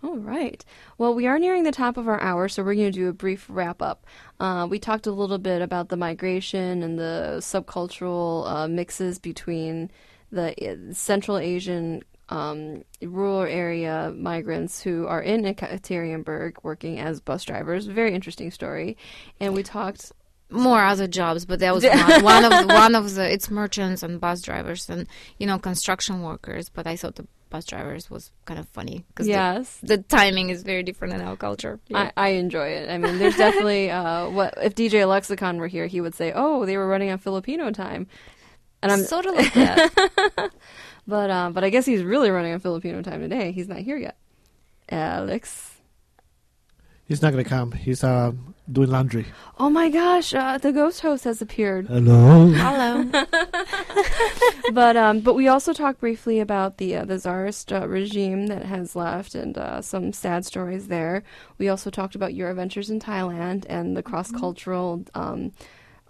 All 0.03 0.17
right. 0.17 0.65
Well, 0.97 1.13
we 1.13 1.27
are 1.27 1.37
nearing 1.37 1.63
the 1.63 1.71
top 1.71 1.95
of 1.95 2.07
our 2.07 2.19
hour, 2.21 2.49
so 2.49 2.63
we're 2.63 2.73
going 2.73 2.91
to 2.91 2.99
do 2.99 3.07
a 3.07 3.13
brief 3.13 3.45
wrap 3.47 3.83
up. 3.83 4.05
Uh, 4.39 4.67
we 4.69 4.79
talked 4.79 5.05
a 5.05 5.11
little 5.11 5.37
bit 5.37 5.61
about 5.61 5.89
the 5.89 5.97
migration 5.97 6.81
and 6.81 6.97
the 6.97 7.37
subcultural 7.39 8.49
uh, 8.51 8.67
mixes 8.67 9.19
between 9.19 9.91
the 10.31 10.55
uh, 10.67 10.93
Central 10.93 11.37
Asian 11.37 12.03
um, 12.29 12.83
rural 13.01 13.41
area 13.41 14.11
migrants 14.17 14.81
who 14.81 15.05
are 15.05 15.21
in 15.21 15.43
Ekaterinburg 15.43 16.55
working 16.63 16.99
as 16.99 17.19
bus 17.19 17.43
drivers. 17.43 17.85
Very 17.85 18.15
interesting 18.15 18.49
story. 18.49 18.97
And 19.39 19.53
we 19.53 19.61
talked 19.61 20.11
more 20.49 20.83
other 20.83 21.07
jobs, 21.07 21.45
but 21.45 21.59
that 21.59 21.75
was 21.75 21.83
one, 21.85 22.23
one 22.23 22.45
of 22.45 22.67
the, 22.67 22.73
one 22.73 22.95
of 22.95 23.13
the 23.13 23.31
it's 23.31 23.51
merchants 23.51 24.01
and 24.01 24.19
bus 24.19 24.41
drivers 24.41 24.89
and 24.89 25.07
you 25.37 25.45
know 25.45 25.59
construction 25.59 26.21
workers. 26.21 26.69
But 26.69 26.87
I 26.87 26.95
thought 26.95 27.15
the 27.15 27.27
bus 27.51 27.65
drivers 27.65 28.09
was 28.09 28.31
kind 28.45 28.59
of 28.59 28.67
funny 28.69 29.05
because 29.09 29.27
yes, 29.27 29.77
the, 29.81 29.97
the 29.97 30.03
timing 30.03 30.49
is 30.49 30.63
very 30.63 30.81
different 30.81 31.13
in 31.13 31.21
our 31.21 31.35
culture. 31.35 31.79
I, 31.93 32.11
I 32.17 32.29
enjoy 32.29 32.69
it. 32.69 32.89
I 32.89 32.97
mean, 32.97 33.19
there's 33.19 33.37
definitely 33.37 33.91
uh, 33.91 34.29
what 34.29 34.55
if 34.57 34.73
DJ 34.73 35.07
Lexicon 35.07 35.57
were 35.59 35.67
here, 35.67 35.85
he 35.85 36.01
would 36.01 36.15
say, 36.15 36.31
"Oh, 36.33 36.65
they 36.65 36.77
were 36.77 36.87
running 36.87 37.11
on 37.11 37.19
Filipino 37.19 37.69
time," 37.69 38.07
and 38.81 38.91
I'm 38.91 39.03
sort 39.03 39.27
of 39.27 39.35
like 39.35 39.53
that. 39.53 40.51
but 41.07 41.29
uh, 41.29 41.51
but 41.51 41.63
I 41.63 41.69
guess 41.69 41.85
he's 41.85 42.01
really 42.01 42.31
running 42.31 42.53
on 42.53 42.59
Filipino 42.59 43.03
time 43.03 43.19
today. 43.19 43.51
He's 43.51 43.67
not 43.67 43.79
here 43.79 43.97
yet. 43.97 44.17
Alex. 44.89 45.70
He's 47.11 47.21
not 47.21 47.31
gonna 47.31 47.43
come. 47.43 47.73
He's 47.73 48.05
uh, 48.05 48.31
doing 48.71 48.89
laundry. 48.89 49.25
Oh 49.59 49.69
my 49.69 49.89
gosh, 49.89 50.33
uh, 50.33 50.57
the 50.57 50.71
ghost 50.71 51.01
host 51.01 51.25
has 51.25 51.41
appeared. 51.41 51.87
Hello. 51.87 52.47
Hello. 52.47 53.03
but 54.71 54.95
um, 54.95 55.19
but 55.19 55.33
we 55.33 55.49
also 55.49 55.73
talked 55.73 55.99
briefly 55.99 56.39
about 56.39 56.77
the 56.77 56.95
uh, 56.95 57.03
the 57.03 57.17
czarist 57.17 57.73
uh, 57.73 57.85
regime 57.85 58.47
that 58.47 58.63
has 58.63 58.95
left 58.95 59.35
and 59.35 59.57
uh, 59.57 59.81
some 59.81 60.13
sad 60.13 60.45
stories 60.45 60.87
there. 60.87 61.23
We 61.57 61.67
also 61.67 61.89
talked 61.89 62.15
about 62.15 62.33
your 62.33 62.49
adventures 62.49 62.89
in 62.89 63.01
Thailand 63.01 63.65
and 63.67 63.97
the 63.97 64.03
cross 64.03 64.31
cultural 64.31 65.03
um, 65.13 65.51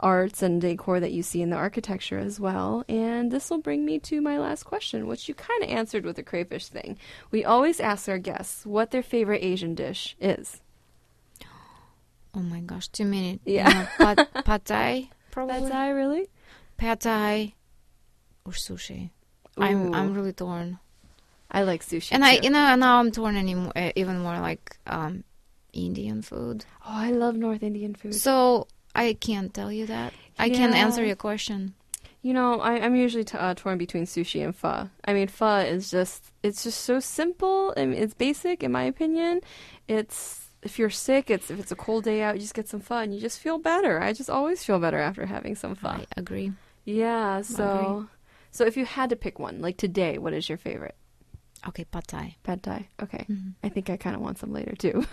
arts 0.01 0.43
and 0.43 0.61
decor 0.61 0.99
that 0.99 1.13
you 1.13 1.23
see 1.23 1.41
in 1.41 1.49
the 1.49 1.55
architecture 1.55 2.19
as 2.19 2.39
well. 2.39 2.85
And 2.87 3.31
this 3.31 3.49
will 3.49 3.57
bring 3.57 3.85
me 3.85 3.97
to 4.01 4.21
my 4.21 4.37
last 4.37 4.65
question, 4.65 5.07
which 5.07 5.27
you 5.27 5.33
kind 5.33 5.63
of 5.63 5.69
answered 5.71 6.05
with 6.05 6.17
the 6.17 6.21
crayfish 6.21 6.67
thing. 6.67 6.99
We 7.31 7.43
always 7.43 7.79
ask 7.79 8.07
our 8.07 8.19
guests 8.19 8.67
what 8.67 8.91
their 8.91 9.01
favorite 9.01 9.43
Asian 9.43 9.73
dish 9.73 10.15
is. 10.21 10.60
Oh 12.35 12.39
my 12.39 12.59
gosh, 12.61 12.87
too 12.87 13.05
many. 13.05 13.39
Yeah. 13.45 13.87
Uh, 13.99 14.15
pad, 14.15 14.27
pad 14.45 14.65
thai, 14.65 15.09
probably. 15.31 15.61
Pad 15.61 15.71
Thai, 15.71 15.89
really? 15.89 16.29
Pad 16.77 16.99
thai 17.01 17.53
or 18.45 18.53
sushi. 18.53 19.09
I'm 19.57 19.93
I'm 19.93 20.13
really 20.13 20.33
torn. 20.33 20.79
I 21.51 21.63
like 21.63 21.83
sushi. 21.83 22.09
And 22.11 22.23
I 22.23 22.39
you 22.41 22.49
know 22.49 22.75
now 22.75 22.99
I'm 22.99 23.11
torn 23.11 23.35
anymore, 23.35 23.73
uh, 23.75 23.91
even 23.95 24.19
more 24.19 24.39
like 24.39 24.77
um 24.87 25.23
Indian 25.73 26.21
food. 26.21 26.65
oh, 26.85 26.89
I 26.89 27.11
love 27.11 27.35
North 27.35 27.63
Indian 27.63 27.95
food. 27.95 28.15
So 28.15 28.67
I 28.95 29.13
can't 29.13 29.53
tell 29.53 29.71
you 29.71 29.85
that. 29.87 30.13
I 30.37 30.49
can't 30.49 30.75
answer 30.75 31.05
your 31.05 31.15
question. 31.15 31.75
You 32.23 32.33
know, 32.33 32.59
I, 32.61 32.73
I'm 32.79 32.95
usually 32.95 33.23
t- 33.23 33.37
uh, 33.37 33.55
torn 33.55 33.77
between 33.79 34.05
sushi 34.05 34.43
and 34.43 34.55
pho. 34.55 34.89
I 35.05 35.13
mean, 35.13 35.27
pho 35.27 35.57
is 35.57 35.89
just, 35.89 36.31
it's 36.43 36.63
just 36.63 36.81
so 36.81 36.99
simple. 36.99 37.73
I 37.75 37.85
mean, 37.85 37.97
it's 37.97 38.13
basic, 38.13 38.61
in 38.61 38.71
my 38.71 38.83
opinion. 38.83 39.41
It's, 39.87 40.40
if 40.63 40.77
you're 40.79 40.89
sick, 40.89 41.29
it's 41.29 41.49
if 41.51 41.59
it's 41.59 41.71
a 41.71 41.75
cold 41.75 42.03
day 42.03 42.21
out, 42.21 42.35
you 42.35 42.41
just 42.41 42.53
get 42.53 42.67
some 42.67 42.79
pho. 42.81 43.01
you 43.01 43.19
just 43.19 43.39
feel 43.39 43.57
better. 43.57 44.01
I 44.01 44.13
just 44.13 44.29
always 44.29 44.63
feel 44.63 44.79
better 44.79 44.99
after 44.99 45.25
having 45.25 45.55
some 45.55 45.75
pho. 45.75 45.89
I 45.89 46.05
agree. 46.17 46.51
Yeah, 46.85 47.41
so, 47.41 48.07
so 48.51 48.65
if 48.65 48.75
you 48.77 48.85
had 48.85 49.09
to 49.11 49.15
pick 49.15 49.37
one, 49.39 49.61
like 49.61 49.77
today, 49.77 50.17
what 50.17 50.33
is 50.33 50.49
your 50.49 50.57
favorite? 50.57 50.95
Okay, 51.67 51.83
pad 51.85 52.07
thai. 52.07 52.35
Pad 52.41 52.63
Thai. 52.63 52.87
Okay. 53.03 53.23
Mhm. 53.29 53.53
I 53.63 53.69
think 53.69 53.91
I 53.91 53.95
kind 53.97 54.15
of 54.15 54.21
want 54.23 54.39
some 54.39 54.51
later 54.51 54.73
too. 54.75 55.05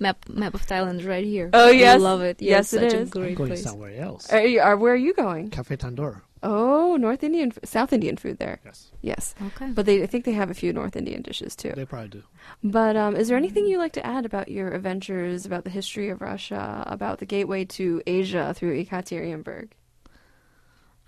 Map 0.00 0.18
map 0.28 0.54
of 0.54 0.66
Thailand 0.66 1.06
right 1.06 1.24
here. 1.24 1.50
Oh, 1.52 1.70
yes, 1.70 1.94
I 1.94 1.98
love 1.98 2.20
it. 2.22 2.42
Yes, 2.42 2.72
Yes, 2.72 2.72
it 2.72 2.90
such 2.90 3.00
is. 3.00 3.08
a 3.08 3.12
great 3.12 3.28
I'm 3.28 3.34
going 3.36 3.48
place. 3.50 3.62
somewhere 3.62 3.94
else. 4.00 4.28
are 4.32 4.44
you, 4.44 4.60
are, 4.60 4.76
where 4.76 4.92
are 4.92 4.96
you 4.96 5.14
going? 5.14 5.50
Cafe 5.50 5.76
Tandoor. 5.76 6.22
Oh, 6.42 6.96
North 6.96 7.22
Indian, 7.22 7.52
South 7.64 7.92
Indian 7.92 8.16
food 8.16 8.38
there. 8.38 8.60
Yes, 8.64 8.90
Yes. 9.02 9.34
Okay. 9.48 9.70
But 9.72 9.84
they, 9.86 10.02
I 10.02 10.06
think 10.06 10.24
they 10.24 10.32
have 10.32 10.50
a 10.50 10.54
few 10.54 10.72
North 10.72 10.96
Indian 10.96 11.20
dishes 11.22 11.54
too. 11.54 11.72
they 11.76 11.84
probably 11.84 12.08
do. 12.08 12.22
But 12.64 12.96
um, 12.96 13.14
is 13.14 13.28
there 13.28 13.36
anything 13.36 13.66
you'd 13.66 13.78
like 13.78 13.92
to 13.92 14.06
add 14.06 14.24
about 14.24 14.48
your 14.48 14.70
adventures, 14.72 15.44
about 15.44 15.64
the 15.64 15.70
history 15.70 16.08
of 16.08 16.20
Russia, 16.22 16.82
about 16.86 17.18
the 17.18 17.26
gateway 17.26 17.64
to 17.66 18.00
Asia 18.06 18.54
through 18.54 18.82
Ekaterinburg? 18.82 19.70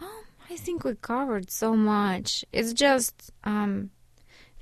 Um, 0.01 0.09
I 0.51 0.57
think 0.57 0.85
we 0.85 0.95
covered 0.97 1.51
so 1.51 1.75
much. 1.77 2.45
It's 2.53 2.73
just 2.75 3.31
um 3.45 3.91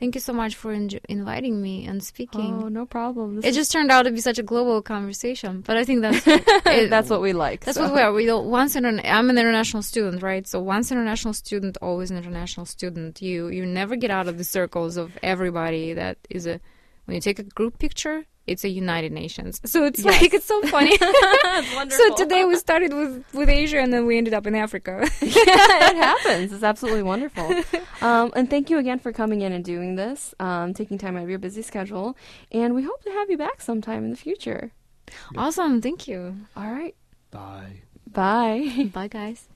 thank 0.01 0.15
you 0.17 0.21
so 0.21 0.33
much 0.33 0.57
for 0.57 0.75
inj- 0.75 0.99
inviting 1.09 1.61
me 1.63 1.87
and 1.87 2.03
speaking. 2.03 2.63
Oh, 2.65 2.69
no 2.69 2.87
problem. 2.87 3.37
This 3.37 3.45
It 3.45 3.49
is- 3.51 3.57
just 3.57 3.73
turned 3.73 3.91
out 3.93 4.03
to 4.03 4.11
be 4.11 4.21
such 4.21 4.39
a 4.39 4.43
global 4.43 4.83
conversation, 4.83 5.61
but 5.67 5.77
I 5.77 5.85
think 5.85 6.01
that's 6.03 6.27
it- 6.27 6.91
that's 6.91 7.09
what 7.11 7.21
we 7.21 7.33
like. 7.33 7.65
That's 7.65 7.77
so. 7.79 7.85
what 7.85 7.95
we 7.95 8.01
are. 8.01 8.13
We 8.13 8.27
don't, 8.27 8.47
once 8.51 8.75
intern- 8.75 9.03
I'm 9.05 9.31
an 9.31 9.39
international 9.39 9.83
student, 9.83 10.23
right? 10.23 10.47
So 10.47 10.61
once 10.61 10.91
international 10.91 11.35
student, 11.35 11.77
always 11.83 12.11
an 12.11 12.17
international 12.17 12.67
student. 12.67 13.23
You 13.23 13.49
you 13.49 13.65
never 13.67 13.95
get 13.97 14.11
out 14.11 14.27
of 14.27 14.37
the 14.39 14.45
circles 14.45 14.97
of 14.97 15.17
everybody. 15.23 15.93
That 15.95 16.17
is 16.29 16.47
a 16.47 16.61
when 17.05 17.15
you 17.15 17.21
take 17.21 17.39
a 17.39 17.43
group 17.59 17.79
picture, 17.79 18.25
it's 18.47 18.65
a 18.65 18.69
United 18.69 19.13
Nations. 19.13 19.61
So 19.65 19.85
it's 19.85 20.01
Yes. 20.05 20.21
like 20.23 20.35
it's 20.35 20.47
so 20.47 20.61
funny. 20.63 20.97
It's 21.03 21.97
so 21.97 22.15
today 22.17 22.45
we 22.45 22.57
started 22.57 22.93
with 22.95 23.25
with 23.35 23.49
Asia, 23.49 23.79
and 23.81 23.93
then 23.93 24.07
we 24.07 24.17
ended 24.19 24.35
up 24.35 24.47
in 24.47 24.55
Africa. 24.55 24.93
yeah, 25.21 25.91
it 25.91 25.97
happens. 25.97 26.53
It's 26.53 26.63
absolutely 26.63 27.03
wonderful. 27.03 27.49
Um, 28.01 28.33
and 28.37 28.49
thank 28.49 28.71
you 28.71 28.79
again 28.79 28.99
for 28.99 29.13
coming 29.13 29.41
in 29.43 29.53
and 29.53 29.65
doing 29.65 29.97
this, 29.97 30.35
um, 30.41 30.75
taking 30.75 30.99
time 30.99 31.17
out 31.17 31.23
of 31.25 31.29
your 31.31 31.39
busy 31.39 31.63
schedule. 31.63 32.17
And 32.53 32.75
we 32.75 32.83
hope 32.83 33.03
to 33.05 33.11
have 33.11 33.31
you 33.31 33.37
back 33.39 33.61
sometime 33.61 34.05
in 34.05 34.11
the 34.11 34.17
future. 34.17 34.73
awesome, 35.37 35.81
thank 35.81 36.09
you. 36.09 36.37
All 36.57 36.71
right. 36.71 36.95
Bye. 37.31 37.83
Bye. 38.11 38.91
Bye, 38.93 39.09
guys. 39.09 39.49